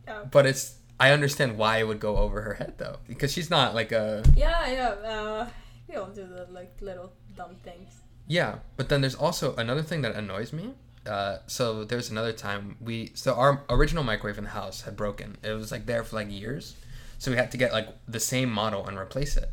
Yeah. 0.06 0.24
but 0.30 0.46
it's 0.46 0.76
I 0.98 1.10
understand 1.10 1.56
why 1.58 1.78
it 1.78 1.86
would 1.86 2.00
go 2.00 2.16
over 2.16 2.42
her 2.42 2.54
head 2.54 2.74
though, 2.78 2.96
because 3.08 3.32
she's 3.32 3.50
not 3.50 3.74
like 3.74 3.92
a 3.92 4.22
Yeah, 4.36 4.66
yeah. 4.70 4.88
Uh, 4.88 5.48
we 5.88 5.96
all 5.96 6.06
do 6.08 6.26
the 6.26 6.46
like 6.52 6.74
little 6.80 7.12
dumb 7.36 7.56
things. 7.64 7.92
Yeah, 8.26 8.56
but 8.76 8.88
then 8.88 9.00
there's 9.02 9.14
also 9.16 9.54
another 9.56 9.82
thing 9.82 10.02
that 10.02 10.14
annoys 10.14 10.52
me. 10.52 10.74
Uh, 11.04 11.38
so 11.48 11.82
there's 11.84 12.10
another 12.10 12.32
time 12.32 12.76
we 12.80 13.10
so 13.14 13.34
our 13.34 13.64
original 13.68 14.04
microwave 14.04 14.38
in 14.38 14.44
the 14.44 14.50
house 14.50 14.82
had 14.82 14.96
broken. 14.96 15.36
It 15.42 15.50
was 15.50 15.72
like 15.72 15.86
there 15.86 16.04
for 16.04 16.16
like 16.16 16.30
years, 16.30 16.76
so 17.22 17.30
we 17.30 17.36
had 17.36 17.52
to 17.52 17.56
get 17.56 17.72
like 17.72 17.86
the 18.08 18.18
same 18.18 18.50
model 18.50 18.84
and 18.84 18.98
replace 18.98 19.36
it. 19.36 19.48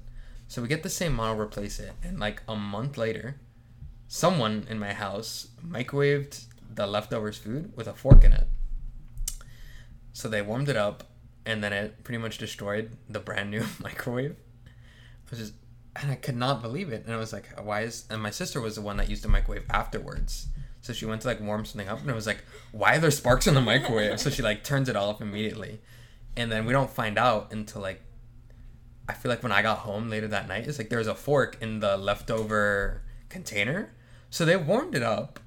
So 0.48 0.60
we 0.60 0.68
get 0.68 0.82
the 0.82 0.90
same 0.90 1.14
model, 1.14 1.40
replace 1.40 1.80
it, 1.80 1.92
and 2.02 2.20
like 2.20 2.42
a 2.48 2.56
month 2.56 2.98
later, 2.98 3.36
someone 4.08 4.66
in 4.72 4.80
my 4.80 4.94
house 4.94 5.50
microwaved 5.64 6.46
the 6.74 6.88
leftovers 6.88 7.38
food 7.38 7.72
with 7.76 7.88
a 7.88 7.94
fork 7.94 8.24
in 8.24 8.34
it. 8.34 8.48
So 10.14 10.28
they 10.28 10.42
warmed 10.42 10.68
it 10.68 10.78
up, 10.78 11.04
and 11.46 11.64
then 11.64 11.72
it 11.72 12.04
pretty 12.04 12.18
much 12.18 12.40
destroyed 12.40 12.98
the 13.08 13.20
brand 13.20 13.52
new 13.52 13.64
microwave. 13.80 14.32
It 14.32 15.30
was 15.30 15.38
just, 15.38 15.54
and 15.96 16.12
I 16.12 16.16
could 16.16 16.38
not 16.38 16.64
believe 16.64 16.92
it. 16.92 17.06
And 17.06 17.14
I 17.14 17.18
was 17.18 17.32
like, 17.32 17.50
why 17.62 17.82
is? 17.82 18.06
And 18.10 18.20
my 18.20 18.32
sister 18.32 18.60
was 18.60 18.78
the 18.78 18.82
one 18.82 18.98
that 18.98 19.12
used 19.12 19.24
the 19.24 19.28
microwave 19.28 19.66
afterwards. 19.70 20.48
So 20.82 20.92
she 20.92 21.06
went 21.06 21.22
to 21.22 21.28
like 21.28 21.40
warm 21.40 21.66
something 21.66 21.88
up, 21.88 22.02
and 22.02 22.10
it 22.10 22.16
was 22.16 22.26
like, 22.26 22.44
why 22.72 22.96
are 22.96 23.00
there 23.00 23.12
sparks 23.12 23.46
in 23.46 23.54
the 23.54 23.62
microwave? 23.62 24.20
so 24.20 24.32
she 24.32 24.42
like 24.42 24.64
turns 24.64 24.90
it 24.90 24.96
off 24.96 25.22
immediately, 25.22 25.82
and 26.36 26.52
then 26.52 26.66
we 26.66 26.74
don't 26.74 26.90
find 26.90 27.18
out 27.18 27.52
until 27.52 27.82
like, 27.82 28.02
I 29.08 29.14
feel 29.14 29.30
like 29.30 29.44
when 29.44 29.52
I 29.52 29.62
got 29.62 29.80
home 29.80 30.10
later 30.10 30.28
that 30.28 30.48
night, 30.48 30.68
it's 30.68 30.78
like 30.78 30.90
there 30.90 31.00
was 31.00 31.08
a 31.08 31.16
fork 31.16 31.58
in 31.62 31.80
the 31.80 31.98
leftover 31.98 33.02
container. 33.30 33.92
So 34.30 34.46
they 34.46 34.56
warmed 34.56 34.96
it 34.96 35.04
up, 35.04 35.40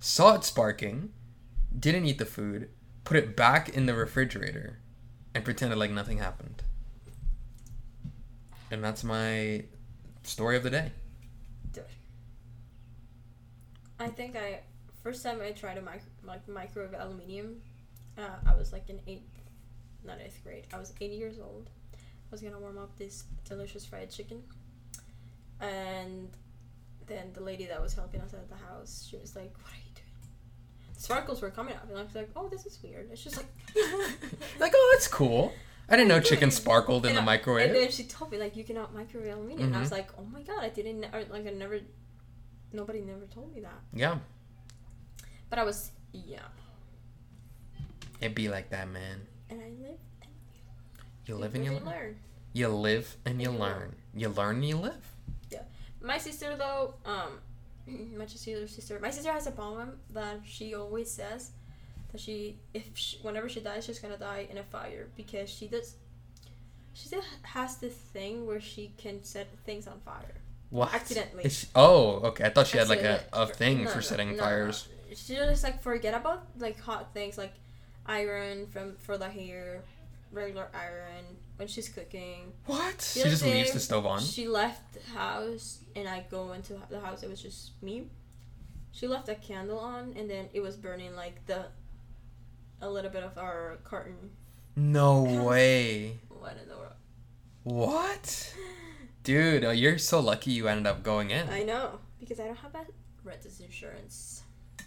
saw 0.00 0.34
it 0.34 0.44
sparking, 0.44 1.10
didn't 1.78 2.06
eat 2.06 2.18
the 2.18 2.24
food, 2.24 2.70
put 3.04 3.16
it 3.16 3.36
back 3.36 3.68
in 3.68 3.86
the 3.86 3.94
refrigerator, 3.94 4.78
and 5.34 5.44
pretended 5.44 5.78
like 5.78 5.90
nothing 5.90 6.18
happened. 6.18 6.62
And 8.70 8.82
that's 8.82 9.04
my 9.04 9.64
story 10.22 10.56
of 10.56 10.62
the 10.62 10.70
day. 10.70 10.92
I 13.98 14.08
think 14.08 14.36
I 14.36 14.60
first 15.02 15.22
time 15.22 15.40
I 15.40 15.52
tried 15.52 15.78
a 15.78 15.82
mic- 15.82 16.02
like 16.24 16.46
microwave 16.48 16.94
aluminium, 16.98 17.60
uh, 18.18 18.36
I 18.46 18.54
was 18.54 18.72
like 18.72 18.88
in 18.88 19.00
eighth, 19.06 19.33
not 20.04 20.20
eighth 20.20 20.40
grade. 20.44 20.66
I 20.72 20.78
was 20.78 20.92
eight 21.00 21.12
years 21.12 21.38
old. 21.38 21.70
I 21.94 22.30
was 22.30 22.40
gonna 22.40 22.58
warm 22.58 22.78
up 22.78 22.96
this 22.98 23.24
delicious 23.44 23.84
fried 23.86 24.10
chicken, 24.10 24.42
and 25.60 26.30
then 27.06 27.30
the 27.34 27.40
lady 27.42 27.66
that 27.66 27.80
was 27.80 27.94
helping 27.94 28.20
us 28.20 28.32
at 28.34 28.48
the 28.48 28.56
house, 28.56 29.06
she 29.08 29.16
was 29.16 29.36
like, 29.36 29.52
"What 29.62 29.72
are 29.72 29.76
you 29.76 29.92
doing?" 29.94 30.94
Sparkles 30.96 31.42
were 31.42 31.50
coming 31.50 31.74
up, 31.74 31.88
and 31.88 31.98
I 31.98 32.02
was 32.02 32.14
like, 32.14 32.30
"Oh, 32.34 32.48
this 32.48 32.66
is 32.66 32.82
weird." 32.82 33.10
It's 33.12 33.22
just 33.22 33.36
like, 33.36 33.46
Like, 34.58 34.72
oh, 34.74 34.90
that's 34.94 35.08
cool. 35.08 35.52
I 35.88 35.96
didn't 35.96 36.08
know 36.08 36.20
chicken 36.20 36.50
sparkled 36.50 37.04
in 37.04 37.10
And 37.10 37.18
the 37.18 37.22
I- 37.22 37.24
microwave. 37.26 37.66
And 37.66 37.76
then 37.76 37.90
she 37.90 38.04
told 38.04 38.30
me 38.32 38.38
like 38.38 38.56
you 38.56 38.64
cannot 38.64 38.94
microwave 38.94 39.34
aluminium. 39.34 39.68
And 39.68 39.76
I 39.76 39.80
was 39.80 39.90
Mhm. 39.90 39.92
like, 39.92 40.08
oh 40.18 40.24
my 40.24 40.40
god, 40.42 40.62
I 40.64 40.70
didn't 40.70 41.02
like 41.30 41.46
I 41.46 41.50
never, 41.50 41.80
nobody 42.72 43.00
never 43.02 43.26
told 43.26 43.54
me 43.54 43.60
that. 43.60 43.80
yeah, 43.92 44.18
But 45.50 45.58
I 45.58 45.64
was 45.64 45.90
yeah, 46.12 46.40
it'd 48.20 48.34
be 48.34 48.48
like 48.48 48.70
that, 48.70 48.88
man. 48.88 49.26
And 49.50 49.60
I 49.60 49.66
lived. 49.82 50.00
And 50.22 50.30
You 51.26 51.36
live 51.36 51.54
and 51.54 51.64
you 51.64 51.72
learn. 51.72 51.84
learn. 51.84 52.16
You 52.52 52.68
live 52.68 53.16
and 53.24 53.40
you 53.42 53.50
you 53.52 53.58
learn. 53.58 53.94
You 54.14 54.28
learn 54.28 54.56
and 54.56 54.64
you 54.68 54.76
live. 54.76 55.06
Yeah. 55.50 55.62
My 56.02 56.18
sister 56.18 56.56
though, 56.56 56.94
um, 57.04 57.40
my 58.18 58.26
sister, 58.26 58.66
sister, 58.68 58.98
my 59.00 59.10
sister 59.10 59.32
has 59.32 59.46
a 59.46 59.50
problem 59.52 59.98
that 60.12 60.40
she 60.44 60.74
always 60.74 61.10
says 61.10 61.50
that 62.12 62.20
she, 62.20 62.56
if 62.72 62.84
she, 62.94 63.18
whenever 63.22 63.48
she 63.48 63.60
dies, 63.60 63.84
she's 63.84 63.98
gonna 63.98 64.16
die 64.18 64.46
in 64.50 64.58
a 64.58 64.62
fire 64.64 65.08
because 65.16 65.50
she 65.50 65.66
does. 65.66 65.96
She 66.92 67.08
just 67.08 67.26
has 67.42 67.76
this 67.78 67.94
thing 67.94 68.46
where 68.46 68.60
she 68.60 68.92
can 68.96 69.24
set 69.24 69.48
things 69.66 69.88
on 69.88 69.98
fire. 70.04 70.36
What? 70.70 70.94
Accidentally. 70.94 71.48
She- 71.50 71.66
oh, 71.74 72.20
okay. 72.28 72.44
I 72.44 72.50
thought 72.50 72.68
she 72.68 72.78
had 72.78 72.88
like 72.88 73.02
a, 73.02 73.24
a 73.32 73.46
thing 73.48 73.82
No, 73.84 73.90
for 73.90 73.96
no, 73.96 74.00
setting 74.02 74.36
no. 74.36 74.42
fires. 74.42 74.86
She 75.14 75.34
just 75.34 75.64
like 75.64 75.82
forget 75.82 76.14
about 76.14 76.46
like 76.58 76.78
hot 76.80 77.12
things 77.12 77.36
like 77.36 77.52
iron 78.06 78.66
from 78.66 78.96
for 78.96 79.16
the 79.18 79.28
hair, 79.28 79.82
regular 80.32 80.68
iron 80.74 81.24
when 81.56 81.68
she's 81.68 81.88
cooking. 81.88 82.52
What? 82.66 82.98
The 82.98 83.04
She 83.04 83.20
other 83.20 83.30
just 83.30 83.44
leaves 83.44 83.72
the 83.72 83.80
stove 83.80 84.06
on. 84.06 84.20
She 84.20 84.48
left 84.48 84.94
the 84.94 85.18
house 85.18 85.78
and 85.94 86.08
I 86.08 86.24
go 86.30 86.52
into 86.52 86.74
the 86.90 87.00
house. 87.00 87.22
It 87.22 87.30
was 87.30 87.40
just 87.42 87.80
me. 87.82 88.08
She 88.92 89.06
left 89.08 89.28
a 89.28 89.34
candle 89.34 89.78
on 89.78 90.14
and 90.16 90.28
then 90.28 90.48
it 90.52 90.60
was 90.60 90.76
burning 90.76 91.14
like 91.16 91.44
the 91.46 91.66
a 92.80 92.88
little 92.88 93.10
bit 93.10 93.22
of 93.22 93.38
our 93.38 93.78
carton. 93.84 94.30
No 94.76 95.22
way. 95.22 96.18
What 96.28 96.58
in 96.62 96.68
the 96.68 96.76
world? 96.76 96.92
What? 97.62 98.54
Dude, 99.22 99.64
uh, 99.64 99.70
you're 99.70 99.96
so 99.96 100.20
lucky 100.20 100.50
you 100.50 100.68
ended 100.68 100.86
up 100.86 101.02
going 101.02 101.30
in. 101.30 101.48
I 101.48 101.62
know 101.62 102.00
because 102.20 102.38
I 102.38 102.44
don't 102.44 102.58
have 102.58 102.74
that 102.74 102.90
renter's 103.24 103.60
insurance. 103.60 104.33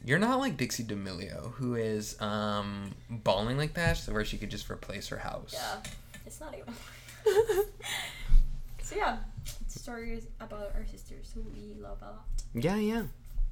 You're 0.07 0.19
not 0.19 0.39
like 0.39 0.55
Dixie 0.55 0.83
D'Amelio, 0.83 1.51
who 1.55 1.75
is 1.75 2.15
um 2.21 2.95
balling 3.09 3.57
like 3.57 3.73
that, 3.73 3.97
so 3.97 4.13
where 4.13 4.23
she 4.23 4.37
could 4.37 4.49
just 4.49 4.69
replace 4.71 5.09
her 5.09 5.17
house. 5.17 5.51
Yeah, 5.53 5.91
it's 6.25 6.39
not 6.39 6.55
even. 6.57 6.73
so 8.81 8.95
yeah, 8.95 9.17
stories 9.67 10.27
about 10.39 10.71
our 10.75 10.85
sisters 10.85 11.33
who 11.35 11.41
we 11.53 11.73
love 11.81 11.97
a 12.01 12.05
lot. 12.05 12.25
Yeah, 12.53 12.77
yeah. 12.77 13.03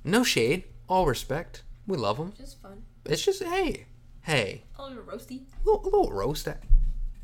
No 0.06 0.24
shade, 0.24 0.64
all 0.88 1.06
respect. 1.06 1.64
We 1.88 1.98
love 1.98 2.16
them. 2.18 2.32
Just 2.38 2.62
fun. 2.62 2.84
It's 3.06 3.22
just 3.26 3.44
hey, 3.44 3.86
hey, 4.22 4.64
A 4.80 4.84
little 4.88 5.04
roasty. 5.04 5.42
a 5.66 5.70
little, 5.70 5.82
a 5.84 5.90
little 5.90 6.12
roast. 6.14 6.48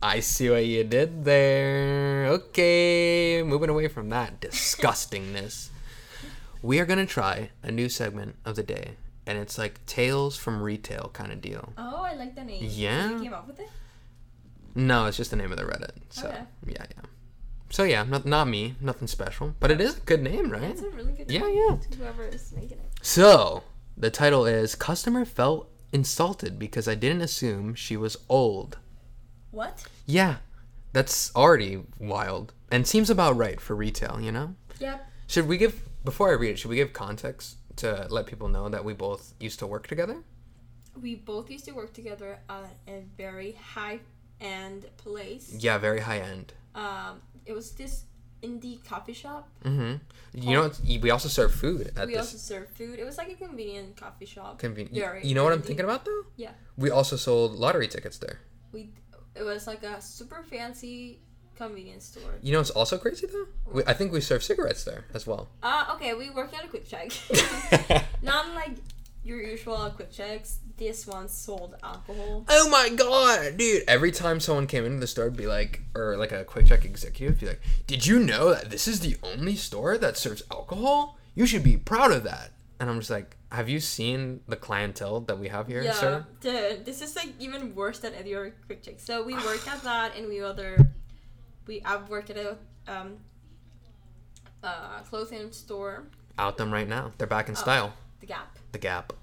I 0.04 0.20
see 0.20 0.50
what 0.50 0.66
you 0.66 0.84
did 0.84 1.24
there. 1.24 2.26
Okay, 2.26 3.44
moving 3.44 3.70
away 3.70 3.88
from 3.88 4.10
that 4.10 4.42
disgustingness. 4.42 5.70
we 6.62 6.82
are 6.82 6.86
gonna 6.86 7.06
try 7.06 7.52
a 7.64 7.72
new 7.72 7.88
segment 7.88 8.36
of 8.44 8.58
the 8.58 8.64
day, 8.64 8.96
and 9.28 9.38
it's 9.38 9.58
like 9.58 9.86
tales 9.86 10.38
from 10.38 10.62
retail 10.62 11.10
kind 11.14 11.32
of 11.32 11.42
deal. 11.42 11.74
Oh, 11.78 12.02
I 12.04 12.16
like 12.16 12.36
the 12.36 12.44
name. 12.44 12.64
Yeah. 12.68 13.12
You 13.12 13.22
came 13.24 13.34
up 13.34 13.48
with 13.48 13.60
it. 13.60 13.70
No, 14.76 15.06
it's 15.06 15.18
just 15.18 15.32
the 15.32 15.38
name 15.38 15.52
of 15.52 15.58
the 15.58 15.64
Reddit. 15.66 15.92
So 16.10 16.28
Okay. 16.28 16.42
yeah, 16.68 16.86
yeah. 16.96 17.04
So 17.70 17.84
yeah, 17.84 18.04
not 18.04 18.26
not 18.26 18.48
me, 18.48 18.76
nothing 18.82 19.08
special, 19.08 19.56
but 19.60 19.72
it 19.72 19.80
is 19.82 19.98
a 19.98 20.02
good 20.02 20.22
name, 20.22 20.50
right? 20.50 20.64
It's 20.64 20.82
a 20.82 20.90
really 20.90 21.14
good. 21.14 21.30
Yeah, 21.32 21.42
name 21.42 21.56
yeah. 21.70 21.78
To 21.78 21.98
whoever 21.98 22.24
is 22.26 22.52
making 22.54 22.78
it. 22.80 22.90
So 23.02 23.64
the 23.98 24.10
title 24.12 24.46
is 24.46 24.76
"Customer 24.76 25.24
felt 25.26 25.70
insulted 25.94 26.58
because 26.60 26.88
I 26.88 26.96
didn't 26.96 27.22
assume 27.22 27.76
she 27.76 27.96
was 27.98 28.18
old." 28.30 28.78
What? 29.52 29.84
Yeah, 30.06 30.38
that's 30.94 31.34
already 31.36 31.84
wild 32.00 32.54
and 32.72 32.88
seems 32.88 33.10
about 33.10 33.36
right 33.38 33.60
for 33.60 33.76
retail. 33.76 34.20
You 34.22 34.32
know, 34.32 34.56
Yep. 34.80 35.06
should 35.28 35.48
we 35.48 35.58
give 35.58 35.82
before 36.04 36.30
I 36.30 36.34
read 36.34 36.52
it? 36.52 36.60
Should 36.60 36.70
we 36.70 36.78
give 36.78 36.92
context 36.94 37.58
to 37.82 38.08
let 38.10 38.26
people 38.26 38.48
know 38.48 38.70
that 38.70 38.84
we 38.84 38.94
both 38.94 39.34
used 39.40 39.60
to 39.60 39.68
work 39.68 39.88
together? 39.88 40.24
We 41.02 41.16
both 41.16 41.50
used 41.50 41.66
to 41.66 41.72
work 41.72 41.94
together 41.94 42.40
at 42.50 42.76
a 42.88 43.04
very 43.18 43.54
high 43.54 44.00
end 44.40 44.86
place. 44.98 45.54
Yeah, 45.58 45.78
very 45.78 46.00
high 46.02 46.20
end. 46.20 46.54
Um, 46.76 47.22
it 47.46 47.54
was 47.54 47.72
this 47.72 48.06
indie 48.42 48.84
coffee 48.84 49.14
shop. 49.14 49.50
Mm-hmm. 49.64 49.96
You 50.34 50.54
know, 50.54 50.72
we 51.02 51.10
also 51.12 51.30
serve 51.30 51.54
food 51.54 51.92
at 51.96 52.08
we 52.08 52.14
this 52.14 52.22
also 52.22 52.38
served 52.38 52.76
food. 52.76 53.00
It 53.00 53.06
was 53.06 53.18
like 53.18 53.30
a 53.30 53.36
convenient 53.36 53.98
coffee 53.98 54.26
shop. 54.26 54.60
convenient. 54.60 54.96
Very 54.96 55.26
You 55.26 55.36
know 55.36 55.44
what 55.44 55.54
I'm 55.54 55.62
thinking 55.62 55.86
about 55.86 56.06
though? 56.06 56.24
Yeah. 56.36 56.52
We 56.78 56.90
also 56.90 57.16
sold 57.16 57.54
lottery 57.56 57.88
tickets 57.88 58.18
there. 58.18 58.40
We 58.72 58.90
it 59.36 59.44
was 59.44 59.68
like 59.68 59.84
a 59.84 60.02
super 60.02 60.44
fancy 60.44 61.20
convenience 61.62 62.06
store. 62.06 62.34
You 62.42 62.54
know 62.54 62.60
it's 62.60 62.72
also 62.72 62.98
crazy 62.98 63.28
though? 63.28 63.46
We, 63.72 63.84
I 63.86 63.94
think 63.94 64.12
we 64.12 64.22
serve 64.22 64.44
cigarettes 64.44 64.84
there 64.84 65.06
as 65.14 65.28
well. 65.28 65.50
Uh, 65.62 65.94
okay, 65.96 66.14
we 66.14 66.30
work 66.30 66.52
at 66.54 66.66
a 66.66 66.68
QuickChek. 66.68 68.04
Not 68.22 68.56
like 68.56 68.72
your 69.24 69.42
usual 69.42 69.94
QuickCheks. 69.98 70.58
This 70.78 71.06
one 71.06 71.28
sold 71.28 71.76
alcohol. 71.84 72.46
Oh 72.50 72.70
my 72.70 72.90
god, 72.90 73.58
dude! 73.58 73.84
Every 73.88 74.12
time 74.12 74.40
someone 74.40 74.66
came 74.66 74.84
into 74.84 75.00
the 75.00 75.08
store, 75.08 75.26
it'd 75.26 75.38
be 75.38 75.46
like, 75.46 75.82
or 75.94 76.18
like 76.18 76.32
a 76.32 76.44
QuickChek 76.44 76.84
executive, 76.86 77.40
be 77.40 77.46
like, 77.48 77.62
"Did 77.86 78.08
you 78.08 78.18
know 78.18 78.50
that 78.50 78.72
this 78.72 78.88
is 78.88 79.02
the 79.02 79.18
only 79.22 79.56
store 79.56 79.98
that 80.00 80.18
serves 80.18 80.42
alcohol? 80.50 81.20
You 81.36 81.46
should 81.46 81.64
be 81.64 81.78
proud 81.78 82.12
of 82.12 82.24
that." 82.24 82.52
And 82.80 82.90
I'm 82.90 82.98
just 82.98 83.12
like, 83.12 83.38
"Have 83.52 83.70
you 83.70 83.80
seen 83.80 84.40
the 84.48 84.56
clientele 84.56 85.20
that 85.22 85.38
we 85.38 85.50
have 85.50 85.68
here, 85.68 85.84
yeah, 85.84 85.94
sir?" 85.94 86.26
dude, 86.40 86.84
this 86.84 87.04
is 87.04 87.16
like 87.16 87.30
even 87.38 87.76
worse 87.76 88.00
than 88.00 88.16
any 88.16 88.34
other 88.34 88.56
QuickChek. 88.68 89.00
So 89.00 89.22
we 89.22 89.36
work 89.36 89.68
at 89.68 89.84
that, 89.84 90.16
and 90.18 90.28
we 90.28 90.42
other, 90.42 90.80
we 91.68 91.82
I've 91.84 92.10
worked 92.10 92.30
at 92.30 92.38
a 92.38 92.58
um, 92.88 93.18
uh, 94.64 95.00
clothing 95.10 95.52
store, 95.52 96.04
Out 96.38 96.58
them 96.58 96.72
right 96.72 96.88
now. 96.88 97.12
They're 97.18 97.28
back 97.28 97.50
in 97.50 97.56
Oh. 97.56 97.60
style. 97.60 97.94
The 98.20 98.26
Gap. 98.28 98.58
The 98.72 98.78
Gap. 98.80 99.14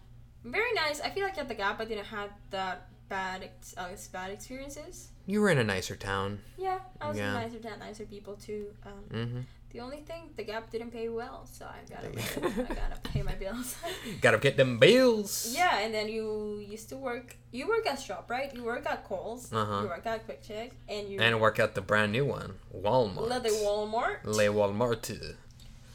Very 0.44 0.72
nice. 0.74 1.00
I 1.00 1.10
feel 1.10 1.24
like 1.24 1.38
at 1.38 1.48
the 1.48 1.54
Gap, 1.54 1.80
I 1.80 1.84
didn't 1.84 2.06
have 2.06 2.30
that 2.50 2.88
bad 3.08 3.42
ex- 3.44 3.74
uh, 3.76 3.88
bad 4.12 4.30
experiences. 4.30 5.08
You 5.26 5.40
were 5.40 5.50
in 5.50 5.58
a 5.58 5.64
nicer 5.64 5.96
town. 5.96 6.40
Yeah, 6.56 6.78
I 7.00 7.08
was 7.08 7.16
Yeah. 7.18 7.34
with 7.34 7.52
nicer 7.52 7.58
than 7.68 7.78
nicer 7.80 8.04
people 8.04 8.34
too. 8.34 8.74
Um, 8.84 9.04
Mm-hmm. 9.10 9.40
The 9.70 9.80
only 9.80 9.98
thing, 9.98 10.30
the 10.36 10.44
Gap 10.44 10.70
didn't 10.70 10.92
pay 10.92 11.08
well, 11.10 11.46
so 11.52 11.66
I 11.66 11.80
gotta 11.92 12.08
I 12.08 12.74
gotta 12.74 13.00
pay 13.04 13.22
my 13.22 13.34
bills. 13.34 13.76
Gotta 14.22 14.38
get 14.38 14.56
them 14.56 14.78
bills. 14.78 15.52
yeah, 15.54 15.80
and 15.80 15.92
then 15.92 16.08
you 16.08 16.58
used 16.66 16.88
to 16.88 16.96
work. 16.96 17.36
You 17.52 17.68
work 17.68 17.86
at 17.86 18.00
shop, 18.00 18.30
right? 18.30 18.52
You 18.54 18.64
work 18.64 18.86
at 18.86 19.04
Kohl's. 19.04 19.52
Uh-huh. 19.52 19.82
You 19.82 19.88
work 19.88 20.06
at 20.06 20.26
QuickChek, 20.26 20.70
and 20.88 21.08
you 21.10 21.20
And 21.20 21.38
work 21.40 21.58
at 21.58 21.74
the 21.74 21.82
brand 21.82 22.12
new 22.12 22.24
one, 22.24 22.54
Walmart. 22.74 23.28
Leather 23.28 23.50
Walmart. 23.50 24.24
Le 24.24 24.44
Walmart. 24.44 25.34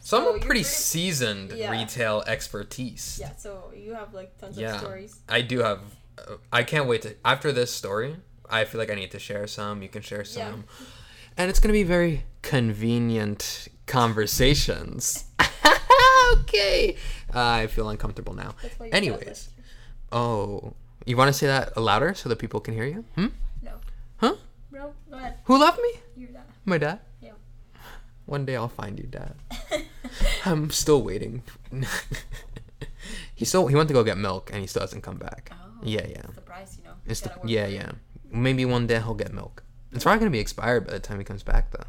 So 0.02 0.18
I'm 0.18 0.24
a 0.24 0.32
pretty 0.34 0.46
pretty- 0.46 0.64
seasoned 0.64 1.52
Yeah. 1.54 1.72
retail 1.72 2.24
expertise. 2.28 3.18
Yeah, 3.20 3.36
so 3.38 3.72
you 3.76 3.94
have 3.96 4.14
like 4.14 4.38
tons 4.38 4.58
Yeah. 4.58 4.76
of 4.76 4.82
stories. 4.82 5.20
I 5.28 5.42
do 5.42 5.60
have. 5.60 5.80
Uh, 6.20 6.36
I 6.52 6.62
can't 6.64 6.88
wait 6.88 7.02
to. 7.04 7.16
After 7.26 7.52
this 7.52 7.74
story, 7.74 8.18
I 8.48 8.66
feel 8.66 8.78
like 8.80 8.92
I 8.92 8.96
need 8.96 9.12
to 9.12 9.20
share 9.20 9.48
some. 9.48 9.82
You 9.82 9.90
can 9.90 10.04
share 10.04 10.24
some. 10.24 10.66
Yeah. 10.70 10.86
And 11.38 11.50
it's 11.50 11.60
to 11.74 11.80
be 11.82 11.84
very 11.84 12.26
convenient 12.44 13.68
conversations. 13.88 15.26
okay. 16.34 16.96
Uh, 17.34 17.40
I 17.40 17.68
feel 17.68 17.90
uncomfortable 17.90 18.36
now. 18.36 18.54
You 18.80 18.90
Anyways. 18.92 19.50
Oh. 20.12 20.74
You 21.06 21.18
want 21.18 21.30
to 21.30 21.34
say 21.34 21.48
that 21.48 21.76
louder 21.76 22.14
so 22.14 22.30
that 22.30 22.38
people 22.38 22.60
can 22.60 22.76
hear 22.76 22.86
you? 22.86 23.04
Hmm? 23.16 23.28
No. 23.62 23.72
Huh? 24.18 24.36
Bro, 24.72 24.94
go 25.10 25.18
ahead. 25.18 25.36
Who 25.46 25.58
loved 25.58 25.80
me? 25.82 25.92
You're 26.16 26.32
that. 26.32 26.46
My 26.64 26.78
dad? 26.78 27.00
Yeah. 27.22 27.32
One 28.26 28.46
day 28.46 28.56
I'll 28.56 28.70
find 28.70 28.98
you, 28.98 29.06
dad. 29.06 29.36
I'm 30.46 30.70
still 30.70 31.02
waiting. 31.02 31.44
he 33.36 33.44
still 33.44 33.68
he 33.68 33.76
went 33.76 33.90
to 33.90 33.94
go 33.94 34.04
get 34.04 34.18
milk 34.18 34.50
and 34.54 34.62
he 34.62 34.68
still 34.68 34.82
hasn't 34.82 35.04
come 35.04 35.18
back. 35.18 35.52
Oh, 35.52 35.56
Yeah, 35.84 36.06
yeah. 36.08 36.22
It's 36.24 36.36
the 36.36 36.42
price, 36.42 36.78
you 36.78 36.84
know. 36.86 36.94
It's 37.06 37.22
the, 37.22 37.32
yeah, 37.46 37.68
yeah. 37.68 37.92
Maybe 38.32 38.64
one 38.64 38.88
day 38.88 39.00
he'll 39.00 39.14
get 39.14 39.34
milk. 39.34 39.64
It's 39.92 40.04
probably 40.04 40.20
gonna 40.20 40.32
be 40.32 40.40
expired 40.40 40.88
by 40.88 40.94
the 40.94 41.00
time 41.00 41.18
he 41.20 41.26
comes 41.26 41.44
back, 41.44 41.72
though. 41.72 41.84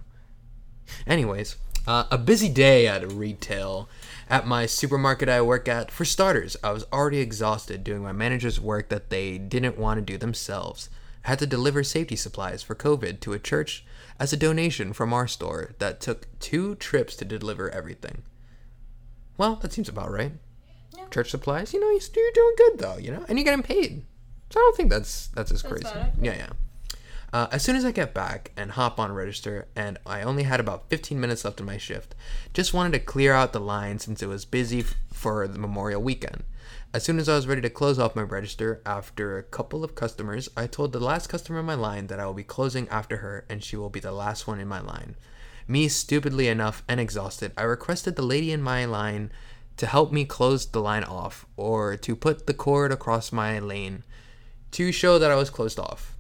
Anyways, 1.07 1.57
uh, 1.87 2.05
a 2.11 2.19
busy 2.19 2.49
day 2.49 2.87
at 2.87 3.11
retail. 3.13 3.89
At 4.31 4.47
my 4.47 4.67
supermarket 4.67 5.29
I 5.29 5.43
work 5.43 5.69
at, 5.69 5.91
for 5.91 6.05
starters, 6.05 6.57
I 6.65 6.71
was 6.71 6.87
already 6.93 7.19
exhausted 7.19 7.85
doing 7.85 8.03
my 8.03 8.13
manager's 8.13 8.61
work 8.61 8.89
that 8.89 9.11
they 9.11 9.37
didn't 9.37 9.79
want 9.79 9.99
to 9.99 10.13
do 10.13 10.17
themselves. 10.17 10.89
I 11.25 11.31
had 11.31 11.39
to 11.41 11.47
deliver 11.47 11.83
safety 11.83 12.17
supplies 12.17 12.63
for 12.63 12.75
COVID 12.75 13.21
to 13.21 13.33
a 13.33 13.39
church 13.39 13.85
as 14.19 14.33
a 14.33 14.37
donation 14.37 14.93
from 14.93 15.13
our 15.13 15.29
store 15.29 15.75
that 15.79 16.01
took 16.01 16.27
two 16.39 16.75
trips 16.77 17.17
to 17.17 17.25
deliver 17.25 17.71
everything. 17.71 18.23
Well, 19.37 19.57
that 19.57 19.73
seems 19.73 19.89
about 19.89 20.11
right. 20.11 20.33
Yeah. 20.97 21.09
Church 21.09 21.31
supplies, 21.31 21.75
you 21.75 21.81
know, 21.81 21.91
you're 21.91 22.33
doing 22.33 22.55
good 22.57 22.79
though, 22.79 22.97
you 22.97 23.11
know, 23.11 23.25
and 23.29 23.39
you're 23.39 23.45
getting 23.45 23.63
paid. 23.63 24.05
So 24.51 24.61
I 24.61 24.63
don't 24.63 24.77
think 24.77 24.91
that's 24.91 25.29
that's 25.29 25.51
as 25.51 25.63
That's 25.63 25.83
crazy. 25.83 25.99
Yeah, 26.23 26.35
yeah. 26.37 26.51
Uh, 27.35 27.49
as 27.51 27.65
soon 27.65 27.75
as 27.75 27.85
I 27.85 27.91
get 27.91 28.15
back 28.15 28.53
and 28.57 28.71
hop 28.71 29.01
on 29.01 29.11
register, 29.11 29.67
and 29.75 29.99
I 30.07 30.23
only 30.23 30.45
had 30.45 30.61
about 30.61 30.89
15 30.89 31.21
minutes 31.21 31.45
left 31.45 31.59
in 31.59 31.67
my 31.67 31.79
shift, 31.79 32.15
just 32.53 32.73
wanted 32.73 32.93
to 32.93 33.01
clear 33.01 33.33
out 33.33 33.53
the 33.53 33.59
line 33.59 33.99
since 33.99 34.23
it 34.23 34.29
was 34.29 34.45
busy 34.45 34.79
f- 34.79 34.95
for 35.13 35.49
the 35.49 35.59
Memorial 35.59 36.01
weekend. 36.01 36.45
As 36.93 37.03
soon 37.03 37.19
as 37.19 37.29
I 37.29 37.35
was 37.35 37.49
ready 37.49 37.61
to 37.63 37.71
close 37.71 37.99
off 37.99 38.15
my 38.15 38.23
register, 38.23 38.81
after 38.87 39.37
a 39.37 39.43
couple 39.43 39.83
of 39.83 39.97
customers, 39.97 40.49
I 40.57 40.69
told 40.69 40.93
the 40.93 41.01
last 41.01 41.27
customer 41.27 41.59
in 41.59 41.67
my 41.67 41.75
line 41.75 42.07
that 42.07 42.21
I 42.21 42.27
will 42.27 42.35
be 42.35 42.45
closing 42.45 42.89
after 42.89 43.17
her 43.17 43.45
and 43.49 43.65
she 43.65 43.75
will 43.75 43.91
be 43.91 43.99
the 43.99 44.13
last 44.13 44.47
one 44.47 44.61
in 44.61 44.69
my 44.69 44.79
line. 44.79 45.17
Me, 45.67 45.89
stupidly 45.89 46.47
enough 46.47 46.85
and 46.87 47.01
exhausted, 47.01 47.51
I 47.59 47.65
requested 47.65 48.15
the 48.15 48.23
lady 48.23 48.53
in 48.53 48.63
my 48.63 48.85
line 48.85 49.33
to 49.79 49.89
help 49.89 50.13
me 50.13 50.25
close 50.25 50.67
the 50.67 50.81
line 50.81 51.03
off 51.03 51.47
or 51.57 51.97
to 51.97 52.15
put 52.15 52.47
the 52.47 52.55
cord 52.55 52.93
across 52.93 53.33
my 53.33 53.59
lane 53.59 54.05
to 54.71 54.93
show 54.93 55.19
that 55.19 55.33
I 55.33 55.35
was 55.35 55.51
closed 55.51 55.81
off. 55.81 56.14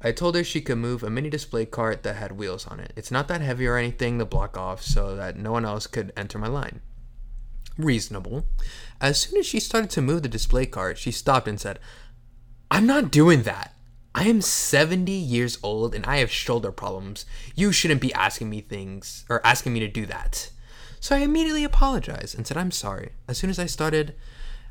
I 0.00 0.12
told 0.12 0.36
her 0.36 0.44
she 0.44 0.60
could 0.60 0.78
move 0.78 1.02
a 1.02 1.10
mini 1.10 1.28
display 1.28 1.66
cart 1.66 2.02
that 2.04 2.16
had 2.16 2.32
wheels 2.32 2.66
on 2.66 2.78
it. 2.78 2.92
It's 2.94 3.10
not 3.10 3.26
that 3.28 3.40
heavy 3.40 3.66
or 3.66 3.76
anything 3.76 4.18
to 4.18 4.24
block 4.24 4.56
off 4.56 4.82
so 4.82 5.16
that 5.16 5.36
no 5.36 5.52
one 5.52 5.64
else 5.64 5.86
could 5.86 6.12
enter 6.16 6.38
my 6.38 6.46
line. 6.46 6.80
Reasonable. 7.76 8.46
As 9.00 9.20
soon 9.20 9.38
as 9.38 9.46
she 9.46 9.60
started 9.60 9.90
to 9.90 10.02
move 10.02 10.22
the 10.22 10.28
display 10.28 10.66
cart, 10.66 10.98
she 10.98 11.10
stopped 11.10 11.48
and 11.48 11.60
said, 11.60 11.78
I'm 12.70 12.86
not 12.86 13.10
doing 13.10 13.42
that. 13.42 13.74
I 14.14 14.24
am 14.24 14.40
70 14.40 15.10
years 15.12 15.58
old 15.62 15.94
and 15.94 16.04
I 16.06 16.18
have 16.18 16.30
shoulder 16.30 16.72
problems. 16.72 17.26
You 17.54 17.72
shouldn't 17.72 18.00
be 18.00 18.12
asking 18.14 18.50
me 18.50 18.60
things 18.60 19.24
or 19.28 19.44
asking 19.44 19.72
me 19.72 19.80
to 19.80 19.88
do 19.88 20.06
that. 20.06 20.50
So 21.00 21.14
I 21.14 21.20
immediately 21.20 21.64
apologized 21.64 22.36
and 22.36 22.46
said 22.46 22.56
I'm 22.56 22.70
sorry. 22.70 23.12
As 23.28 23.38
soon 23.38 23.50
as 23.50 23.58
I 23.58 23.66
started 23.66 24.14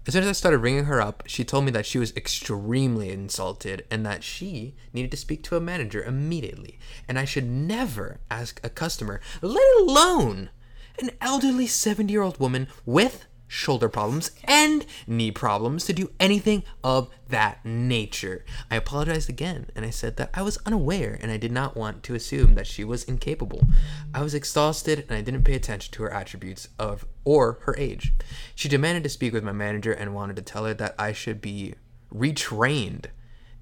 as 0.08 0.14
soon 0.14 0.24
as 0.24 0.30
I 0.30 0.32
started 0.32 0.60
ringing 0.60 0.86
her 0.86 1.02
up, 1.02 1.24
she 1.28 1.44
told 1.44 1.66
me 1.66 1.72
that 1.72 1.86
she 1.86 2.00
was 2.00 2.16
extremely 2.16 3.10
insulted 3.10 3.86
and 3.92 4.06
that 4.06 4.24
she 4.24 4.74
needed 4.94 5.12
to 5.12 5.18
speak 5.18 5.44
to 5.44 5.58
a 5.58 5.62
manager 5.62 6.02
immediately. 6.02 6.80
And 7.10 7.20
I 7.20 7.26
should 7.26 7.46
never 7.46 8.22
ask 8.32 8.62
a 8.64 8.70
customer, 8.70 9.20
let 9.42 9.68
alone 9.80 10.50
an 11.00 11.12
elderly 11.20 11.68
70 11.68 12.12
year 12.12 12.22
old 12.22 12.40
woman 12.40 12.68
with 12.86 13.26
shoulder 13.48 13.90
problems 13.90 14.32
and 14.44 14.86
knee 15.08 15.32
problems 15.32 15.86
to 15.86 15.94
do 15.94 16.12
anything 16.20 16.64
of 16.84 17.10
that 17.30 17.66
nature. 17.66 18.46
I 18.70 18.76
apologized 18.76 19.30
again 19.30 19.68
and 19.76 19.86
I 19.86 19.90
said 19.90 20.18
that 20.18 20.30
I 20.34 20.42
was 20.42 20.60
unaware 20.66 21.18
and 21.22 21.32
I 21.32 21.38
did 21.38 21.52
not 21.52 21.76
want 21.76 22.04
to 22.04 22.16
assume 22.16 22.56
that 22.56 22.68
she 22.68 22.84
was 22.84 23.04
incapable. 23.04 23.62
I 24.14 24.22
was 24.22 24.34
exhausted 24.34 25.06
and 25.08 25.18
I 25.18 25.22
didn't 25.22 25.44
pay 25.44 25.56
attention 25.56 25.94
to 25.94 26.04
her 26.04 26.14
attributes 26.14 26.70
of 26.78 27.06
or 27.24 27.60
her 27.64 27.76
age. 27.78 28.14
She 28.56 28.70
demanded 28.70 29.04
to 29.04 29.10
speak 29.10 29.34
with 29.34 29.44
my 29.44 29.52
manager 29.52 29.92
and 29.92 30.14
wanted 30.14 30.36
to 30.38 30.42
tell 30.42 30.66
her 30.66 30.74
that 30.76 30.96
I 30.98 31.14
should 31.14 31.42
be 31.42 31.76
retrained 32.14 33.06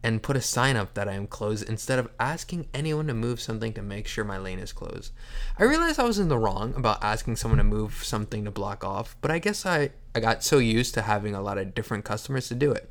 and 0.05 0.21
put 0.21 0.37
a 0.37 0.41
sign 0.41 0.75
up 0.75 0.93
that 0.93 1.09
I 1.09 1.13
am 1.13 1.25
closed 1.25 1.67
instead 1.67 1.97
of 1.97 2.11
asking 2.19 2.67
anyone 2.75 3.07
to 3.07 3.13
move 3.15 3.41
something 3.41 3.73
to 3.73 3.81
make 3.81 4.05
sure 4.05 4.23
my 4.23 4.37
lane 4.37 4.59
is 4.59 4.71
closed. 4.71 5.11
I 5.57 5.63
realized 5.63 5.99
I 5.99 6.03
was 6.03 6.19
in 6.19 6.27
the 6.27 6.37
wrong 6.37 6.75
about 6.75 7.03
asking 7.03 7.37
someone 7.37 7.57
to 7.57 7.63
move 7.63 8.03
something 8.03 8.45
to 8.45 8.51
block 8.51 8.83
off, 8.83 9.17
but 9.19 9.31
I 9.31 9.39
guess 9.39 9.65
I, 9.65 9.89
I 10.13 10.19
got 10.19 10.43
so 10.43 10.59
used 10.59 10.93
to 10.93 11.01
having 11.01 11.33
a 11.33 11.41
lot 11.41 11.57
of 11.57 11.73
different 11.73 12.05
customers 12.05 12.47
to 12.49 12.53
do 12.53 12.71
it. 12.71 12.87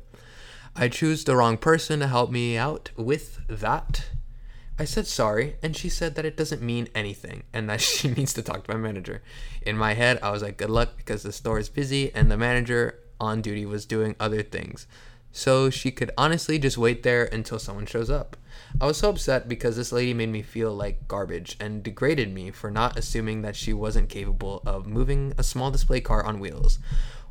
I 0.75 0.89
choose 0.89 1.23
the 1.23 1.37
wrong 1.37 1.57
person 1.57 2.01
to 2.01 2.07
help 2.07 2.31
me 2.31 2.57
out 2.57 2.91
with 2.97 3.39
that. 3.47 4.07
I 4.77 4.83
said 4.83 5.07
sorry, 5.07 5.55
and 5.63 5.73
she 5.73 5.87
said 5.87 6.15
that 6.15 6.25
it 6.25 6.35
doesn't 6.35 6.61
mean 6.61 6.89
anything 6.93 7.43
and 7.53 7.69
that 7.69 7.79
she 7.81 8.09
needs 8.09 8.33
to 8.33 8.41
talk 8.41 8.65
to 8.65 8.73
my 8.73 8.77
manager. 8.77 9.23
In 9.61 9.77
my 9.77 9.93
head, 9.93 10.19
I 10.21 10.31
was 10.31 10.43
like, 10.43 10.57
good 10.57 10.69
luck 10.69 10.97
because 10.97 11.23
the 11.23 11.31
store 11.31 11.59
is 11.59 11.69
busy 11.69 12.13
and 12.13 12.29
the 12.29 12.35
manager 12.35 12.99
on 13.21 13.41
duty 13.41 13.65
was 13.65 13.85
doing 13.85 14.17
other 14.19 14.43
things 14.43 14.85
so 15.35 15.69
she 15.69 15.91
could 15.91 16.11
honestly 16.17 16.57
just 16.57 16.77
wait 16.77 17.03
there 17.03 17.25
until 17.25 17.59
someone 17.59 17.85
shows 17.85 18.09
up. 18.09 18.37
I 18.79 18.85
was 18.85 18.95
so 18.95 19.09
upset 19.09 19.49
because 19.49 19.75
this 19.75 19.91
lady 19.91 20.13
made 20.13 20.29
me 20.29 20.41
feel 20.41 20.73
like 20.73 21.09
garbage 21.09 21.57
and 21.59 21.83
degraded 21.83 22.33
me 22.33 22.51
for 22.51 22.71
not 22.71 22.97
assuming 22.97 23.41
that 23.41 23.57
she 23.57 23.73
wasn't 23.73 24.07
capable 24.07 24.63
of 24.65 24.87
moving 24.87 25.33
a 25.37 25.43
small 25.43 25.71
display 25.71 25.99
car 25.99 26.25
on 26.25 26.39
wheels. 26.39 26.79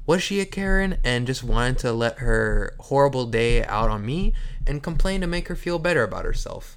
Was 0.05 0.23
she 0.23 0.39
a 0.41 0.45
Karen 0.45 0.99
and 1.03 1.27
just 1.27 1.43
wanted 1.43 1.79
to 1.79 1.95
let 1.95 2.19
her 2.19 2.77
horrible 2.79 3.25
day 3.25 3.65
out 3.65 3.89
on 3.89 4.05
me 4.05 4.35
and 4.67 4.83
complain 4.83 5.23
to 5.23 5.27
make 5.27 5.49
her 5.49 5.57
feel 5.57 5.79
better 5.79 6.03
about 6.03 6.27
herself? 6.27 6.77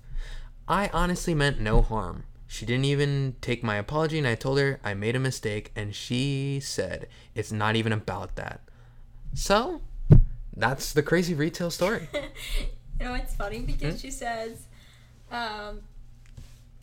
I 0.66 0.90
honestly 0.94 1.36
meant 1.36 1.60
no 1.60 1.82
harm. 1.82 2.24
She 2.48 2.66
didn't 2.66 2.86
even 2.86 3.36
take 3.42 3.66
my 3.66 3.76
apology, 3.76 4.18
and 4.18 4.26
I 4.28 4.36
told 4.36 4.60
her 4.60 4.80
I 4.82 4.94
made 4.94 5.18
a 5.18 5.20
mistake, 5.20 5.74
and 5.76 5.94
she 5.94 6.62
said 6.62 7.10
it's 7.36 7.52
not 7.52 7.76
even 7.76 7.92
about 7.92 8.38
that. 8.38 8.62
So, 9.34 9.82
that's 10.58 10.94
the 10.94 11.04
crazy 11.04 11.34
retail 11.34 11.70
story. 11.72 12.10
you 12.14 13.06
know, 13.06 13.14
it's 13.14 13.36
funny 13.36 13.62
because 13.62 13.94
Hmm? 13.96 14.00
she 14.00 14.12
says 14.12 14.66
um, 15.32 15.82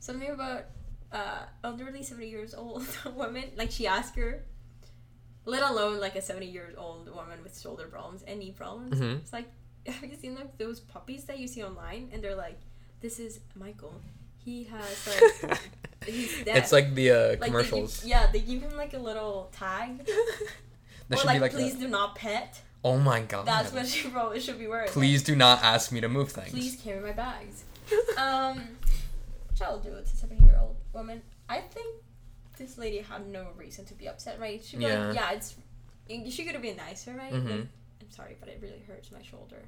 something 0.00 0.30
about 0.30 0.64
uh, 1.12 1.42
elderly 1.62 2.02
70 2.02 2.28
years 2.28 2.54
old 2.54 2.86
woman. 3.16 3.44
Like, 3.56 3.70
she 3.70 3.86
asked 3.86 4.16
her, 4.16 4.42
let 5.44 5.62
alone 5.62 6.00
like 6.00 6.16
a 6.16 6.22
70 6.22 6.46
years 6.46 6.74
old 6.78 7.08
woman 7.14 7.38
with 7.42 7.60
shoulder 7.60 7.86
problems 7.86 8.22
and 8.22 8.38
knee 8.40 8.52
problems. 8.52 8.98
Mhm. 9.00 9.18
It's 9.18 9.32
like, 9.32 9.48
have 9.86 10.02
you 10.10 10.16
seen 10.16 10.34
like 10.34 10.56
those 10.58 10.80
puppies 10.80 11.24
that 11.24 11.38
you 11.38 11.46
see 11.48 11.62
online? 11.62 12.08
And 12.12 12.22
they're 12.22 12.34
like, 12.36 12.58
this 13.00 13.18
is 13.20 13.40
Michael. 13.54 13.92
he 14.44 14.64
has 14.64 15.42
like 15.42 15.58
he's 16.06 16.44
dead. 16.44 16.56
It's 16.58 16.72
like 16.72 16.94
the 16.94 17.10
uh, 17.10 17.28
Like, 17.28 17.40
they 17.40 17.46
commercials. 17.46 18.00
give- 18.00 18.08
yeah, 18.08 18.26
they 18.32 18.40
give 18.40 18.62
him 18.62 18.76
like 18.76 18.94
a 18.94 18.98
little 18.98 19.50
tag. 19.56 20.08
Or 21.10 21.16
should 21.18 21.26
like, 21.26 21.36
be 21.36 21.40
like 21.40 21.52
please 21.52 21.74
a- 21.74 21.78
do 21.80 21.88
not 21.88 22.14
pet. 22.14 22.60
Oh 22.84 22.98
my 22.98 23.20
god. 23.22 23.46
That's 23.46 23.72
what 23.72 23.86
she 23.86 24.08
probably 24.08 24.40
should 24.40 24.58
be 24.58 24.66
wearing. 24.66 24.88
Please 24.88 25.22
do 25.22 25.34
not 25.34 25.62
ask 25.62 25.90
me 25.90 26.00
to 26.02 26.08
move 26.08 26.30
things. 26.30 26.50
Please 26.50 26.76
carry 26.82 27.00
my 27.00 27.12
bags. 27.12 27.64
um, 28.18 28.60
which 29.50 29.62
I'll 29.62 29.78
do. 29.78 29.94
It's 29.94 30.12
a 30.12 30.16
seven-year-old 30.16 30.76
woman. 30.92 31.22
I 31.48 31.60
think 31.60 32.02
this 32.58 32.76
lady 32.78 32.98
had 32.98 33.26
no 33.28 33.48
reason 33.56 33.84
to 33.86 33.94
be 33.94 34.06
upset, 34.06 34.38
right? 34.38 34.62
She 34.62 34.76
was 34.76 34.84
Yeah. 34.86 35.06
like, 35.08 35.16
yeah, 35.16 35.32
it's. 35.32 35.54
She 36.34 36.44
could 36.44 36.52
have 36.52 36.62
been 36.62 36.76
nicer, 36.76 37.12
right? 37.14 37.32
Mhm. 37.32 37.44
Like, 37.50 37.66
I'm 38.02 38.10
sorry, 38.10 38.36
but 38.38 38.48
it 38.50 38.58
really 38.62 38.82
hurts 38.86 39.10
my 39.10 39.22
shoulder. 39.22 39.62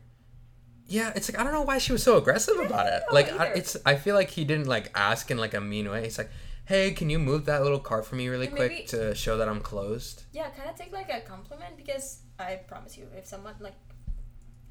Yeah, 0.88 1.12
it's 1.16 1.30
like 1.32 1.40
I 1.40 1.42
don't 1.42 1.52
know 1.52 1.62
why 1.62 1.78
she 1.78 1.92
was 1.92 2.02
so 2.02 2.16
aggressive 2.18 2.58
about 2.60 2.86
it. 2.86 3.02
Like 3.10 3.32
I, 3.32 3.46
it's 3.46 3.76
I 3.84 3.96
feel 3.96 4.14
like 4.14 4.30
he 4.30 4.44
didn't 4.44 4.66
like 4.68 4.90
ask 4.94 5.30
in 5.30 5.38
like 5.38 5.54
a 5.54 5.60
mean 5.60 5.90
way. 5.90 6.04
He's 6.04 6.18
like, 6.18 6.30
"Hey, 6.66 6.92
can 6.92 7.08
you 7.10 7.18
move 7.18 7.44
that 7.46 7.62
little 7.62 7.78
cart 7.80 8.04
for 8.06 8.16
me 8.16 8.28
really 8.28 8.46
quick 8.48 8.70
maybe- 8.72 8.86
to 8.88 9.14
show 9.14 9.36
that 9.38 9.48
I'm 9.48 9.60
closed?" 9.60 10.24
Yeah, 10.32 10.50
kind 10.50 10.68
of 10.70 10.76
take 10.76 10.92
like 10.92 11.10
a 11.10 11.20
compliment 11.20 11.76
because 11.76 12.20
I 12.38 12.56
promise 12.68 12.96
you, 12.98 13.08
if 13.16 13.26
someone 13.26 13.54
like, 13.60 13.74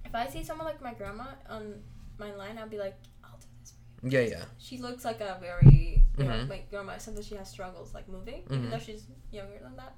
if 0.05 0.13
I 0.13 0.27
see 0.27 0.43
someone 0.43 0.67
like 0.67 0.81
my 0.81 0.93
grandma 0.93 1.25
on 1.49 1.81
my 2.17 2.33
line, 2.35 2.57
I'll 2.57 2.69
be 2.69 2.77
like, 2.77 2.95
I'll 3.23 3.37
do 3.39 3.47
this 3.59 3.71
for 3.99 4.07
you. 4.07 4.11
Yeah, 4.17 4.25
yeah. 4.37 4.45
She 4.57 4.77
looks 4.77 5.03
like 5.03 5.19
a 5.21 5.37
very, 5.41 6.03
you 6.17 6.23
know, 6.23 6.31
Mhm. 6.33 6.47
my 6.49 6.61
grandma. 6.69 6.97
Sometimes 6.97 7.27
she 7.27 7.35
has 7.35 7.49
struggles 7.49 7.93
like 7.93 8.07
moving, 8.07 8.43
Mhm. 8.43 8.53
even 8.57 8.69
though 8.69 8.79
she's 8.79 9.03
younger 9.31 9.59
than 9.59 9.75
that. 9.77 9.93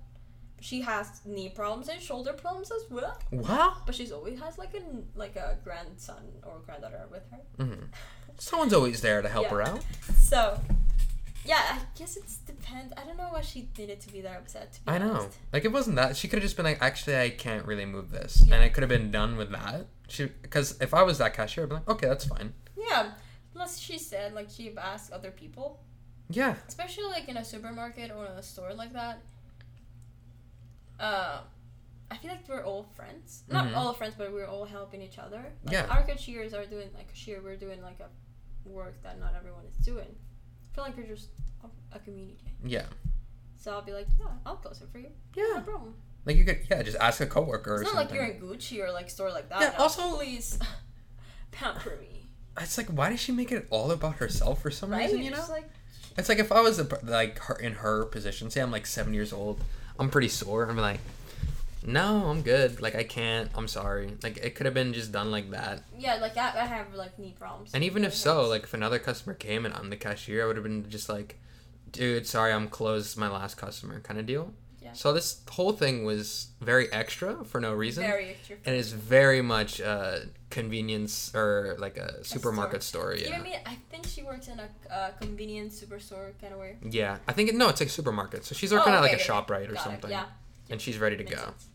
She 0.59 0.81
has 0.81 1.21
knee 1.25 1.49
problems 1.49 1.87
and 1.87 2.01
shoulder 2.01 2.33
problems 2.33 2.71
as 2.71 2.83
well. 2.89 3.19
Wow. 3.31 3.83
But 3.85 3.93
she's 3.93 4.11
always 4.11 4.39
has 4.39 4.57
like 4.57 4.73
a 4.73 4.81
like 5.15 5.35
a 5.35 5.59
grandson 5.63 6.23
or 6.43 6.59
granddaughter 6.65 7.07
with 7.11 7.29
her. 7.31 7.41
Mm-hmm. 7.59 7.83
Someone's 8.39 8.73
always 8.73 9.01
there 9.01 9.21
to 9.21 9.29
help 9.29 9.45
Yeah. 9.45 9.49
her 9.55 9.61
out. 9.61 9.85
So, 10.19 10.59
yeah, 11.47 11.79
I 11.79 11.79
guess 11.97 12.17
it's 12.17 12.37
depend. 12.37 12.93
I 12.97 13.03
don't 13.05 13.17
know 13.17 13.29
why 13.29 13.41
she 13.41 13.69
needed 13.77 14.01
to 14.01 14.11
be 14.11 14.21
that 14.21 14.37
upset. 14.37 14.73
To 14.73 14.81
be 14.83 14.91
I 14.91 14.97
know. 14.97 15.29
Like 15.53 15.65
it 15.65 15.71
wasn't 15.71 15.95
that. 15.95 16.17
She 16.17 16.27
could 16.27 16.37
have 16.39 16.43
just 16.43 16.55
been 16.57 16.65
like, 16.65 16.81
"Actually, 16.81 17.17
I 17.19 17.29
can't 17.29 17.65
really 17.65 17.85
move 17.85 18.11
this," 18.11 18.43
Yeah. 18.45 18.55
and 18.55 18.63
it 18.63 18.73
could 18.73 18.81
have 18.83 18.89
been 18.89 19.11
done 19.11 19.37
with 19.37 19.51
that. 19.51 19.87
She 20.09 20.25
because 20.25 20.79
if 20.81 20.93
I 20.93 21.03
was 21.03 21.17
that 21.19 21.33
cashier, 21.33 21.63
I'd 21.63 21.69
be 21.69 21.75
like, 21.75 21.87
"Okay, 21.89 22.07
that's 22.07 22.25
fine." 22.25 22.53
Yeah. 22.77 23.13
Plus, 23.53 23.79
she 23.79 23.97
said 23.97 24.33
like 24.33 24.49
she've 24.49 24.77
asked 24.77 25.11
other 25.11 25.31
people, 25.31 25.79
Yeah. 26.29 26.55
especially 26.67 27.05
like 27.05 27.27
in 27.29 27.37
a 27.37 27.43
supermarket 27.45 28.11
or 28.11 28.25
in 28.25 28.33
a 28.33 28.43
store 28.43 28.73
like 28.73 28.93
that. 28.93 29.19
Uh, 30.99 31.41
I 32.09 32.17
feel 32.17 32.31
like 32.31 32.47
we're 32.47 32.63
all 32.63 32.83
friends. 32.95 33.43
Not 33.49 33.67
Mhm. 33.67 33.75
all 33.75 33.93
friends, 33.93 34.15
but 34.17 34.31
we're 34.31 34.45
all 34.47 34.65
helping 34.65 35.01
each 35.01 35.19
other. 35.19 35.43
Like, 35.63 35.73
Yeah. 35.73 35.85
Our 35.87 36.03
cashiers 36.03 36.53
are 36.53 36.65
doing 36.65 36.91
like 36.93 37.07
cashier. 37.09 37.41
We're 37.41 37.57
doing 37.57 37.81
like 37.81 37.99
a 37.99 38.09
work 38.67 39.01
that 39.03 39.19
not 39.19 39.33
everyone 39.35 39.65
is 39.65 39.77
doing. 39.77 40.15
Feel 40.77 40.83
like 40.85 40.95
we're 40.95 41.07
just 41.07 41.29
a, 41.63 41.95
a 41.95 41.99
community. 41.99 42.37
Yeah. 42.63 42.83
So 43.59 43.71
I'll 43.71 43.81
be 43.81 43.93
like, 43.93 44.05
yeah, 44.19 44.27
I'll 44.45 44.57
close 44.57 44.79
it 44.79 44.89
for 44.91 44.99
you. 44.99 45.09
Yeah. 45.35 45.55
No 45.55 45.61
problem. 45.61 45.95
Like 46.23 46.37
you 46.37 46.43
could 46.45 46.59
yeah 46.69 46.83
just 46.83 46.97
ask 46.97 47.19
a 47.19 47.25
coworker 47.25 47.71
or 47.73 47.81
It's 47.81 47.91
not 47.91 48.01
something. 48.01 48.15
like 48.19 48.27
you're 48.39 48.51
in 48.51 48.57
Gucci 48.59 48.79
or 48.87 48.91
like 48.91 49.09
store 49.09 49.31
like 49.31 49.49
that. 49.49 49.59
Yeah, 49.59 49.69
No, 49.75 49.83
also- 49.85 50.15
please 50.17 50.59
pamper 51.51 51.97
me. 51.99 52.27
It's 52.61 52.77
like 52.77 52.89
why 52.89 53.09
does 53.09 53.19
she 53.19 53.31
make 53.31 53.51
it 53.51 53.65
all 53.71 53.89
about 53.89 54.17
herself 54.17 54.61
for 54.61 54.69
some 54.69 54.91
Right? 54.91 55.05
reason? 55.05 55.23
You 55.23 55.31
know. 55.31 55.43
Like 55.49 55.67
It's 56.15 56.29
like 56.29 56.37
if 56.37 56.51
I 56.51 56.61
was 56.61 56.77
a, 56.77 56.87
like 57.03 57.39
her 57.39 57.55
in 57.55 57.73
her 57.73 58.05
position, 58.05 58.51
say 58.51 58.61
I'm 58.61 58.71
like 58.71 58.85
seven 58.85 59.15
years 59.15 59.33
old, 59.33 59.63
I'm 59.97 60.11
pretty 60.11 60.27
sore. 60.29 60.69
I'm 60.69 60.77
like, 60.77 60.99
no, 61.87 62.25
I'm 62.29 62.41
good. 62.43 62.81
Like 62.81 62.95
I 62.95 63.03
can't. 63.03 63.49
I'm 63.55 63.67
sorry. 63.67 64.11
Like 64.21 64.37
it 64.37 64.53
could 64.55 64.65
have 64.67 64.75
been 64.75 64.93
just 64.93 65.11
done 65.11 65.31
like 65.31 65.49
that. 65.51 65.81
yeah, 65.97 66.15
like 66.15 66.37
I, 66.37 66.49
I 66.61 66.65
have 66.65 66.93
like 66.93 67.17
knee 67.17 67.33
problems. 67.39 67.71
And 67.73 67.83
even 67.83 68.03
if 68.03 68.13
so, 68.13 68.45
like 68.47 68.63
if 68.63 68.73
another 68.75 68.99
customer 68.99 69.33
came 69.33 69.65
and 69.65 69.73
I'm 69.73 69.89
the 69.89 69.97
cashier, 69.97 70.43
I 70.43 70.47
would 70.47 70.57
have 70.57 70.63
been 70.63 70.89
just 70.89 71.09
like, 71.09 71.39
dude, 71.91 72.27
sorry, 72.27 72.53
I'm 72.53 72.67
closed. 72.67 73.17
My 73.17 73.29
last 73.29 73.55
customer, 73.57 73.99
kind 74.01 74.19
of 74.19 74.25
deal. 74.25 74.53
Yeah. 74.81 74.93
So 74.93 75.11
this 75.11 75.41
whole 75.49 75.73
thing 75.73 76.05
was 76.05 76.47
very 76.61 76.91
extra 76.93 77.43
for 77.43 77.59
no 77.59 77.73
reason. 77.73 78.03
very 78.03 78.29
extra. 78.29 78.55
and 78.65 78.73
it's 78.75 78.91
very 78.91 79.41
much 79.41 79.81
uh, 79.81 80.19
convenience 80.49 81.33
or 81.35 81.75
like 81.79 81.97
a 81.97 82.23
supermarket 82.23 82.83
store. 82.83 83.13
You 83.15 83.25
know 83.25 83.31
Yeah. 83.31 83.37
what 83.39 83.47
I 83.47 83.49
mean? 83.51 83.59
I 83.65 83.77
think 83.89 84.05
she 84.07 84.23
works 84.23 84.47
in 84.47 84.59
a 84.59 84.69
uh, 84.93 85.11
convenience 85.19 85.81
superstore 85.83 86.31
kind 86.39 86.53
of 86.53 86.59
way. 86.59 86.77
Yeah, 86.89 87.17
I 87.27 87.33
think 87.33 87.49
it, 87.49 87.55
no, 87.55 87.67
it's 87.69 87.81
like 87.81 87.89
supermarket. 87.89 88.45
So 88.45 88.55
she's 88.55 88.71
working 88.73 88.93
Oh, 88.93 88.97
at 88.97 89.01
like 89.01 89.13
okay, 89.13 89.21
a 89.21 89.33
okay. 89.33 89.53
Shoprite 89.53 89.69
or 89.69 89.73
Got 89.73 89.81
it, 89.81 89.83
something, 89.83 90.11
Yeah. 90.11 90.25
and 90.69 90.79
she's 90.81 90.97
ready 90.99 91.17
to 91.17 91.23
Makes 91.23 91.35
go. 91.35 91.41
sense. 91.47 91.67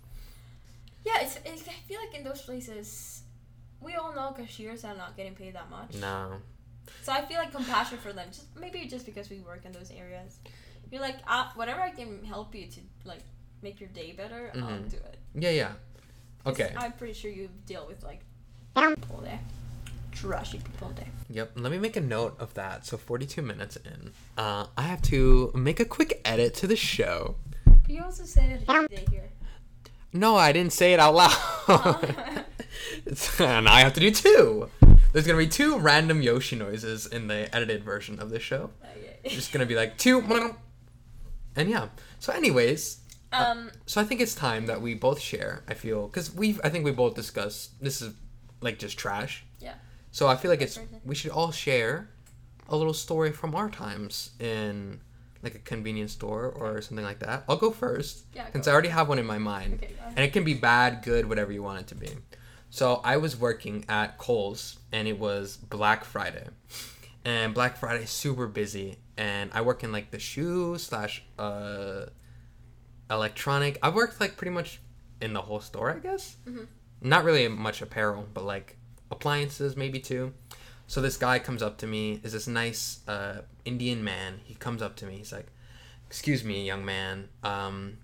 Yeah, 1.04 1.20
it's, 1.20 1.38
it's. 1.44 1.66
I 1.68 1.72
feel 1.88 1.98
like 2.00 2.16
in 2.16 2.24
those 2.24 2.42
places, 2.42 3.22
we 3.80 3.94
all 3.94 4.14
know 4.14 4.32
cashiers 4.32 4.84
are 4.84 4.94
not 4.96 5.16
getting 5.16 5.34
paid 5.34 5.54
that 5.54 5.68
much. 5.70 5.94
No, 5.94 6.34
So 7.02 7.12
I 7.12 7.22
feel 7.24 7.38
like 7.38 7.52
compassion 7.52 7.98
for 7.98 8.12
them. 8.12 8.28
Just 8.30 8.46
maybe 8.60 8.86
just 8.86 9.04
because 9.06 9.28
we 9.30 9.40
work 9.40 9.64
in 9.64 9.72
those 9.72 9.90
areas, 9.90 10.38
you're 10.90 11.00
like, 11.00 11.16
uh, 11.26 11.48
whatever 11.54 11.80
I 11.80 11.90
can 11.90 12.24
help 12.24 12.54
you 12.54 12.66
to 12.66 12.80
like 13.04 13.22
make 13.62 13.80
your 13.80 13.88
day 13.90 14.12
better, 14.12 14.50
I'll 14.54 14.60
Mhm. 14.62 14.90
do 14.90 14.96
it. 14.98 15.18
yeah, 15.34 15.50
yeah. 15.50 15.72
Okay. 16.46 16.72
I'm 16.76 16.92
pretty 16.92 17.14
sure 17.14 17.30
you 17.30 17.48
deal 17.66 17.86
with 17.86 18.02
like 18.02 18.20
people 18.76 19.20
there, 19.22 19.38
trashy 20.12 20.58
people 20.58 20.92
there. 20.96 21.08
Yep. 21.30 21.52
Let 21.56 21.70
me 21.72 21.78
make 21.78 21.96
a 21.96 22.00
note 22.00 22.36
of 22.40 22.54
that. 22.54 22.84
So 22.86 22.96
42 22.96 23.42
minutes 23.42 23.76
in, 23.76 24.12
uh, 24.36 24.66
I 24.76 24.82
have 24.82 25.02
to 25.02 25.52
make 25.54 25.78
a 25.80 25.84
quick 25.84 26.20
edit 26.24 26.54
to 26.54 26.66
the 26.66 26.76
show. 26.76 27.36
You 27.88 28.02
also 28.04 28.24
said 28.24 28.66
day 28.88 29.04
here. 29.10 29.28
No, 30.12 30.36
I 30.36 30.52
didn't 30.52 30.72
say 30.72 30.92
it 30.92 31.00
out 31.00 31.14
loud. 31.14 32.44
And 33.38 33.68
I 33.68 33.80
have 33.80 33.94
to 33.94 34.00
do 34.00 34.10
two. 34.10 34.68
There's 35.12 35.26
gonna 35.26 35.38
be 35.38 35.48
two 35.48 35.78
random 35.78 36.22
Yoshi 36.22 36.56
noises 36.56 37.06
in 37.06 37.26
the 37.26 37.54
edited 37.54 37.84
version 37.84 38.18
of 38.20 38.30
this 38.30 38.42
show. 38.42 38.70
Okay. 38.82 39.34
Just 39.34 39.52
gonna 39.52 39.66
be 39.66 39.74
like 39.74 39.98
two, 39.98 40.20
and 41.56 41.68
yeah. 41.68 41.88
So, 42.18 42.32
anyways, 42.32 43.00
um. 43.32 43.70
so 43.86 44.00
I 44.00 44.04
think 44.04 44.20
it's 44.20 44.34
time 44.34 44.66
that 44.66 44.80
we 44.80 44.94
both 44.94 45.20
share. 45.20 45.64
I 45.68 45.74
feel 45.74 46.06
because 46.06 46.34
we've, 46.34 46.60
I 46.64 46.68
think 46.68 46.84
we 46.84 46.92
both 46.92 47.14
discussed 47.14 47.82
this 47.82 48.00
is 48.00 48.14
like 48.60 48.78
just 48.78 48.98
trash. 48.98 49.44
Yeah. 49.60 49.74
So 50.10 50.28
I 50.28 50.36
feel 50.36 50.50
like 50.50 50.62
it's 50.62 50.78
we 51.04 51.14
should 51.14 51.30
all 51.30 51.52
share 51.52 52.08
a 52.68 52.76
little 52.76 52.94
story 52.94 53.32
from 53.32 53.54
our 53.54 53.68
times 53.68 54.30
in 54.40 55.00
like 55.42 55.54
a 55.54 55.58
convenience 55.58 56.12
store 56.12 56.46
or 56.50 56.80
something 56.82 57.04
like 57.04 57.18
that. 57.20 57.44
I'll 57.48 57.56
go 57.56 57.70
first 57.70 58.24
Yeah. 58.34 58.50
since. 58.52 58.68
I 58.68 58.72
already 58.72 58.88
have 58.90 59.08
one 59.08 59.18
in 59.18 59.26
my 59.26 59.38
mind, 59.38 59.74
Okay. 59.82 59.92
And 60.14 60.18
it 60.20 60.32
can 60.32 60.44
be 60.44 60.54
bad, 60.54 61.02
good, 61.02 61.28
whatever 61.28 61.50
you 61.52 61.62
want 61.62 61.80
it 61.80 61.86
to 61.88 61.94
be. 61.94 62.10
So 62.70 63.00
I 63.04 63.16
was 63.16 63.36
working 63.36 63.84
at 63.88 64.18
Kohl's, 64.18 64.78
and 64.92 65.08
it 65.08 65.18
was 65.18 65.56
Black 65.56 66.04
Friday, 66.04 66.46
and 67.24 67.52
Black 67.54 67.76
Friday 67.76 68.04
is 68.04 68.10
super 68.10 68.46
busy, 68.46 68.98
and 69.16 69.50
I 69.52 69.60
work 69.62 69.82
in 69.84 69.90
like 69.92 70.10
the 70.10 70.18
shoe 70.18 70.78
slash 70.78 71.22
uh 71.38 72.06
electronic. 73.10 73.78
I 73.82 73.88
worked 73.90 74.20
like 74.20 74.36
pretty 74.36 74.52
much 74.52 74.80
in 75.20 75.32
the 75.32 75.42
whole 75.42 75.60
store, 75.60 75.90
I 75.90 75.98
guess. 75.98 76.36
Mhm. 76.46 76.66
Not 77.00 77.24
really 77.24 77.46
much 77.48 77.82
apparel, 77.82 78.26
but 78.32 78.44
like 78.44 78.76
appliances 79.10 79.76
maybe 79.76 79.98
too. 80.00 80.32
So 80.92 81.00
this 81.00 81.16
guy 81.16 81.38
comes 81.38 81.62
up 81.62 81.78
to 81.78 81.86
me. 81.86 82.20
Is 82.22 82.34
this 82.34 82.46
nice 82.46 83.00
uh, 83.08 83.40
Indian 83.64 84.04
man? 84.04 84.40
He 84.44 84.52
comes 84.52 84.82
up 84.82 84.94
to 84.96 85.06
me. 85.06 85.16
He's 85.16 85.32
like, 85.32 85.46
"Excuse 86.06 86.44
me, 86.44 86.66
young 86.66 86.84
man. 86.84 87.30
Um, 87.42 87.96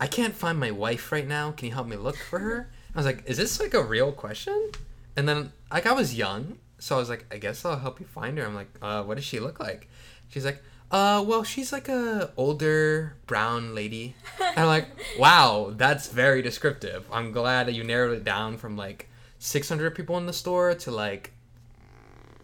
I 0.00 0.08
can't 0.08 0.34
find 0.34 0.58
my 0.58 0.72
wife 0.72 1.12
right 1.12 1.28
now. 1.28 1.52
Can 1.52 1.68
you 1.68 1.72
help 1.72 1.86
me 1.86 1.94
look 1.94 2.16
for 2.16 2.40
her?" 2.40 2.72
I 2.96 2.98
was 2.98 3.06
like, 3.06 3.22
"Is 3.26 3.36
this 3.36 3.60
like 3.60 3.74
a 3.74 3.84
real 3.84 4.10
question?" 4.10 4.72
And 5.16 5.28
then 5.28 5.52
like 5.70 5.86
I 5.86 5.92
was 5.92 6.12
young, 6.12 6.58
so 6.80 6.96
I 6.96 6.98
was 6.98 7.08
like, 7.08 7.26
"I 7.30 7.38
guess 7.38 7.64
I'll 7.64 7.78
help 7.78 8.00
you 8.00 8.06
find 8.06 8.38
her." 8.38 8.44
I'm 8.44 8.56
like, 8.56 8.72
uh, 8.82 9.04
"What 9.04 9.14
does 9.14 9.24
she 9.24 9.38
look 9.38 9.60
like?" 9.60 9.88
She's 10.26 10.44
like, 10.44 10.60
"Uh, 10.90 11.22
well, 11.24 11.44
she's 11.44 11.72
like 11.72 11.88
a 11.88 12.32
older 12.36 13.18
brown 13.28 13.72
lady." 13.72 14.16
And 14.40 14.58
I'm 14.58 14.66
like, 14.66 14.88
"Wow, 15.16 15.72
that's 15.76 16.08
very 16.08 16.42
descriptive. 16.42 17.06
I'm 17.12 17.30
glad 17.30 17.68
that 17.68 17.74
you 17.74 17.84
narrowed 17.84 18.16
it 18.16 18.24
down 18.24 18.56
from 18.56 18.76
like 18.76 19.08
600 19.38 19.94
people 19.94 20.18
in 20.18 20.26
the 20.26 20.32
store 20.32 20.74
to 20.74 20.90
like 20.90 21.34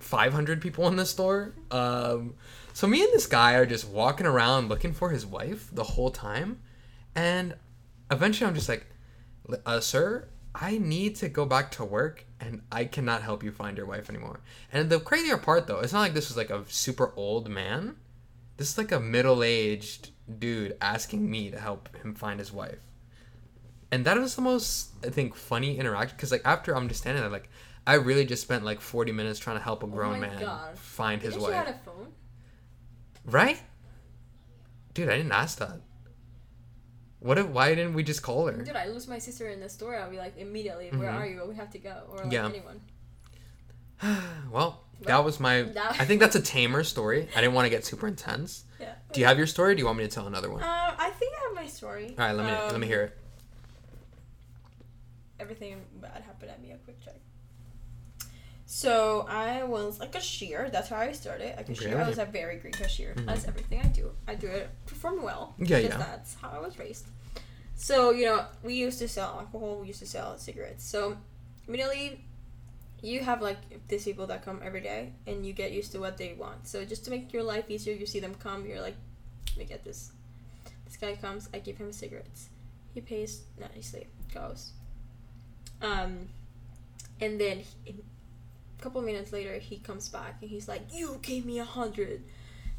500 0.07 0.61
people 0.61 0.87
in 0.89 0.97
the 0.97 1.07
store." 1.07 1.55
Um, 1.71 2.35
so 2.73 2.87
me 2.87 3.03
and 3.03 3.13
this 3.13 3.27
guy 3.27 3.55
are 3.55 3.67
just 3.67 3.89
walking 3.89 4.27
around 4.27 4.69
looking 4.69 4.93
for 4.93 5.11
his 5.11 5.27
wife 5.27 5.69
the 5.73 5.85
whole 5.85 6.11
time, 6.11 6.61
and 7.15 7.55
eventually 8.11 8.49
I'm 8.49 8.55
just 8.55 8.69
like, 8.69 8.87
uh, 9.65 9.81
"Sir, 9.81 10.29
I 10.59 10.79
need 10.79 11.17
to 11.17 11.29
go 11.29 11.45
back 11.45 11.71
to 11.73 11.85
work 11.85 12.25
and 12.41 12.63
I 12.73 12.87
cannot 12.87 13.23
help 13.23 13.43
you 13.43 13.53
find 13.53 13.77
your 13.77 13.87
wife 13.87 14.09
anymore. 14.09 14.41
And 14.73 14.89
the 14.89 15.01
crazier 15.01 15.37
part 15.37 15.67
though, 15.67 15.81
it's 15.81 15.93
not 15.93 16.01
like 16.01 16.15
this 16.15 16.29
was 16.29 16.37
like 16.37 16.51
a 16.51 16.65
super 16.69 17.13
old 17.15 17.49
man. 17.49 17.97
This 18.57 18.71
is 18.71 18.79
like 18.79 18.93
a 18.93 19.01
middle 19.01 19.43
aged 19.43 20.11
dude 20.39 20.77
asking 20.81 21.31
me 21.31 21.51
to 21.51 21.61
help 21.61 21.95
him 21.99 22.15
find 22.15 22.39
his 22.39 22.53
wife. 22.53 22.79
And 23.93 24.05
that 24.07 24.19
was 24.19 24.35
the 24.35 24.43
most, 24.43 24.93
I 25.05 25.11
think, 25.11 25.35
funny 25.35 25.79
interaction 25.79 26.17
because 26.17 26.33
like 26.33 26.43
after 26.45 26.75
I'm 26.75 26.89
just 26.89 27.01
standing 27.01 27.23
there, 27.23 27.31
like 27.31 27.51
I 27.87 27.95
really 27.95 28.25
just 28.25 28.43
spent 28.43 28.65
like 28.65 28.81
40 28.81 29.13
minutes 29.13 29.39
trying 29.39 29.57
to 29.59 29.63
help 29.63 29.83
a 29.83 29.87
grown 29.87 30.17
Oh 30.17 30.21
man 30.21 30.41
God. 30.41 30.77
find 30.79 31.23
his 31.23 31.35
Didn't 31.35 31.47
she 31.47 31.53
wife. 31.53 31.67
had 31.67 31.75
a 31.75 31.79
phone? 31.85 32.13
Right? 33.25 33.61
Dude, 34.95 35.09
I 35.09 35.17
didn't 35.17 35.33
ask 35.33 35.59
that. 35.59 35.81
What 37.21 37.39
if, 37.39 37.47
why 37.47 37.75
didn't 37.75 37.95
we 37.95 38.03
just 38.03 38.23
call 38.23 38.47
her? 38.47 38.63
Dude, 38.63 38.77
I 38.77 38.87
lose 38.87 39.07
my 39.09 39.19
sister 39.19 39.49
in 39.49 39.61
the 39.61 39.69
store. 39.69 39.97
I'll 39.97 40.11
be 40.11 40.19
like 40.19 40.37
immediately, 40.37 40.91
where 40.91 41.11
Mhm. 41.11 41.15
are 41.21 41.27
you? 41.27 41.45
We 41.49 41.55
have 41.57 41.71
to 41.71 41.79
go, 41.79 42.03
or 42.11 42.25
like 42.25 42.33
Yeah. 42.33 42.47
anyone. 42.49 42.81
well, 44.51 44.85
that 45.03 45.25
was 45.25 45.41
my. 45.41 45.63
That- 45.63 46.01
I 46.01 46.05
think 46.05 46.21
that's 46.21 46.37
a 46.37 46.43
tamer 46.43 46.85
story. 46.85 47.29
I 47.35 47.41
didn't 47.41 47.55
want 47.55 47.67
to 47.67 47.71
get 47.71 47.85
super 47.85 48.07
intense. 48.09 48.65
Yeah. 48.79 48.95
Do 49.13 49.21
you 49.21 49.27
have 49.27 49.39
your 49.39 49.47
story? 49.47 49.73
Or 49.73 49.75
do 49.75 49.79
you 49.81 49.87
want 49.87 49.97
me 49.97 50.05
to 50.05 50.11
tell 50.11 50.27
another 50.27 50.51
one? 50.51 50.63
Um, 50.63 50.69
I 50.99 51.11
think 51.19 51.33
I 51.35 51.47
have 51.47 51.55
my 51.55 51.67
story. 51.67 52.11
All 52.11 52.27
right, 52.27 52.33
let 52.33 52.45
me 52.45 52.53
let 52.53 52.75
Um, 52.75 52.81
me 52.83 52.87
hear 52.87 53.05
it. 53.05 53.17
everything 55.41 55.83
bad 56.01 56.23
happened 56.23 56.51
at 56.51 56.61
me. 56.61 56.73
A 56.73 56.77
QuickChek. 56.77 57.19
So 58.77 59.25
I 59.31 59.63
was 59.63 60.01
like 60.01 60.11
a 60.11 60.19
cashier. 60.19 60.69
That's 60.71 60.91
how 60.91 60.99
I 60.99 61.13
started. 61.13 61.59
A 61.59 61.65
cashier. 61.65 61.99
I 61.99 62.07
was 62.07 62.19
a 62.19 62.27
very 62.27 62.59
great 62.59 62.77
cashier. 62.77 63.15
Mhm. 63.15 63.25
That's 63.25 63.47
everything 63.49 63.81
I 63.81 63.89
do. 63.89 64.13
I 64.29 64.35
do 64.35 64.49
it 64.49 64.69
perform 64.85 65.23
well. 65.23 65.55
Yeah, 65.57 65.79
because 65.81 65.83
yeah. 65.85 65.97
That's 65.97 66.35
how 66.35 66.51
I 66.51 66.59
was 66.59 66.79
raised. 66.79 67.07
So 67.75 68.11
you 68.11 68.27
know, 68.27 68.45
we 68.63 68.75
used 68.75 68.99
to 68.99 69.09
sell 69.09 69.31
alcohol. 69.41 69.81
We 69.81 69.87
used 69.87 70.01
to 70.01 70.07
sell 70.07 70.37
cigarettes. 70.37 70.85
So 70.85 71.17
immediately, 71.67 72.27
you 73.01 73.21
have 73.21 73.41
like 73.41 73.61
these 73.89 74.05
people 74.05 74.27
that 74.27 74.45
come 74.45 74.61
every 74.63 74.83
day, 74.83 75.15
and 75.27 75.47
you 75.47 75.55
get 75.55 75.73
used 75.73 75.91
to 75.93 75.99
what 75.99 76.19
they 76.19 76.35
want. 76.35 76.69
So 76.69 76.85
just 76.85 77.03
to 77.07 77.11
make 77.11 77.33
your 77.33 77.45
life 77.45 77.71
easier, 77.71 77.95
you 77.95 78.05
see 78.05 78.21
them 78.21 78.35
come. 78.35 78.67
You're 78.67 78.83
like, 78.83 78.99
let 79.53 79.57
me 79.57 79.65
get 79.65 79.85
this. 79.85 80.13
This 80.85 80.99
guy 80.99 81.17
comes. 81.17 81.49
I 81.55 81.61
give 81.61 81.79
him 81.79 81.93
cigarettes. 81.93 82.51
He 82.93 83.01
pays 83.01 83.45
nicely. 83.59 84.09
Goes. 84.35 84.73
Um, 85.81 86.29
and 87.23 87.41
then 87.41 87.63
he, 87.85 88.05
a 88.79 88.83
couple 88.83 89.01
minutes 89.03 89.33
later, 89.33 89.59
he 89.59 89.79
comes 89.79 90.09
back 90.09 90.37
and 90.41 90.51
he's 90.51 90.69
like, 90.69 90.83
"You 90.93 91.19
gave 91.23 91.47
me 91.47 91.59
a 91.59 91.65
hundred. 91.65 92.23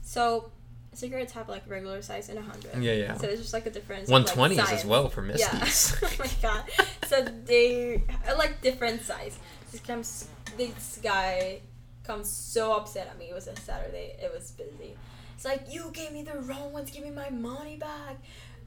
So 0.01 0.51
cigarettes 0.93 1.33
have 1.33 1.47
like 1.47 1.63
regular 1.67 2.01
size 2.01 2.29
and 2.29 2.39
a 2.39 2.41
hundred. 2.41 2.81
Yeah, 2.81 2.93
yeah. 2.93 3.17
So 3.17 3.27
it's 3.27 3.41
just 3.41 3.53
like 3.53 3.65
a 3.65 3.69
difference. 3.69 4.09
One 4.09 4.23
like, 4.23 4.33
twenties 4.33 4.71
as 4.71 4.85
well 4.85 5.09
for 5.09 5.25
Yeah. 5.25 5.47
Oh 6.03 6.11
my 6.19 6.29
god. 6.41 6.63
So 7.07 7.23
they 7.45 8.03
like 8.37 8.61
different 8.61 9.01
size. 9.03 9.37
This 9.71 9.81
comes. 9.81 10.27
This 10.57 10.99
guy 11.03 11.61
comes 12.03 12.29
so 12.29 12.73
upset 12.73 13.07
at 13.07 13.19
me. 13.19 13.29
It 13.29 13.35
was 13.35 13.47
a 13.47 13.55
Saturday. 13.55 14.15
It 14.21 14.31
was 14.33 14.51
busy. 14.51 14.95
It's 15.35 15.45
like 15.45 15.65
you 15.69 15.91
gave 15.93 16.11
me 16.11 16.23
the 16.23 16.39
wrong 16.39 16.73
ones. 16.73 16.89
Give 16.89 17.03
me 17.03 17.11
my 17.11 17.29
money 17.29 17.77
back. 17.77 18.17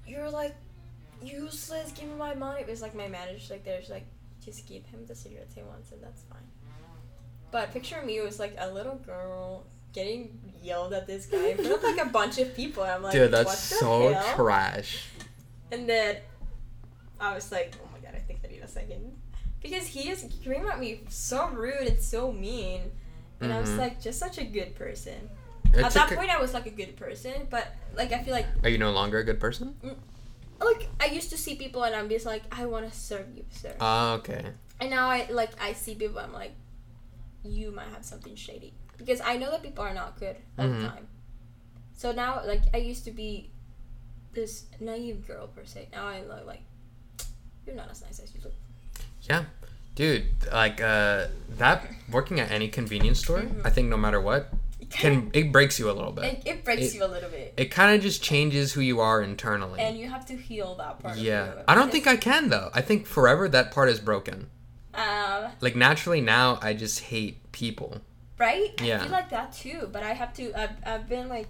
You're 0.07 0.31
like 0.31 0.55
useless. 1.23 1.93
Give 1.93 2.09
me 2.09 2.15
my 2.17 2.35
money. 2.35 2.61
It 2.61 2.69
was 2.69 2.81
like 2.81 2.95
my 2.95 3.09
manager's 3.09 3.51
like 3.51 3.65
there's 3.65 3.91
like 3.91 4.07
just 4.45 4.67
give 4.69 4.87
him 4.87 5.05
the 5.07 5.15
cigarettes 5.15 5.55
he 5.55 5.63
wants 5.63 5.91
and 5.93 6.03
that's 6.03 6.23
fine. 6.23 6.50
But 7.51 7.73
picture 7.73 8.01
me 8.03 8.21
was 8.21 8.39
like 8.39 8.55
a 8.59 8.71
little 8.73 8.97
girl 8.97 9.65
getting 9.93 10.39
yelled 10.63 10.93
at 10.93 11.07
this 11.07 11.27
guy 11.27 11.49
in 11.49 11.57
front 11.57 11.73
of 11.73 11.83
like 11.83 12.01
a 12.07 12.09
bunch 12.11 12.39
of 12.39 12.55
people. 12.55 12.83
I'm 12.85 13.03
like, 13.03 13.13
Dude, 13.13 13.31
that's 13.33 13.59
so 13.59 14.13
hell? 14.13 14.35
trash. 14.37 15.07
And 15.73 15.89
then 15.89 16.19
I 17.21 17.35
was 17.35 17.51
like, 17.51 17.75
oh 17.83 17.89
my 17.93 17.99
god, 17.99 18.15
I 18.17 18.21
think 18.21 18.41
I 18.45 18.49
need 18.49 18.63
a 18.63 18.69
second. 18.69 19.17
Because 19.63 19.87
he 19.87 20.09
is 20.09 20.27
screaming 20.41 20.69
at 20.69 20.79
me 20.81 21.01
so 21.09 21.49
rude 21.51 21.87
and 21.87 21.99
so 22.01 22.33
mean. 22.33 22.83
And 23.41 23.53
I 23.53 23.61
was 23.61 23.71
Mhm. 23.71 23.79
like, 23.79 24.01
just 24.01 24.19
such 24.19 24.39
a 24.39 24.45
good 24.45 24.75
person. 24.75 25.29
At 25.75 25.93
that 25.93 26.11
point, 26.11 26.31
I 26.31 26.39
was 26.41 26.53
like 26.55 26.67
a 26.67 26.71
good 26.71 26.97
person, 26.97 27.47
but 27.51 27.67
like 27.95 28.13
I 28.13 28.23
feel 28.23 28.33
like 28.35 28.47
Are 28.63 28.69
you 28.69 28.79
no 28.79 28.91
longer 28.91 29.19
a 29.19 29.25
good 29.25 29.39
person? 29.41 29.75
like 30.61 30.89
I 31.01 31.07
used 31.07 31.31
to 31.31 31.39
see 31.39 31.55
people 31.57 31.85
and 31.85 31.95
I'm 31.95 32.09
just 32.09 32.27
like, 32.27 32.43
I 32.53 32.67
want 32.67 32.91
to 32.91 32.97
serve 32.97 33.27
you, 33.35 33.45
sir. 33.51 33.75
Ah, 33.81 34.15
okay. 34.15 34.45
and 34.81 34.91
now 34.91 35.09
I 35.11 35.27
like 35.31 35.51
I 35.63 35.73
see 35.75 35.95
people, 35.95 36.19
I'm 36.19 36.33
like, 36.33 36.53
you 37.45 37.71
might 37.71 37.89
have 37.89 38.05
something 38.05 38.35
shady 38.35 38.75
because 38.99 39.21
I 39.21 39.37
know 39.37 39.51
that 39.51 39.63
people 39.63 39.83
are 39.85 39.95
not 39.95 40.19
good 40.19 40.37
all 40.59 40.67
Mhm. 40.67 40.81
the 40.83 40.89
time. 40.89 41.09
So 41.97 42.13
now, 42.13 42.43
like 42.47 42.63
I 42.75 42.79
used 42.79 43.05
to 43.05 43.11
be 43.11 43.51
this 44.33 44.67
naive 44.81 45.27
girl 45.27 45.49
per 45.49 45.65
se. 45.65 45.89
Now 45.93 46.07
I 46.07 46.23
look 46.23 46.47
like 46.47 46.63
you're 47.67 47.75
not 47.77 47.91
as 47.91 48.03
nice 48.03 48.21
as 48.21 48.35
you 48.35 48.41
look. 48.45 48.55
Yeah. 49.23 49.45
Dude, 49.95 50.25
like 50.53 50.81
uh 50.81 51.27
that 51.59 51.91
working 52.11 52.41
at 52.41 52.51
any 52.51 52.69
convenience 52.69 53.19
store, 53.21 53.41
Mhm. 53.43 53.63
I 53.67 53.71
think 53.71 53.89
no 53.89 53.97
matter 53.97 54.21
what, 54.21 54.53
It 54.81 54.91
can 54.91 55.31
it 55.35 55.53
breaks 55.53 55.79
you 55.79 55.91
a 55.91 55.93
little 55.93 56.13
bit. 56.13 56.25
it, 56.25 56.43
it 56.47 56.65
breaks 56.65 56.83
It- 56.83 56.95
you 56.95 57.05
a 57.05 57.09
little 57.09 57.29
bit, 57.31 57.53
It 57.57 57.67
kind 57.71 57.95
of 57.95 58.01
just 58.03 58.23
changes 58.23 58.73
who 58.73 58.81
you 58.81 59.01
are 59.01 59.21
internally. 59.23 59.81
and 59.81 59.99
you 59.99 60.09
have 60.09 60.25
to 60.27 60.37
heal 60.37 60.75
that 60.77 61.01
part. 61.01 61.17
yeah. 61.19 61.63
I 61.69 61.75
don't 61.75 61.91
think 61.93 62.07
I 62.07 62.17
can 62.17 62.49
though. 62.49 62.71
I 62.73 62.81
think 62.83 63.07
forever 63.07 63.49
that 63.49 63.73
part 63.73 63.89
is 63.89 63.99
broken. 64.01 64.49
Um, 65.01 65.53
Like 65.61 65.77
naturally 65.77 66.21
now 66.21 66.59
I 66.63 66.75
just 66.75 67.01
hate 67.01 67.37
people. 67.53 68.01
right? 68.39 68.71
Yeah. 68.83 69.01
I 69.01 69.03
feel 69.03 69.13
like 69.13 69.31
that 69.31 69.53
too, 69.53 69.89
but 69.93 70.03
I 70.03 70.13
have 70.15 70.33
to. 70.35 70.53
I've, 70.55 70.77
I've 70.87 71.09
been 71.09 71.29
like 71.29 71.49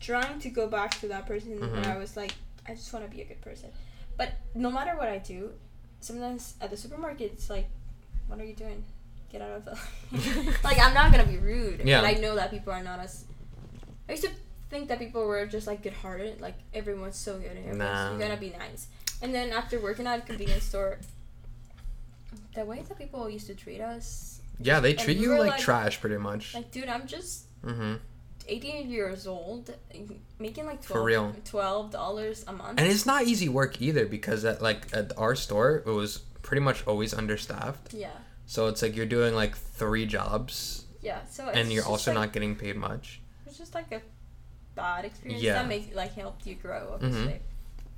trying 0.00 0.38
to 0.40 0.48
go 0.50 0.66
back 0.68 0.90
to 1.00 1.08
that 1.08 1.26
person 1.26 1.58
Mhm. 1.58 1.72
where 1.72 1.94
I 1.94 1.98
was 1.98 2.16
like, 2.16 2.32
I 2.68 2.74
just 2.74 2.92
want 2.92 3.04
to 3.08 3.10
be 3.16 3.22
a 3.22 3.24
good 3.24 3.40
person. 3.40 3.70
But 4.18 4.32
no 4.54 4.70
matter 4.70 4.94
what 4.96 5.08
I 5.08 5.18
do, 5.18 5.52
sometimes 6.00 6.54
at 6.60 6.68
the 6.70 6.76
supermarket, 6.76 7.32
it's 7.32 7.48
like, 7.50 7.68
what 8.28 8.38
are 8.40 8.44
you 8.44 8.54
doing? 8.54 8.84
Get 9.32 9.40
out 9.42 9.50
of 9.58 9.64
the. 9.64 9.74
like 10.64 10.78
I'm 10.78 10.94
not 10.94 11.10
gonna 11.12 11.26
be 11.26 11.38
rude. 11.38 11.80
Yeah. 11.84 12.00
But 12.02 12.06
I 12.16 12.20
know 12.20 12.34
that 12.36 12.50
people 12.50 12.72
are 12.72 12.82
not 12.82 12.98
as. 13.00 13.24
I 14.08 14.12
used 14.12 14.24
to 14.24 14.30
think 14.70 14.88
that 14.88 14.98
people 14.98 15.26
were 15.26 15.46
just 15.46 15.66
like 15.66 15.82
good-hearted, 15.82 16.40
like 16.40 16.54
everyone's 16.74 17.16
so 17.16 17.38
good 17.38 17.50
and 17.52 17.66
everyone's, 17.70 17.78
Nah. 17.78 18.12
you 18.12 18.18
gotta 18.18 18.36
be 18.36 18.50
nice. 18.50 18.88
And 19.22 19.34
then 19.34 19.50
after 19.52 19.80
working 19.80 20.06
at 20.06 20.18
a 20.18 20.22
convenience 20.22 20.64
store, 20.64 20.98
the 22.56 22.64
way 22.64 22.82
that 22.88 22.98
people 22.98 23.30
used 23.30 23.46
to 23.46 23.54
treat 23.54 23.80
us, 23.80 24.40
Yeah, 24.58 24.80
they 24.80 24.94
treat 24.94 25.18
you 25.18 25.38
like, 25.38 25.50
like- 25.52 25.60
trash 25.60 26.00
pretty 26.00 26.16
much. 26.18 26.54
like, 26.54 26.70
dude, 26.72 26.88
I'm 26.88 27.06
just 27.06 27.44
Mhm. 27.62 28.00
18 28.48 28.88
years 28.90 29.26
old, 29.26 29.74
making 30.38 30.66
like 30.66 30.80
12, 30.82 30.86
For 31.00 31.02
real. 31.04 31.34
twelve 31.44 31.90
dollars 31.90 32.44
a 32.48 32.52
month. 32.52 32.78
And 32.80 32.86
it's 32.88 33.04
not 33.06 33.24
easy 33.24 33.48
work 33.48 33.80
either 33.82 34.06
because 34.06 34.44
at 34.44 34.62
like 34.62 34.92
at 34.94 35.16
our 35.18 35.34
store 35.34 35.82
it 35.86 35.90
was 35.90 36.18
pretty 36.42 36.62
much 36.62 36.86
always 36.86 37.12
understaffed. 37.12 37.92
yeah, 37.92 38.10
So 38.46 38.68
it's 38.68 38.82
like 38.82 38.94
you're 38.96 39.06
doing 39.18 39.34
like 39.34 39.56
three 39.56 40.06
jobs 40.06 40.84
yeah. 41.02 41.24
So 41.30 41.48
it's 41.48 41.56
and 41.58 41.72
you're 41.72 41.84
also 41.84 42.10
like, 42.12 42.20
not 42.20 42.32
getting 42.32 42.56
paid 42.56 42.76
much. 42.76 43.20
It's 43.46 43.58
just 43.58 43.74
like 43.74 43.90
a 43.92 44.00
bad 44.74 45.04
experience 45.04 45.42
Yeah. 45.42 45.54
that 45.54 45.68
make 45.68 45.94
like 45.94 46.14
helped 46.14 46.46
you 46.46 46.54
grow. 46.56 46.82
Mhm. 47.00 47.04
Obviously, 47.04 47.40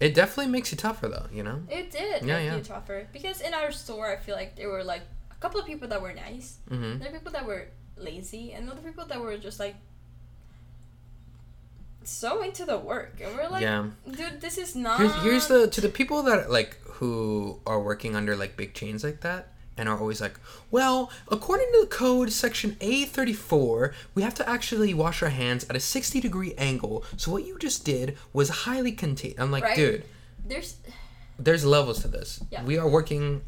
It 0.01 0.15
definitely 0.15 0.53
makes 0.53 0.71
you 0.71 0.79
tougher 0.79 1.09
though, 1.09 1.27
you 1.33 1.43
know? 1.43 1.63
it 1.69 1.91
did 1.91 2.23
Yeah, 2.23 2.37
make 2.39 2.47
yeah. 2.47 2.57
you 2.57 2.63
tougher 2.63 3.09
because 3.13 3.41
in 3.41 3.53
our 3.55 3.73
store, 3.73 4.07
I 4.11 4.17
feel 4.17 4.37
like 4.37 4.55
there 4.57 4.69
were 4.69 4.85
like 4.85 5.03
a 5.31 5.35
couple 5.37 5.59
of 5.61 5.67
people 5.67 5.89
that 5.89 6.01
were 6.01 6.13
nice, 6.15 6.59
Mhm. 6.71 7.01
there 7.01 7.11
were 7.11 7.19
people 7.19 7.33
that 7.33 7.45
were 7.47 7.67
lazy, 7.97 8.53
and 8.53 8.71
other 8.71 8.81
people 8.81 9.05
that 9.07 9.21
were 9.21 9.37
just 9.39 9.59
like 9.59 9.75
so 12.05 12.43
into 12.43 12.65
the 12.65 12.79
work, 12.79 13.21
and 13.23 13.37
we're 13.37 13.49
like, 13.49 13.63
yeah. 13.63 13.87
dude, 14.11 14.41
this 14.41 14.57
is 14.57 14.75
not. 14.75 14.99
Here's, 15.01 15.15
here's 15.23 15.47
the 15.49 15.69
to 15.69 15.81
the 15.81 15.89
people 15.89 16.23
that 16.25 16.51
like 16.51 16.79
who 16.99 17.61
are 17.67 17.81
working 17.81 18.17
under 18.17 18.35
like 18.37 18.57
big 18.57 18.73
chains 18.75 19.05
like 19.05 19.21
that 19.21 19.53
and 19.79 19.89
are 19.89 19.99
always 19.99 20.21
like, 20.21 20.39
well, 20.71 21.11
according 21.29 21.67
to 21.73 21.81
the 21.83 21.87
code 21.87 22.31
section 22.33 22.73
A34, 22.81 23.93
we 24.15 24.23
have 24.23 24.35
to 24.35 24.49
actually 24.49 24.93
wash 24.93 25.23
our 25.23 25.29
hands 25.31 25.65
at 25.71 25.77
a 25.77 25.81
60 25.81 26.21
degree 26.21 26.55
angle. 26.59 27.05
So 27.17 27.31
what 27.31 27.47
you 27.47 27.59
just 27.59 27.85
did 27.85 28.17
was 28.33 28.49
highly 28.51 28.93
contained. 28.93 29.37
I'm 29.39 29.51
like, 29.51 29.65
Right. 29.65 29.77
dude, 29.77 30.05
There's 30.47 30.77
there's 31.39 31.65
levels 31.65 32.01
to 32.03 32.09
this. 32.09 32.43
Yeah. 32.51 32.65
We 32.65 32.79
are 32.79 32.89
working 32.89 33.43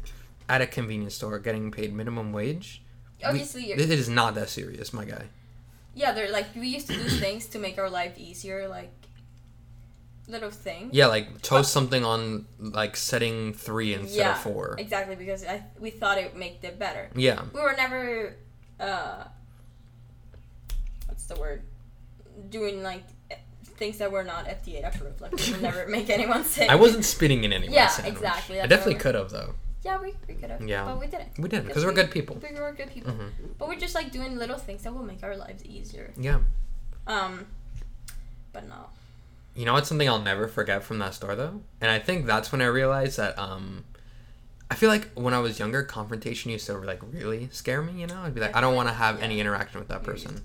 at 0.47 0.61
a 0.61 0.67
convenience 0.67 1.15
store 1.15 1.37
getting 1.39 1.71
paid 1.71 1.93
minimum 1.93 2.31
wage. 2.31 2.81
Obviously 3.23 3.67
you're, 3.67 3.77
it 3.79 3.89
is 3.91 4.07
not 4.09 4.33
that 4.35 4.49
serious, 4.49 4.93
my 4.93 5.05
guy. 5.05 5.25
yeah, 5.93 6.11
they're 6.13 6.31
like 6.31 6.47
we 6.55 6.67
used 6.69 6.87
to 6.87 6.93
do 6.95 7.03
things 7.09 7.45
to 7.47 7.59
make 7.59 7.77
our 7.77 7.89
life 7.89 8.17
easier, 8.17 8.67
like 8.67 8.91
little 10.31 10.49
things. 10.49 10.93
Yeah, 10.93 11.07
like 11.07 11.41
toast 11.41 11.71
something 11.71 12.03
on 12.05 12.45
like 12.59 12.95
setting 12.95 13.53
three 13.53 13.93
instead 13.93 14.17
Yeah, 14.17 14.31
of 14.31 14.39
four. 14.39 14.75
Exactly, 14.79 15.15
because 15.15 15.45
I, 15.45 15.63
we 15.79 15.89
thought 15.91 16.17
it 16.17 16.31
would 16.31 16.39
make 16.39 16.63
it 16.63 16.79
better. 16.79 17.09
Yeah. 17.15 17.43
We 17.53 17.59
were 17.61 17.75
never, 17.77 18.35
uh, 18.79 19.25
what's 21.07 21.25
the 21.25 21.35
word? 21.35 21.63
Doing 22.49 22.81
like 22.81 23.03
things 23.63 23.97
that 23.97 24.11
were 24.11 24.23
not 24.23 24.45
FDA 24.45 24.87
approved. 24.87 25.21
Like 25.21 25.33
we 25.37 25.51
would 25.51 25.61
never 25.61 25.87
make 25.87 26.09
anyone 26.09 26.43
sick. 26.45 26.69
I 26.69 26.75
wasn't 26.75 27.05
spitting 27.05 27.43
in 27.43 27.51
anyone's 27.53 27.75
Yeah, 27.75 27.87
sandwich. 27.87 28.13
exactly, 28.15 28.61
I 28.61 28.67
definitely 28.67 28.95
could 28.95 29.15
have 29.15 29.29
though. 29.29 29.53
Yeah, 29.83 29.99
we, 29.99 30.13
we 30.27 30.35
could 30.35 30.51
have. 30.51 30.61
Yeah. 30.61 30.85
But 30.85 30.99
we 30.99 31.07
didn't. 31.07 31.39
We 31.39 31.49
didn't 31.49 31.65
because 31.67 31.83
we're 31.83 31.89
we- 31.91 31.95
good 31.95 32.11
people. 32.11 32.37
We 32.41 32.57
were 32.59 32.71
good 32.71 32.91
people. 32.91 33.11
hmm 33.13 33.27
But 33.57 33.67
we're 33.67 33.79
just 33.79 33.95
like 33.95 34.11
doing 34.11 34.37
little 34.37 34.57
things 34.57 34.83
that 34.83 34.93
will 34.93 35.03
make 35.03 35.23
our 35.23 35.35
lives 35.35 35.65
easier. 35.65 36.11
Yeah. 36.17 36.39
Um, 37.07 37.47
but 38.53 38.67
no. 38.69 38.85
You 39.55 39.65
know 39.65 39.73
what's 39.73 39.89
something 39.89 40.07
I'll 40.07 40.21
never 40.21 40.47
forget 40.47 40.83
from 40.83 40.99
that 40.99 41.13
store 41.13 41.35
though, 41.35 41.61
and 41.81 41.91
I 41.91 41.99
think 41.99 42.25
that's 42.25 42.51
when 42.51 42.61
I 42.61 42.65
realized 42.65 43.17
that 43.17 43.37
um, 43.37 43.83
I 44.71 44.75
feel 44.75 44.87
like 44.89 45.11
when 45.15 45.33
I 45.33 45.39
was 45.39 45.59
younger, 45.59 45.83
confrontation 45.83 46.49
used 46.49 46.65
to 46.67 46.77
like 46.77 47.01
really 47.11 47.49
scare 47.51 47.81
me. 47.81 47.99
You 47.99 48.07
know, 48.07 48.21
I'd 48.21 48.33
be 48.33 48.39
like, 48.39 48.55
I 48.55 48.61
don't 48.61 48.73
want 48.73 48.87
to 48.87 48.93
have 48.93 49.21
any 49.21 49.41
interaction 49.41 49.79
with 49.79 49.89
that 49.89 50.03
person. 50.03 50.41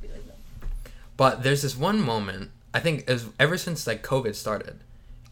But 1.16 1.44
there's 1.44 1.62
this 1.62 1.76
one 1.76 2.00
moment. 2.00 2.50
I 2.74 2.80
think 2.80 3.08
as 3.08 3.26
ever 3.38 3.56
since 3.56 3.86
like 3.86 4.02
COVID 4.02 4.34
started, 4.34 4.80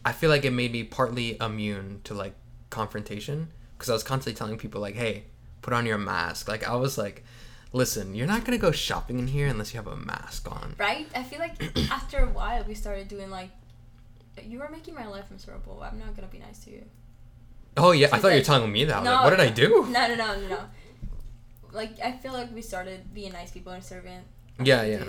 I 0.05 0.13
feel 0.13 0.29
like 0.29 0.45
it 0.45 0.51
made 0.51 0.71
me 0.71 0.83
partly 0.83 1.37
immune 1.41 1.99
to 2.05 2.13
like 2.13 2.35
confrontation 2.69 3.49
because 3.77 3.89
I 3.89 3.93
was 3.93 4.03
constantly 4.03 4.37
telling 4.37 4.57
people 4.57 4.79
like, 4.79 4.95
"Hey, 4.95 5.25
put 5.61 5.73
on 5.73 5.85
your 5.85 5.97
mask." 5.97 6.47
Like 6.47 6.65
I 6.65 6.75
was 6.75 6.97
like, 6.97 7.23
"Listen, 7.73 8.15
you're 8.15 8.27
not 8.27 8.45
gonna 8.45 8.57
go 8.57 8.71
shopping 8.71 9.19
in 9.19 9.27
here 9.27 9.47
unless 9.47 9.73
you 9.73 9.77
have 9.77 9.87
a 9.87 9.97
mask 9.97 10.49
on." 10.49 10.75
Right? 10.77 11.07
I 11.13 11.23
feel 11.23 11.39
like 11.39 11.61
after 11.91 12.19
a 12.19 12.29
while 12.29 12.63
we 12.63 12.73
started 12.73 13.09
doing 13.09 13.29
like, 13.29 13.49
you 14.43 14.61
are 14.61 14.69
making 14.69 14.93
my 14.95 15.05
life 15.07 15.25
miserable. 15.31 15.81
I'm 15.83 15.99
not 15.99 16.15
gonna 16.15 16.27
be 16.27 16.39
nice 16.39 16.59
to 16.65 16.71
you. 16.71 16.83
Oh 17.77 17.91
yeah, 17.91 18.07
I 18.11 18.19
thought 18.19 18.29
you 18.29 18.39
were 18.39 18.43
telling 18.43 18.71
me 18.71 18.85
that. 18.85 19.03
No, 19.03 19.11
like, 19.13 19.23
what 19.23 19.29
did 19.31 19.39
I 19.41 19.49
do? 19.49 19.85
No, 19.89 20.07
no, 20.07 20.15
no, 20.15 20.39
no, 20.39 20.47
no. 20.47 20.59
like 21.71 21.99
I 22.03 22.11
feel 22.13 22.33
like 22.33 22.53
we 22.53 22.61
started 22.61 23.13
being 23.13 23.33
nice 23.33 23.51
people 23.51 23.71
and 23.73 23.83
serving. 23.83 24.21
Yeah, 24.63 24.83
yeah. 24.83 25.03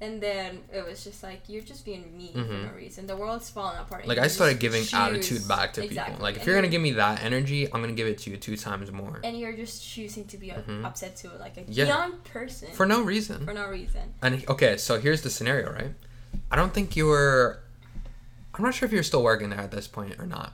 And 0.00 0.20
then 0.20 0.58
it 0.74 0.84
was 0.84 1.04
just 1.04 1.22
like 1.22 1.42
you're 1.46 1.62
just 1.62 1.84
being 1.84 2.16
mean 2.16 2.32
for 2.32 2.40
Mhm. 2.40 2.64
no 2.66 2.72
reason. 2.76 3.06
The 3.06 3.14
world's 3.16 3.48
falling 3.50 3.78
apart. 3.78 4.04
Like 4.08 4.18
I 4.18 4.26
started 4.26 4.58
giving 4.58 4.82
choose- 4.82 4.94
attitude 4.94 5.46
back 5.46 5.74
to 5.74 5.84
Exactly. 5.84 6.14
people. 6.14 6.22
Like 6.24 6.34
if 6.34 6.40
And 6.40 6.46
you're 6.48 6.56
gonna 6.56 6.66
give 6.68 6.82
me 6.82 6.90
that 6.92 7.22
energy, 7.22 7.66
I'm 7.72 7.80
gonna 7.80 7.92
give 7.92 8.08
it 8.08 8.18
to 8.18 8.30
you 8.30 8.36
two 8.36 8.56
times 8.56 8.90
more. 8.90 9.20
and 9.22 9.38
you're 9.38 9.52
just 9.52 9.86
choosing 9.86 10.24
to 10.26 10.36
be 10.38 10.48
Mhm. 10.48 10.84
upset 10.84 11.14
to 11.18 11.28
like 11.38 11.56
a 11.56 11.62
Yeah. 11.68 11.84
young 11.86 12.16
person 12.34 12.72
For 12.72 12.84
no 12.84 13.00
reason. 13.02 13.44
for 13.44 13.54
no 13.54 13.68
reason. 13.68 14.12
And 14.22 14.44
okay, 14.48 14.76
so 14.76 14.98
here's 15.00 15.22
the 15.22 15.30
scenario, 15.30 15.70
right? 15.72 15.94
I 16.50 16.56
don't 16.56 16.74
think 16.74 16.96
you 16.96 17.06
were. 17.06 17.60
I'm 18.54 18.64
not 18.64 18.74
sure 18.74 18.86
if 18.86 18.92
you're 18.92 19.02
still 19.02 19.22
working 19.22 19.50
there 19.50 19.60
at 19.60 19.70
this 19.70 19.88
point 19.88 20.18
or 20.18 20.26
not. 20.26 20.52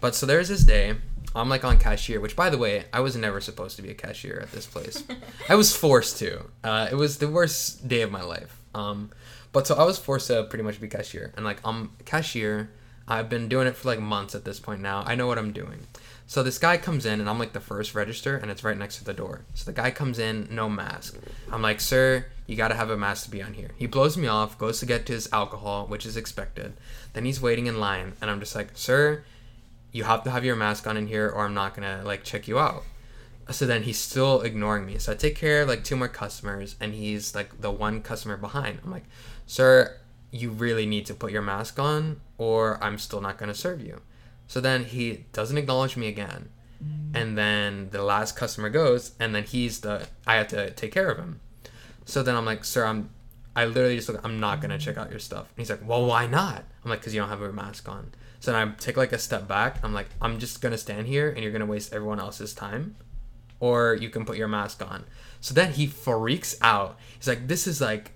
But 0.00 0.14
so 0.14 0.24
there's 0.26 0.48
this 0.48 0.64
day, 0.64 0.94
I'm 1.34 1.48
like 1.48 1.64
on 1.64 1.78
cashier, 1.78 2.20
which 2.20 2.36
by 2.36 2.50
the 2.50 2.58
way, 2.58 2.84
I 2.92 3.00
was 3.00 3.16
never 3.16 3.40
supposed 3.40 3.76
to 3.76 3.82
be 3.82 3.90
a 3.90 3.94
cashier 3.94 4.40
at 4.40 4.52
this 4.52 4.66
place. 4.66 5.02
I 5.48 5.54
was 5.54 5.74
forced 5.74 6.18
to. 6.18 6.44
Uh, 6.64 6.88
it 6.90 6.94
was 6.94 7.18
the 7.18 7.28
worst 7.28 7.86
day 7.86 8.02
of 8.02 8.10
my 8.10 8.22
life. 8.22 8.60
Um, 8.74 9.10
but 9.52 9.66
so 9.66 9.74
I 9.74 9.84
was 9.84 9.98
forced 9.98 10.28
to 10.28 10.44
pretty 10.44 10.62
much 10.62 10.80
be 10.80 10.88
cashier, 10.88 11.32
and 11.36 11.44
like 11.44 11.60
I'm 11.64 11.92
cashier. 12.04 12.70
I've 13.08 13.28
been 13.28 13.48
doing 13.48 13.66
it 13.66 13.76
for 13.76 13.88
like 13.88 13.98
months 13.98 14.36
at 14.36 14.44
this 14.44 14.60
point 14.60 14.80
now. 14.80 15.02
I 15.04 15.16
know 15.16 15.26
what 15.26 15.38
I'm 15.38 15.52
doing. 15.52 15.88
So 16.28 16.44
this 16.44 16.58
guy 16.58 16.76
comes 16.76 17.06
in, 17.06 17.18
and 17.18 17.28
I'm 17.28 17.40
like 17.40 17.52
the 17.52 17.60
first 17.60 17.92
register, 17.96 18.36
and 18.36 18.52
it's 18.52 18.62
right 18.62 18.78
next 18.78 18.98
to 18.98 19.04
the 19.04 19.12
door. 19.12 19.40
So 19.54 19.64
the 19.64 19.72
guy 19.72 19.90
comes 19.90 20.20
in, 20.20 20.46
no 20.48 20.68
mask. 20.68 21.18
I'm 21.50 21.62
like, 21.62 21.80
sir, 21.80 22.26
you 22.46 22.54
gotta 22.54 22.76
have 22.76 22.90
a 22.90 22.96
mask 22.96 23.24
to 23.24 23.30
be 23.32 23.42
on 23.42 23.54
here. 23.54 23.70
He 23.76 23.86
blows 23.86 24.16
me 24.16 24.28
off, 24.28 24.56
goes 24.56 24.78
to 24.78 24.86
get 24.86 25.08
his 25.08 25.28
alcohol, 25.32 25.86
which 25.88 26.06
is 26.06 26.16
expected. 26.16 26.74
Then 27.12 27.24
he's 27.24 27.40
waiting 27.40 27.66
in 27.66 27.80
line, 27.80 28.14
and 28.20 28.30
I'm 28.30 28.40
just 28.40 28.54
like, 28.54 28.70
sir, 28.74 29.24
you 29.92 30.04
have 30.04 30.22
to 30.24 30.30
have 30.30 30.44
your 30.44 30.56
mask 30.56 30.86
on 30.86 30.96
in 30.96 31.06
here, 31.06 31.28
or 31.28 31.44
I'm 31.44 31.54
not 31.54 31.74
gonna 31.74 32.02
like 32.04 32.24
check 32.24 32.46
you 32.46 32.58
out. 32.58 32.84
So 33.50 33.66
then 33.66 33.82
he's 33.82 33.98
still 33.98 34.42
ignoring 34.42 34.86
me. 34.86 34.98
So 34.98 35.12
I 35.12 35.16
take 35.16 35.34
care 35.34 35.62
of 35.62 35.68
like 35.68 35.82
two 35.82 35.96
more 35.96 36.08
customers, 36.08 36.76
and 36.80 36.94
he's 36.94 37.34
like 37.34 37.60
the 37.60 37.70
one 37.70 38.02
customer 38.02 38.36
behind. 38.36 38.78
I'm 38.84 38.90
like, 38.90 39.06
sir, 39.46 39.98
you 40.30 40.50
really 40.50 40.86
need 40.86 41.06
to 41.06 41.14
put 41.14 41.32
your 41.32 41.42
mask 41.42 41.78
on, 41.78 42.20
or 42.38 42.82
I'm 42.82 42.98
still 42.98 43.20
not 43.20 43.38
gonna 43.38 43.54
serve 43.54 43.80
you. 43.80 44.00
So 44.46 44.60
then 44.60 44.84
he 44.84 45.26
doesn't 45.32 45.58
acknowledge 45.58 45.96
me 45.96 46.08
again. 46.08 46.50
Mm. 46.82 47.20
And 47.20 47.38
then 47.38 47.88
the 47.90 48.02
last 48.02 48.36
customer 48.36 48.70
goes, 48.70 49.12
and 49.18 49.34
then 49.34 49.44
he's 49.44 49.80
the 49.80 50.06
I 50.26 50.36
have 50.36 50.48
to 50.48 50.70
take 50.70 50.92
care 50.92 51.10
of 51.10 51.18
him. 51.18 51.40
So 52.04 52.22
then 52.22 52.36
I'm 52.36 52.46
like, 52.46 52.64
sir, 52.64 52.84
I'm 52.84 53.10
I 53.54 53.64
literally 53.64 53.96
just 53.96 54.08
look, 54.08 54.20
I'm 54.24 54.38
not 54.38 54.60
gonna 54.60 54.78
check 54.78 54.96
out 54.96 55.10
your 55.10 55.18
stuff. 55.18 55.48
And 55.48 55.58
he's 55.58 55.70
like, 55.70 55.86
well, 55.86 56.06
why 56.06 56.26
not? 56.26 56.64
I'm 56.84 56.90
like, 56.90 57.00
because 57.00 57.14
you 57.14 57.20
don't 57.20 57.28
have 57.28 57.42
a 57.42 57.52
mask 57.52 57.88
on. 57.88 58.12
So 58.40 58.52
then 58.52 58.68
I 58.68 58.72
take 58.78 58.96
like 58.96 59.12
a 59.12 59.18
step 59.18 59.48
back. 59.48 59.78
I'm 59.82 59.92
like, 59.92 60.08
I'm 60.20 60.38
just 60.38 60.62
gonna 60.62 60.78
stand 60.78 61.06
here, 61.06 61.30
and 61.30 61.40
you're 61.40 61.52
gonna 61.52 61.66
waste 61.66 61.92
everyone 61.92 62.20
else's 62.20 62.54
time, 62.54 62.96
or 63.58 63.94
you 63.94 64.08
can 64.08 64.24
put 64.24 64.36
your 64.36 64.48
mask 64.48 64.82
on. 64.82 65.04
So 65.40 65.54
then 65.54 65.72
he 65.72 65.86
freaks 65.86 66.56
out. 66.62 66.98
He's 67.16 67.28
like, 67.28 67.48
this 67.48 67.66
is 67.66 67.80
like 67.80 68.12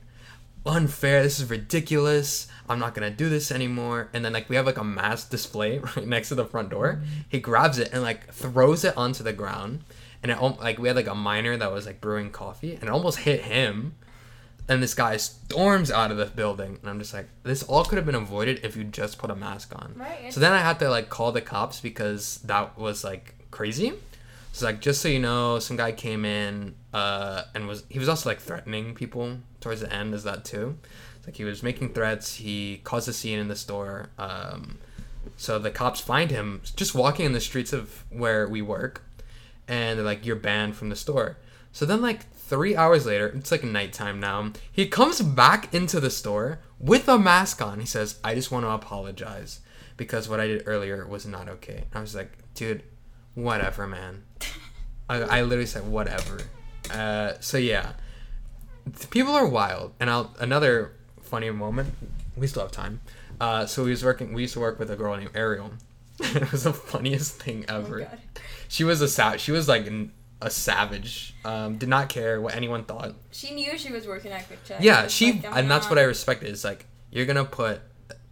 unfair. 0.66 1.22
This 1.22 1.40
is 1.40 1.50
ridiculous. 1.50 2.48
I'm 2.68 2.78
not 2.78 2.94
gonna 2.94 3.10
do 3.10 3.28
this 3.28 3.50
anymore. 3.50 4.08
And 4.12 4.24
then 4.24 4.32
like 4.32 4.48
we 4.48 4.56
have 4.56 4.66
like 4.66 4.78
a 4.78 4.84
mask 4.84 5.30
display 5.30 5.78
right 5.96 6.06
next 6.06 6.28
to 6.28 6.34
the 6.34 6.46
front 6.46 6.70
door. 6.70 7.02
He 7.28 7.40
grabs 7.40 7.78
it 7.78 7.90
and 7.92 8.02
like 8.02 8.32
throws 8.32 8.84
it 8.84 8.96
onto 8.96 9.22
the 9.22 9.32
ground. 9.32 9.84
And 10.22 10.32
it 10.32 10.40
like 10.40 10.78
we 10.78 10.88
had 10.88 10.96
like 10.96 11.06
a 11.06 11.14
miner 11.14 11.56
that 11.56 11.70
was 11.70 11.84
like 11.84 12.00
brewing 12.00 12.30
coffee, 12.30 12.74
and 12.74 12.84
it 12.84 12.88
almost 12.88 13.18
hit 13.18 13.42
him. 13.42 13.94
And 14.66 14.82
this 14.82 14.94
guy 14.94 15.18
storms 15.18 15.90
out 15.90 16.10
of 16.10 16.16
the 16.16 16.24
building, 16.24 16.78
and 16.80 16.88
I'm 16.88 16.98
just 16.98 17.12
like, 17.12 17.28
this 17.42 17.62
all 17.64 17.84
could 17.84 17.96
have 17.96 18.06
been 18.06 18.14
avoided 18.14 18.60
if 18.62 18.76
you 18.76 18.84
just 18.84 19.18
put 19.18 19.30
a 19.30 19.36
mask 19.36 19.74
on. 19.76 19.92
Right. 19.94 20.32
So 20.32 20.40
then 20.40 20.52
I 20.52 20.58
had 20.58 20.78
to 20.78 20.88
like 20.88 21.10
call 21.10 21.32
the 21.32 21.42
cops 21.42 21.80
because 21.80 22.38
that 22.44 22.78
was 22.78 23.04
like 23.04 23.34
crazy. 23.50 23.92
So 24.52 24.66
like 24.66 24.80
just 24.80 25.02
so 25.02 25.08
you 25.08 25.18
know, 25.18 25.58
some 25.58 25.76
guy 25.76 25.92
came 25.92 26.24
in 26.24 26.76
uh, 26.92 27.42
and 27.54 27.66
was 27.66 27.84
he 27.88 27.98
was 27.98 28.08
also 28.08 28.30
like 28.30 28.40
threatening 28.40 28.94
people 28.94 29.38
towards 29.60 29.80
the 29.80 29.92
end. 29.92 30.14
Is 30.14 30.24
that 30.24 30.44
too? 30.44 30.78
It's 31.16 31.26
like 31.26 31.36
he 31.36 31.44
was 31.44 31.62
making 31.62 31.92
threats. 31.92 32.36
He 32.36 32.80
caused 32.84 33.08
a 33.08 33.12
scene 33.12 33.38
in 33.38 33.48
the 33.48 33.56
store. 33.56 34.10
Um, 34.16 34.78
so 35.36 35.58
the 35.58 35.70
cops 35.70 36.00
find 36.00 36.30
him 36.30 36.62
just 36.76 36.94
walking 36.94 37.26
in 37.26 37.32
the 37.32 37.40
streets 37.40 37.72
of 37.72 38.04
where 38.10 38.46
we 38.46 38.62
work, 38.62 39.02
and 39.66 39.98
they're 39.98 40.06
like, 40.06 40.24
"You're 40.24 40.36
banned 40.36 40.76
from 40.76 40.88
the 40.88 40.96
store." 40.96 41.38
So 41.72 41.84
then 41.84 42.00
like 42.00 42.20
three 42.46 42.76
hours 42.76 43.06
later, 43.06 43.28
it's 43.28 43.50
like 43.50 43.64
nighttime 43.64 44.20
now. 44.20 44.52
He 44.70 44.86
comes 44.86 45.20
back 45.22 45.72
into 45.74 46.00
the 46.00 46.10
store 46.10 46.60
with 46.78 47.08
a 47.08 47.18
mask 47.18 47.60
on. 47.62 47.80
He 47.80 47.86
says, 47.86 48.18
"I 48.24 48.34
just 48.34 48.50
want 48.50 48.64
to 48.64 48.70
apologize 48.70 49.60
because 49.96 50.28
what 50.28 50.40
I 50.40 50.46
did 50.46 50.62
earlier 50.66 51.06
was 51.06 51.26
not 51.26 51.48
okay." 51.48 51.78
And 51.90 51.94
I 51.94 52.00
was 52.00 52.14
like, 52.14 52.32
"Dude, 52.54 52.82
whatever, 53.34 53.86
man." 53.86 54.24
I, 55.08 55.16
I 55.20 55.42
literally 55.42 55.66
said 55.66 55.86
whatever. 55.86 56.38
Uh, 56.90 57.32
so 57.40 57.58
yeah, 57.58 57.92
people 59.10 59.34
are 59.34 59.46
wild. 59.46 59.92
And 60.00 60.08
I'll, 60.10 60.34
another 60.38 60.92
funny 61.22 61.50
moment. 61.50 61.94
We 62.36 62.46
still 62.46 62.62
have 62.62 62.72
time. 62.72 63.00
Uh, 63.40 63.66
so 63.66 63.84
we 63.84 63.90
was 63.90 64.04
working. 64.04 64.32
We 64.32 64.42
used 64.42 64.54
to 64.54 64.60
work 64.60 64.78
with 64.78 64.90
a 64.90 64.96
girl 64.96 65.16
named 65.16 65.30
Ariel. 65.34 65.72
it 66.20 66.50
was 66.52 66.64
the 66.64 66.72
funniest 66.72 67.40
thing 67.42 67.64
Oh 67.68 67.78
ever. 67.78 68.00
God. 68.00 68.18
she 68.68 68.84
was 68.84 69.00
a 69.00 69.08
sa- 69.08 69.36
She 69.36 69.50
was 69.52 69.68
like 69.68 69.86
a 70.40 70.50
savage. 70.50 71.34
Um, 71.44 71.78
did 71.78 71.88
not 71.88 72.08
care 72.08 72.40
what 72.40 72.54
anyone 72.54 72.84
thought. 72.84 73.14
She 73.30 73.54
knew 73.54 73.78
she 73.78 73.92
was 73.92 74.06
working 74.06 74.32
at 74.32 74.48
QuickChek. 74.48 74.78
Yeah, 74.80 75.06
she 75.08 75.32
like, 75.32 75.56
and 75.56 75.70
that's 75.70 75.88
what 75.88 75.98
I 75.98 76.02
respected. 76.02 76.50
Is 76.50 76.64
like 76.64 76.86
you're 77.10 77.26
gonna 77.26 77.44
put 77.44 77.80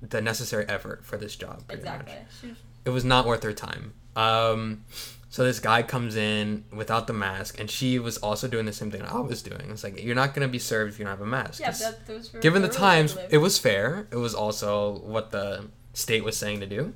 the 0.00 0.20
necessary 0.20 0.66
effort 0.68 1.05
for 1.05 1.16
this 1.16 1.36
job. 1.36 1.62
Exactly. 1.70 2.14
She, 2.40 2.55
It 2.84 2.90
was 2.90 3.05
not 3.05 3.26
worth 3.26 3.42
her 3.44 3.53
time. 3.53 3.94
Um, 4.16 4.84
so 5.30 5.44
this 5.44 5.61
guy 5.61 5.82
comes 5.82 6.16
in 6.16 6.64
without 6.72 7.07
the 7.07 7.12
mask, 7.14 7.59
and 7.59 7.70
she 7.70 7.98
was 7.98 8.18
also 8.18 8.48
doing 8.48 8.66
the 8.66 8.72
same 8.72 8.90
thing 8.90 9.03
I 9.03 9.20
was 9.20 9.42
doing. 9.42 9.70
It's 9.70 9.82
like 9.84 10.03
you're 10.03 10.14
not 10.14 10.34
gonna 10.34 10.48
be 10.48 10.59
served 10.59 10.92
if 10.92 10.98
you 10.98 11.05
don't 11.07 11.12
have 11.12 11.22
a 11.22 11.26
mask. 11.26 11.61
yeah, 11.61 11.70
that, 11.70 12.07
those 12.07 12.32
were 12.32 12.40
given 12.40 12.61
the 12.62 12.68
times, 12.68 13.16
it 13.30 13.38
was 13.38 13.59
fair. 13.59 14.09
It 14.11 14.16
was 14.16 14.34
also 14.34 14.98
what 14.98 15.30
the 15.30 15.68
state 15.94 16.24
was 16.24 16.36
saying 16.36 16.61
to 16.61 16.66
do. 16.66 16.92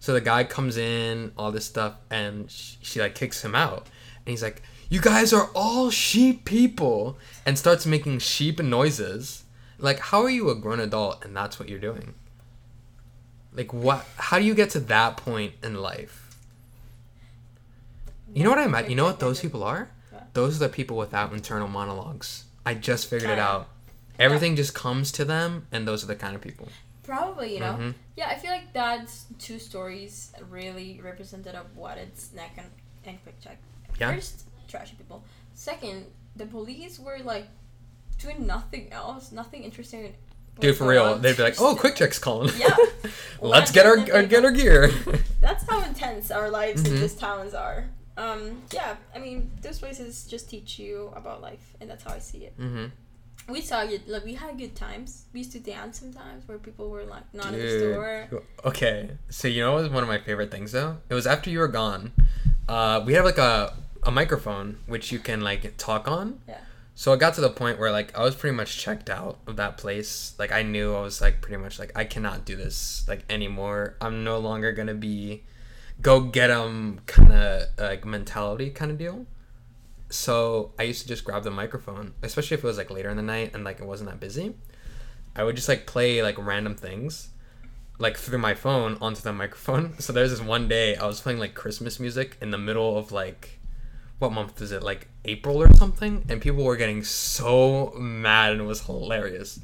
So 0.00 0.12
the 0.14 0.20
guy 0.20 0.44
comes 0.44 0.76
in, 0.78 1.32
all 1.36 1.52
this 1.52 1.64
stuff, 1.66 1.94
and 2.10 2.50
she, 2.50 2.76
she 2.82 3.00
like 3.00 3.14
kicks 3.14 3.44
him 3.44 3.54
out, 3.54 3.86
and 4.24 4.30
he's 4.32 4.42
like, 4.42 4.62
"You 4.88 5.00
guys 5.00 5.32
are 5.32 5.50
all 5.54 5.90
sheep 5.90 6.44
people," 6.44 7.18
and 7.46 7.58
starts 7.58 7.86
making 7.86 8.18
sheep 8.20 8.60
noises. 8.60 9.44
Like, 9.78 9.98
how 9.98 10.22
are 10.22 10.30
you 10.30 10.48
a 10.50 10.54
grown 10.54 10.78
adult 10.80 11.24
and 11.24 11.36
that's 11.36 11.58
what 11.58 11.68
you're 11.68 11.78
doing? 11.80 12.14
Like, 13.52 13.72
what? 13.72 14.06
How 14.16 14.38
do 14.38 14.44
you 14.44 14.54
get 14.54 14.70
to 14.70 14.80
that 14.80 15.16
point 15.16 15.54
in 15.62 15.74
life? 15.82 16.36
You 18.32 18.44
know 18.44 18.50
what 18.50 18.58
I 18.58 18.66
meant? 18.66 18.88
You 18.88 18.96
know 18.96 19.04
what 19.04 19.20
those 19.20 19.40
people 19.40 19.62
are? 19.62 19.90
Those 20.34 20.56
are 20.56 20.60
the 20.60 20.68
people 20.70 20.96
without 20.96 21.32
internal 21.34 21.68
monologues. 21.68 22.44
I 22.64 22.74
just 22.74 23.10
figured 23.10 23.30
it 23.30 23.38
out. 23.38 23.68
Everything 24.18 24.56
just 24.56 24.74
comes 24.74 25.12
to 25.12 25.24
them, 25.24 25.66
and 25.72 25.86
those 25.86 26.02
are 26.04 26.06
the 26.06 26.16
kind 26.16 26.34
of 26.34 26.40
people. 26.40 26.68
Probably, 27.02 27.54
you 27.54 27.60
know. 27.60 27.74
Mhm. 27.74 27.94
Yeah, 28.16 28.28
I 28.28 28.38
feel 28.38 28.50
like 28.50 28.72
that's 28.72 29.24
two 29.38 29.58
stories 29.58 30.32
really 30.48 31.00
represented 31.02 31.54
of 31.54 31.66
what 31.76 31.98
it's 31.98 32.32
neck 32.32 32.52
and, 32.56 32.68
and 33.04 33.18
QuickChek. 33.24 33.56
Yeah. 34.02 34.14
First, 34.14 34.46
trashy 34.68 34.94
people. 34.96 35.18
Second, 35.54 36.06
the 36.36 36.46
police 36.46 36.98
were 36.98 37.18
like 37.24 37.46
doing 38.18 38.46
nothing 38.46 38.92
else, 38.92 39.32
nothing 39.32 39.62
interesting. 39.64 40.14
Dude, 40.60 40.76
for 40.76 40.86
real, 40.86 41.16
they'd 41.18 41.36
be 41.36 41.42
like, 41.42 41.56
"Oh, 41.58 41.74
quick 41.74 41.96
check's 41.96 42.18
calling. 42.18 42.50
Yeah. 42.58 42.76
Let's 43.40 43.70
get 43.72 43.86
our, 43.86 43.98
our 44.14 44.22
get 44.22 44.44
our 44.44 44.50
gear." 44.52 44.90
That's 45.40 45.64
how 45.68 45.82
intense 45.82 46.30
our 46.30 46.50
lives 46.50 46.84
in 46.86 46.92
Mhm. 46.92 47.00
these 47.00 47.14
towns 47.14 47.54
are. 47.54 47.86
Um, 48.16 48.60
yeah, 48.72 48.96
I 49.16 49.18
mean, 49.18 49.50
those 49.62 49.78
places 49.78 50.26
just 50.28 50.50
teach 50.50 50.78
you 50.78 51.10
about 51.16 51.40
life, 51.40 51.66
and 51.80 51.88
that's 51.88 52.04
how 52.04 52.12
I 52.12 52.18
see 52.18 52.44
it. 52.44 52.54
mm-hmm. 52.60 52.86
We 53.52 53.60
saw 53.62 53.84
good, 53.86 54.02
like 54.06 54.24
we 54.24 54.34
had 54.34 54.58
good 54.58 54.76
times. 54.76 55.24
We 55.32 55.40
used 55.40 55.52
to 55.52 55.58
dance 55.60 55.98
sometimes 55.98 56.46
where 56.46 56.58
people 56.58 56.90
were 56.90 57.04
like 57.04 57.24
not 57.32 57.54
in 57.54 57.58
the 57.60 57.78
store. 57.80 58.28
Okay, 58.70 59.10
so 59.30 59.48
you 59.48 59.62
know 59.62 59.72
what 59.72 59.82
was 59.84 59.90
one 59.90 60.02
of 60.04 60.08
my 60.10 60.18
favorite 60.18 60.50
things 60.50 60.70
though? 60.72 60.98
It 61.08 61.14
was 61.14 61.26
after 61.26 61.48
you 61.50 61.58
were 61.58 61.68
gone. 61.82 62.12
Uh, 62.68 63.02
we 63.06 63.14
had 63.14 63.24
like 63.24 63.38
a 63.38 63.72
a 64.02 64.10
microphone 64.10 64.78
which 64.86 65.12
you 65.12 65.18
can 65.18 65.40
like 65.40 65.76
talk 65.76 66.08
on. 66.08 66.40
Yeah. 66.48 66.58
So 66.94 67.12
I 67.12 67.16
got 67.16 67.34
to 67.34 67.40
the 67.40 67.50
point 67.50 67.78
where 67.78 67.90
like 67.90 68.16
I 68.16 68.22
was 68.22 68.34
pretty 68.34 68.54
much 68.54 68.78
checked 68.78 69.08
out 69.08 69.38
of 69.46 69.56
that 69.56 69.78
place. 69.78 70.34
Like 70.38 70.52
I 70.52 70.62
knew 70.62 70.94
I 70.94 71.00
was 71.00 71.20
like 71.20 71.40
pretty 71.40 71.56
much 71.56 71.78
like 71.78 71.92
I 71.96 72.04
cannot 72.04 72.44
do 72.44 72.56
this 72.56 73.04
like 73.08 73.24
anymore. 73.30 73.96
I'm 74.00 74.24
no 74.24 74.38
longer 74.38 74.72
gonna 74.72 74.94
be 74.94 75.44
go 76.00 76.20
get 76.20 76.48
get 76.48 76.50
'em 76.50 77.00
kind 77.06 77.32
of 77.32 77.62
like 77.78 78.04
mentality 78.04 78.70
kind 78.70 78.90
of 78.90 78.98
deal. 78.98 79.26
So 80.10 80.72
I 80.78 80.82
used 80.82 81.02
to 81.02 81.08
just 81.08 81.24
grab 81.24 81.42
the 81.42 81.50
microphone, 81.50 82.12
especially 82.22 82.56
if 82.56 82.64
it 82.64 82.66
was 82.66 82.76
like 82.76 82.90
later 82.90 83.08
in 83.08 83.16
the 83.16 83.22
night 83.22 83.52
and 83.54 83.64
like 83.64 83.80
it 83.80 83.86
wasn't 83.86 84.10
that 84.10 84.20
busy. 84.20 84.54
I 85.34 85.44
would 85.44 85.56
just 85.56 85.68
like 85.68 85.86
play 85.86 86.22
like 86.22 86.36
random 86.38 86.74
things 86.74 87.30
like 87.98 88.16
through 88.16 88.38
my 88.38 88.52
phone 88.52 88.98
onto 89.00 89.22
the 89.22 89.32
microphone. 89.42 89.98
So 89.98 90.12
there's 90.12 90.30
this 90.30 90.42
one 90.42 90.68
day 90.68 90.96
I 90.96 91.06
was 91.06 91.20
playing 91.20 91.38
like 91.38 91.54
Christmas 91.54 91.98
music 91.98 92.36
in 92.42 92.50
the 92.50 92.58
middle 92.58 92.98
of 92.98 93.12
like 93.12 93.58
what 94.22 94.32
month 94.32 94.62
is 94.62 94.72
it? 94.72 94.82
Like 94.82 95.08
April 95.24 95.62
or 95.62 95.72
something, 95.74 96.24
and 96.28 96.40
people 96.40 96.64
were 96.64 96.76
getting 96.76 97.04
so 97.04 97.92
mad 97.98 98.52
and 98.52 98.60
it 98.62 98.64
was 98.64 98.82
hilarious. 98.86 99.60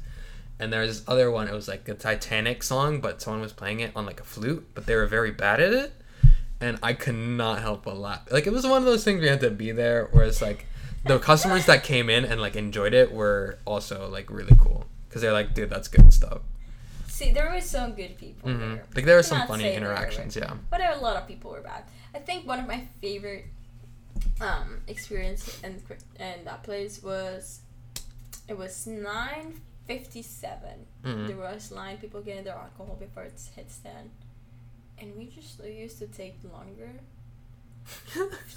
And 0.59 0.71
there's 0.71 0.99
this 0.99 1.07
other 1.07 1.31
one, 1.31 1.47
it 1.47 1.53
was 1.53 1.69
like 1.69 1.87
a 1.87 1.93
Titanic 1.93 2.61
song, 2.63 2.99
but 2.99 3.21
someone 3.21 3.41
was 3.41 3.53
playing 3.53 3.79
it 3.79 3.93
on 3.95 4.05
like 4.05 4.19
a 4.19 4.25
flute, 4.25 4.67
but 4.75 4.85
they 4.85 4.95
were 4.95 5.07
very 5.07 5.31
bad 5.31 5.61
at 5.61 5.71
it. 5.71 5.93
And 6.59 6.77
I 6.83 6.91
could 6.91 7.15
not 7.15 7.61
help 7.61 7.85
but 7.85 7.97
laugh. 7.97 8.29
Like 8.29 8.45
it 8.45 8.51
was 8.51 8.67
one 8.67 8.79
of 8.79 8.83
those 8.83 9.05
things 9.05 9.21
we 9.21 9.27
had 9.27 9.39
to 9.39 9.49
be 9.49 9.71
there 9.71 10.09
where 10.11 10.25
it's 10.25 10.41
like 10.41 10.65
the 11.05 11.17
customers 11.17 11.65
that 11.67 11.83
came 11.83 12.09
in 12.09 12.25
and 12.25 12.41
like 12.41 12.57
enjoyed 12.57 12.93
it 12.93 13.13
were 13.13 13.57
also 13.65 14.09
like 14.09 14.29
really 14.29 14.55
cool 14.59 14.85
because 15.07 15.21
they're 15.21 15.31
like, 15.31 15.53
dude, 15.53 15.69
that's 15.69 15.87
good 15.87 16.11
stuff. 16.13 16.41
See, 17.07 17.31
there 17.31 17.49
were 17.49 17.61
some 17.61 17.93
good 17.93 18.17
people 18.17 18.49
hmm 18.49 18.59
there. 18.59 18.85
Like 18.93 19.05
there 19.05 19.15
were 19.15 19.23
some 19.23 19.47
funny 19.47 19.63
say 19.63 19.75
they 19.75 19.79
were. 19.79 19.91
interactions. 19.91 20.35
Yeah. 20.35 20.55
But 20.69 20.81
a 20.81 20.99
lot 20.99 21.15
of 21.15 21.27
people 21.27 21.51
were 21.51 21.61
bad. 21.61 21.83
I 22.13 22.19
think 22.19 22.45
one 22.45 22.59
of 22.59 22.67
my 22.67 22.83
favorite 23.01 23.45
um, 24.41 24.81
experience 24.87 25.61
in 25.63 25.81
in 26.19 26.45
that 26.45 26.63
place 26.63 27.01
was 27.03 27.61
it 28.47 28.57
was 28.57 28.87
nine 28.87 29.59
fifty 29.87 30.21
seven. 30.21 30.85
Mhm. 31.03 31.27
There 31.27 31.37
was 31.37 31.71
line 31.71 31.97
people 31.97 32.21
getting 32.21 32.43
their 32.43 32.55
alcohol 32.55 32.95
before 32.99 33.23
it 33.23 33.39
hits 33.55 33.77
ten, 33.79 34.11
and 34.99 35.15
we 35.17 35.25
just 35.27 35.63
used 35.63 35.97
to 35.99 36.07
take 36.07 36.37
longer 36.53 36.91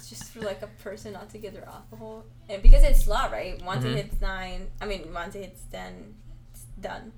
just 0.07 0.25
for 0.31 0.41
like 0.41 0.61
a 0.61 0.67
person 0.83 1.13
not 1.13 1.29
to 1.31 1.37
get 1.37 1.53
their 1.53 1.67
alcohol, 1.67 2.23
and 2.49 2.61
because 2.61 2.83
it's 2.83 3.07
law, 3.07 3.25
right? 3.31 3.61
Once 3.63 3.83
Mhm. 3.83 3.91
it 3.95 4.05
hits 4.05 4.21
nine, 4.21 4.67
I 4.81 4.85
mean, 4.85 5.11
once 5.13 5.35
it 5.35 5.41
hits 5.45 5.63
ten, 5.71 6.15
it's 6.53 6.63
done. 6.79 7.11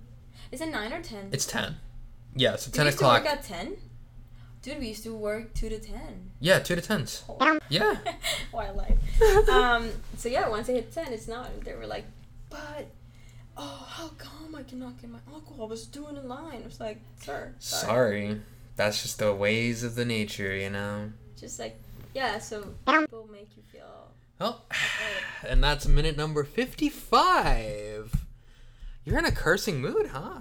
Is 0.51 0.61
it 0.61 0.69
nine 0.69 0.93
or 0.93 1.01
ten? 1.01 1.29
It's 1.31 1.45
ten. 1.45 1.77
Yeah. 2.35 2.55
So 2.55 2.71
ten 2.71 2.87
o'clock. 2.87 3.23
Work 3.23 3.31
at 3.33 3.43
ten. 3.43 3.77
Dude, 4.65 4.79
we 4.79 4.87
used 4.87 5.03
to 5.03 5.13
work 5.13 5.53
two 5.53 5.69
to 5.69 5.77
ten. 5.77 6.31
Yeah, 6.39 6.57
two 6.57 6.73
to 6.73 6.81
tens. 6.81 7.23
Yeah. 7.69 7.97
Wildlife. 8.51 8.97
um. 9.49 9.91
So 10.17 10.27
yeah, 10.27 10.49
once 10.49 10.67
it 10.69 10.73
hit 10.73 10.91
ten, 10.91 11.13
it's 11.13 11.27
not. 11.27 11.63
They 11.63 11.75
were 11.75 11.85
like, 11.85 12.05
but. 12.49 12.87
Oh, 13.55 13.87
how 13.87 14.07
come 14.17 14.55
I 14.55 14.63
cannot 14.63 14.99
get 14.99 15.11
my 15.11 15.19
alcohol? 15.31 15.67
I 15.67 15.69
was 15.69 15.85
doing 15.85 16.17
a 16.17 16.21
line. 16.21 16.61
I 16.63 16.65
was 16.65 16.79
like, 16.79 16.99
sir, 17.21 17.53
sorry. 17.59 17.85
Sorry. 17.85 18.41
That's 18.75 19.03
just 19.03 19.19
the 19.19 19.35
ways 19.35 19.83
of 19.83 19.93
the 19.93 20.03
nature, 20.03 20.55
you 20.55 20.71
know. 20.71 21.11
Just 21.39 21.59
like, 21.59 21.79
yeah. 22.15 22.39
So 22.39 22.73
people 22.87 23.29
make 23.31 23.49
you 23.55 23.61
feel. 23.71 24.09
Oh, 24.41 24.61
and 25.47 25.63
that's 25.63 25.87
minute 25.87 26.17
number 26.17 26.43
fifty-five. 26.43 28.15
You're 29.05 29.19
in 29.19 29.25
a 29.25 29.31
cursing 29.31 29.79
mood, 29.79 30.07
huh? 30.07 30.39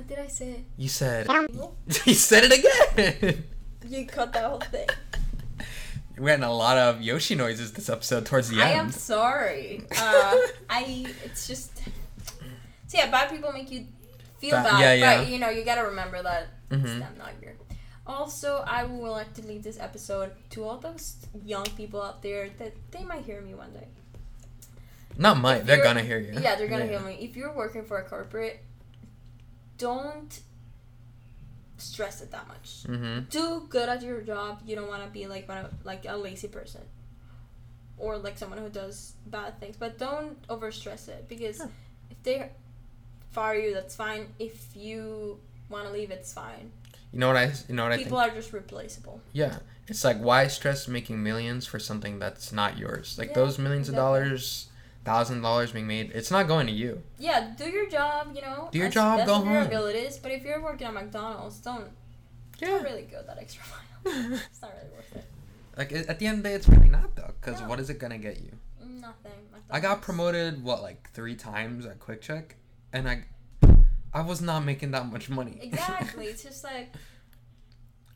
What 0.00 0.08
did 0.08 0.18
I 0.18 0.28
say? 0.28 0.64
You 0.78 0.88
said. 0.88 1.28
Nope. 1.28 1.76
you 2.06 2.14
said 2.14 2.44
it 2.46 2.58
again. 2.58 3.44
You 3.86 4.06
cut 4.06 4.32
that 4.32 4.44
whole 4.44 4.58
thing. 4.60 4.88
We're 6.16 6.28
getting 6.28 6.44
a 6.44 6.54
lot 6.54 6.78
of 6.78 7.02
Yoshi 7.02 7.34
noises 7.34 7.74
this 7.74 7.90
episode 7.90 8.24
towards 8.24 8.48
the 8.48 8.62
I 8.62 8.70
end. 8.70 8.80
I 8.80 8.82
am 8.84 8.90
sorry. 8.92 9.82
Uh, 9.94 10.36
I. 10.70 11.04
It's 11.22 11.46
just. 11.46 11.76
So 12.86 12.96
yeah, 12.96 13.10
bad 13.10 13.28
people 13.28 13.52
make 13.52 13.70
you 13.70 13.84
feel 14.38 14.52
Ba- 14.56 14.62
bad. 14.62 14.80
yeah, 14.80 14.92
yeah. 14.94 15.18
But 15.18 15.28
you 15.28 15.38
know, 15.38 15.50
you 15.50 15.64
gotta 15.64 15.84
remember 15.84 16.22
that 16.22 16.48
it's 16.70 16.82
Mhm. 16.82 16.98
them, 17.00 17.14
not 17.18 17.32
you. 17.42 17.50
Also, 18.06 18.64
I 18.66 18.84
would 18.84 19.10
like 19.10 19.34
to 19.34 19.42
leave 19.46 19.62
this 19.62 19.78
episode 19.78 20.32
to 20.50 20.64
all 20.64 20.78
those 20.78 21.16
young 21.44 21.66
people 21.76 22.00
out 22.02 22.22
there 22.22 22.48
that 22.58 22.72
they 22.90 23.04
might 23.04 23.26
hear 23.26 23.42
me 23.42 23.52
one 23.52 23.74
day. 23.74 23.88
Not 25.18 25.36
might. 25.36 25.66
They're 25.66 25.76
you're- 25.76 25.86
gonna 25.86 26.02
hear 26.02 26.18
you. 26.18 26.40
Yeah, 26.40 26.54
they're 26.56 26.68
gonna 26.68 26.86
hear 26.86 27.00
me. 27.00 27.18
If 27.20 27.36
you're 27.36 27.52
working 27.52 27.84
for 27.84 27.98
a 27.98 28.04
corporate, 28.08 28.62
don't 29.80 30.40
stress 31.78 32.20
it 32.20 32.30
that 32.30 32.46
much. 32.46 32.84
Mm-hmm. 32.86 33.24
Do 33.30 33.66
good 33.68 33.88
at 33.88 34.02
your 34.02 34.20
job. 34.20 34.60
You 34.66 34.76
don't 34.76 34.88
want 34.88 35.02
to 35.02 35.10
be 35.10 35.26
like 35.26 35.48
one 35.48 35.58
of, 35.64 35.72
like 35.84 36.04
a 36.06 36.16
lazy 36.16 36.48
person, 36.48 36.82
or 37.98 38.18
like 38.18 38.36
someone 38.38 38.58
who 38.58 38.68
does 38.68 39.14
bad 39.26 39.58
things. 39.60 39.76
But 39.76 39.98
don't 39.98 40.36
over 40.48 40.70
stress 40.70 41.08
it 41.08 41.28
because 41.28 41.58
Yeah. 41.58 41.66
if 42.10 42.22
they 42.22 42.50
fire 43.30 43.54
you, 43.58 43.74
that's 43.74 43.96
fine. 43.96 44.28
If 44.38 44.76
you 44.76 45.40
want 45.70 45.86
to 45.86 45.92
leave, 45.92 46.10
it's 46.10 46.32
fine. 46.32 46.70
You 47.12 47.18
know 47.18 47.28
what 47.28 47.36
I? 47.36 47.52
You 47.68 47.74
know 47.74 47.84
what 47.84 47.92
I 47.92 47.96
People 47.96 48.18
are 48.18 48.30
just 48.30 48.52
replaceable. 48.52 49.20
Yeah, 49.32 49.58
it's 49.88 50.04
like 50.04 50.18
why 50.18 50.46
stress 50.46 50.86
making 50.86 51.22
millions 51.22 51.66
for 51.66 51.78
something 51.78 52.18
that's 52.20 52.52
not 52.52 52.78
yours? 52.78 53.16
Like 53.18 53.28
Yeah, 53.28 53.34
those 53.40 53.58
millions 53.58 53.88
of 53.88 53.94
dollars, 53.96 54.68
thousand 55.04 55.40
dollars 55.42 55.72
being 55.72 55.86
made, 55.86 56.10
it's 56.14 56.30
not 56.30 56.46
going 56.48 56.66
to 56.66 56.72
you. 56.72 57.02
Yeah, 57.18 57.52
do 57.56 57.68
your 57.68 57.88
job. 57.88 58.32
You 58.34 58.42
know, 58.42 58.68
Do 58.72 58.78
your 58.78 58.88
job, 58.90 59.26
go 59.26 59.36
of 59.36 59.44
your 59.44 59.54
home. 59.54 59.66
abilities. 59.66 60.18
But 60.18 60.32
if 60.32 60.42
you're 60.44 60.62
working 60.62 60.86
at 60.86 60.94
McDonald's, 60.94 61.58
don't 61.58 61.90
Yeah. 62.58 62.68
don't 62.68 62.82
really 62.84 63.02
go 63.02 63.22
that 63.26 63.38
extra 63.38 63.64
mile. 63.70 64.32
it's 64.50 64.60
not 64.62 64.72
really 64.76 64.90
worth 64.96 65.16
it. 65.16 65.24
Like 65.76 65.92
at 65.92 66.18
the 66.18 66.26
end 66.26 66.38
of 66.38 66.42
the 66.42 66.48
day, 66.50 66.54
it's 66.54 66.68
really 66.68 66.88
not 66.88 67.14
though. 67.16 67.32
Because 67.40 67.60
No. 67.60 67.68
what 67.68 67.80
is 67.80 67.88
it 67.90 67.98
gonna 67.98 68.18
get 68.18 68.38
you? 68.40 68.52
Nothing. 68.84 69.32
I 69.70 69.78
got 69.80 70.02
promoted 70.02 70.62
what 70.64 70.82
like 70.82 71.10
three 71.12 71.36
times 71.36 71.86
at 71.86 72.00
QuickChek, 72.00 72.52
and 72.92 73.08
I, 73.08 73.24
I 74.12 74.20
was 74.22 74.40
not 74.42 74.64
making 74.64 74.90
that 74.90 75.06
much 75.06 75.30
money. 75.30 75.58
Exactly. 75.62 76.26
It's 76.26 76.42
just 76.50 76.64
like 76.64 76.92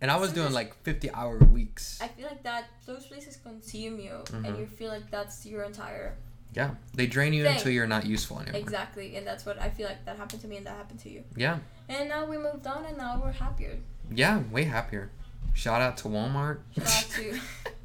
and 0.00 0.10
I 0.10 0.16
was 0.16 0.32
doing 0.32 0.52
like 0.52 0.74
fifty 0.82 1.10
hour 1.12 1.38
weeks. 1.38 1.98
I 2.02 2.08
feel 2.08 2.26
like 2.26 2.42
that 2.42 2.64
those 2.86 3.06
places 3.06 3.36
consume 3.36 3.98
you, 4.00 4.24
Mhm. 4.24 4.46
and 4.46 4.58
you 4.58 4.66
feel 4.66 4.90
like 4.90 5.10
that's 5.10 5.46
your 5.46 5.62
entire 5.62 6.16
yeah, 6.54 6.70
they 6.94 7.06
drain 7.06 7.32
you 7.32 7.44
Thing. 7.44 7.56
until 7.56 7.72
you're 7.72 7.86
not 7.86 8.06
useful 8.06 8.38
anymore. 8.40 8.60
exactly, 8.60 9.16
and 9.16 9.26
that's 9.26 9.44
what 9.44 9.60
I 9.60 9.70
feel 9.70 9.86
like 9.88 10.04
that 10.06 10.16
happened 10.16 10.40
to 10.42 10.48
me, 10.48 10.56
and 10.56 10.66
that 10.66 10.76
happened 10.76 11.00
to 11.00 11.10
you. 11.10 11.24
Yeah, 11.36 11.58
And 11.88 12.08
now 12.08 12.24
we 12.26 12.38
moved 12.38 12.66
on, 12.66 12.84
and 12.86 12.96
now 12.96 13.20
we're 13.22 13.32
happier. 13.32 13.78
yeah, 14.10 14.40
way 14.50 14.64
happier. 14.64 15.10
Shout 15.54 15.80
out 15.82 15.96
to 15.98 16.08
Walmart. 16.08 16.58
Shout 16.76 16.86
out 16.86 17.10
to- 17.10 17.40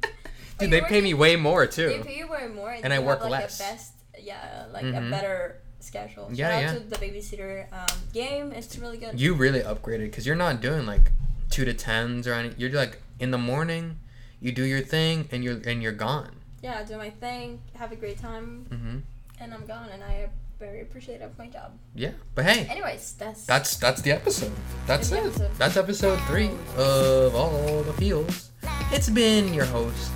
But 0.58 0.64
Dude, 0.66 0.70
they 0.72 0.80
pay 0.82 1.00
me 1.00 1.14
way 1.14 1.36
more 1.36 1.66
too. 1.66 1.88
They 1.88 1.98
pay 2.00 2.18
you 2.18 2.28
way 2.28 2.46
more, 2.46 2.70
and, 2.70 2.84
And 2.84 2.92
I 2.92 2.98
work 2.98 3.20
have, 3.22 3.30
like, 3.30 3.42
less. 3.42 3.60
A 3.60 3.62
best, 3.62 3.92
yeah, 4.20 4.66
like 4.72 4.84
Mhm. 4.84 5.06
a 5.08 5.10
better 5.10 5.56
schedule. 5.80 6.28
Shout 6.28 6.36
Yeah, 6.36 6.56
out 6.56 6.60
yeah. 6.62 6.72
to 6.74 6.80
the 6.80 6.96
babysitter 6.96 7.72
um, 7.72 7.86
game. 8.12 8.52
It's 8.52 8.76
really 8.76 8.98
good. 8.98 9.18
You 9.18 9.32
really 9.32 9.60
upgraded 9.60 10.10
because 10.10 10.26
you're 10.26 10.36
not 10.36 10.60
doing 10.60 10.84
like 10.84 11.12
two 11.48 11.64
to 11.64 11.72
tens 11.72 12.26
or 12.26 12.34
any. 12.34 12.52
You're 12.58 12.70
like 12.72 13.00
in 13.18 13.30
the 13.30 13.38
morning, 13.38 14.00
you 14.38 14.52
do 14.52 14.62
your 14.64 14.80
thing 14.82 15.28
and 15.32 15.42
you're 15.42 15.60
and 15.66 15.82
you're 15.82 15.92
gone. 15.92 16.32
Yeah, 16.62 16.82
do 16.84 16.96
my 16.96 17.10
thing, 17.10 17.60
have 17.74 17.92
a 17.92 17.96
great 17.96 18.18
time, 18.20 18.66
hmm 18.68 18.98
and 19.42 19.54
I'm 19.54 19.64
gone, 19.66 19.88
and 19.92 20.04
I 20.04 20.12
am 20.24 20.30
very 20.58 20.82
appreciative 20.82 21.30
of 21.30 21.38
my 21.38 21.46
job. 21.46 21.72
Yeah, 21.94 22.10
but 22.34 22.44
hey, 22.44 22.66
Anyways, 22.68 23.14
that's 23.18 23.46
that's 23.46 23.76
that's 23.78 24.02
the 24.02 24.12
episode. 24.12 24.52
That's 24.86 25.10
it. 25.12 25.18
episode. 25.18 25.50
That's 25.56 25.76
episode 25.78 26.20
three 26.28 26.50
of 26.76 27.34
all 27.34 27.82
the 27.82 27.92
feels. 27.94 28.50
It's 28.92 29.08
been 29.08 29.54
your 29.54 29.64
host 29.64 30.10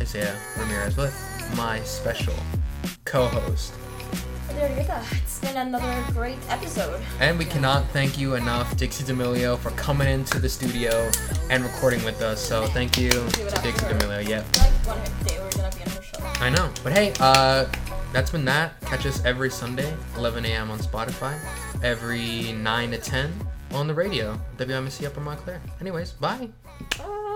Isaiah 0.00 0.34
Ramirez 0.58 0.96
with 0.96 1.14
my 1.56 1.80
special 1.82 2.34
co-host, 3.04 3.74
there 4.54 4.80
you 4.80 4.86
go. 4.86 5.00
It's 5.12 5.38
been 5.40 5.56
another 5.56 6.04
great 6.12 6.38
episode. 6.48 7.00
and 7.20 7.38
we 7.38 7.44
cannot 7.44 7.88
thank 7.90 8.18
you 8.18 8.34
enough, 8.34 8.76
Dixie 8.76 9.04
D'Amelio, 9.04 9.58
for 9.58 9.70
coming 9.72 10.08
into 10.08 10.38
the 10.38 10.48
studio 10.48 11.10
and 11.50 11.62
recording 11.64 12.04
with 12.04 12.20
us. 12.22 12.40
So 12.40 12.66
thank 12.68 12.98
you 12.98 13.10
to 13.10 13.60
Dixie. 13.62 13.86
D'Amelio. 13.86 14.26
Yep. 14.28 14.44
Like 14.56 14.72
one 14.86 15.26
day 15.26 15.38
we're 15.40 15.50
gonna 15.50 15.74
be 15.76 15.82
on 15.82 15.90
her 15.90 16.02
show. 16.02 16.44
I 16.44 16.50
know. 16.50 16.70
But 16.82 16.92
hey, 16.92 17.12
uh, 17.20 17.66
that's 18.12 18.30
been 18.30 18.44
that. 18.44 18.80
Catch 18.82 19.06
us 19.06 19.24
every 19.24 19.50
Sunday, 19.50 19.92
11 20.16 20.44
a.m. 20.44 20.70
on 20.70 20.78
Spotify, 20.78 21.38
every 21.82 22.52
9 22.52 22.90
to 22.92 22.98
10 22.98 23.32
on 23.72 23.86
the 23.86 23.94
radio, 23.94 24.38
WMSC 24.58 25.06
Upper 25.06 25.20
Montclair. 25.20 25.60
Anyways, 25.80 26.12
bye. 26.12 26.48
Bye. 26.98 27.28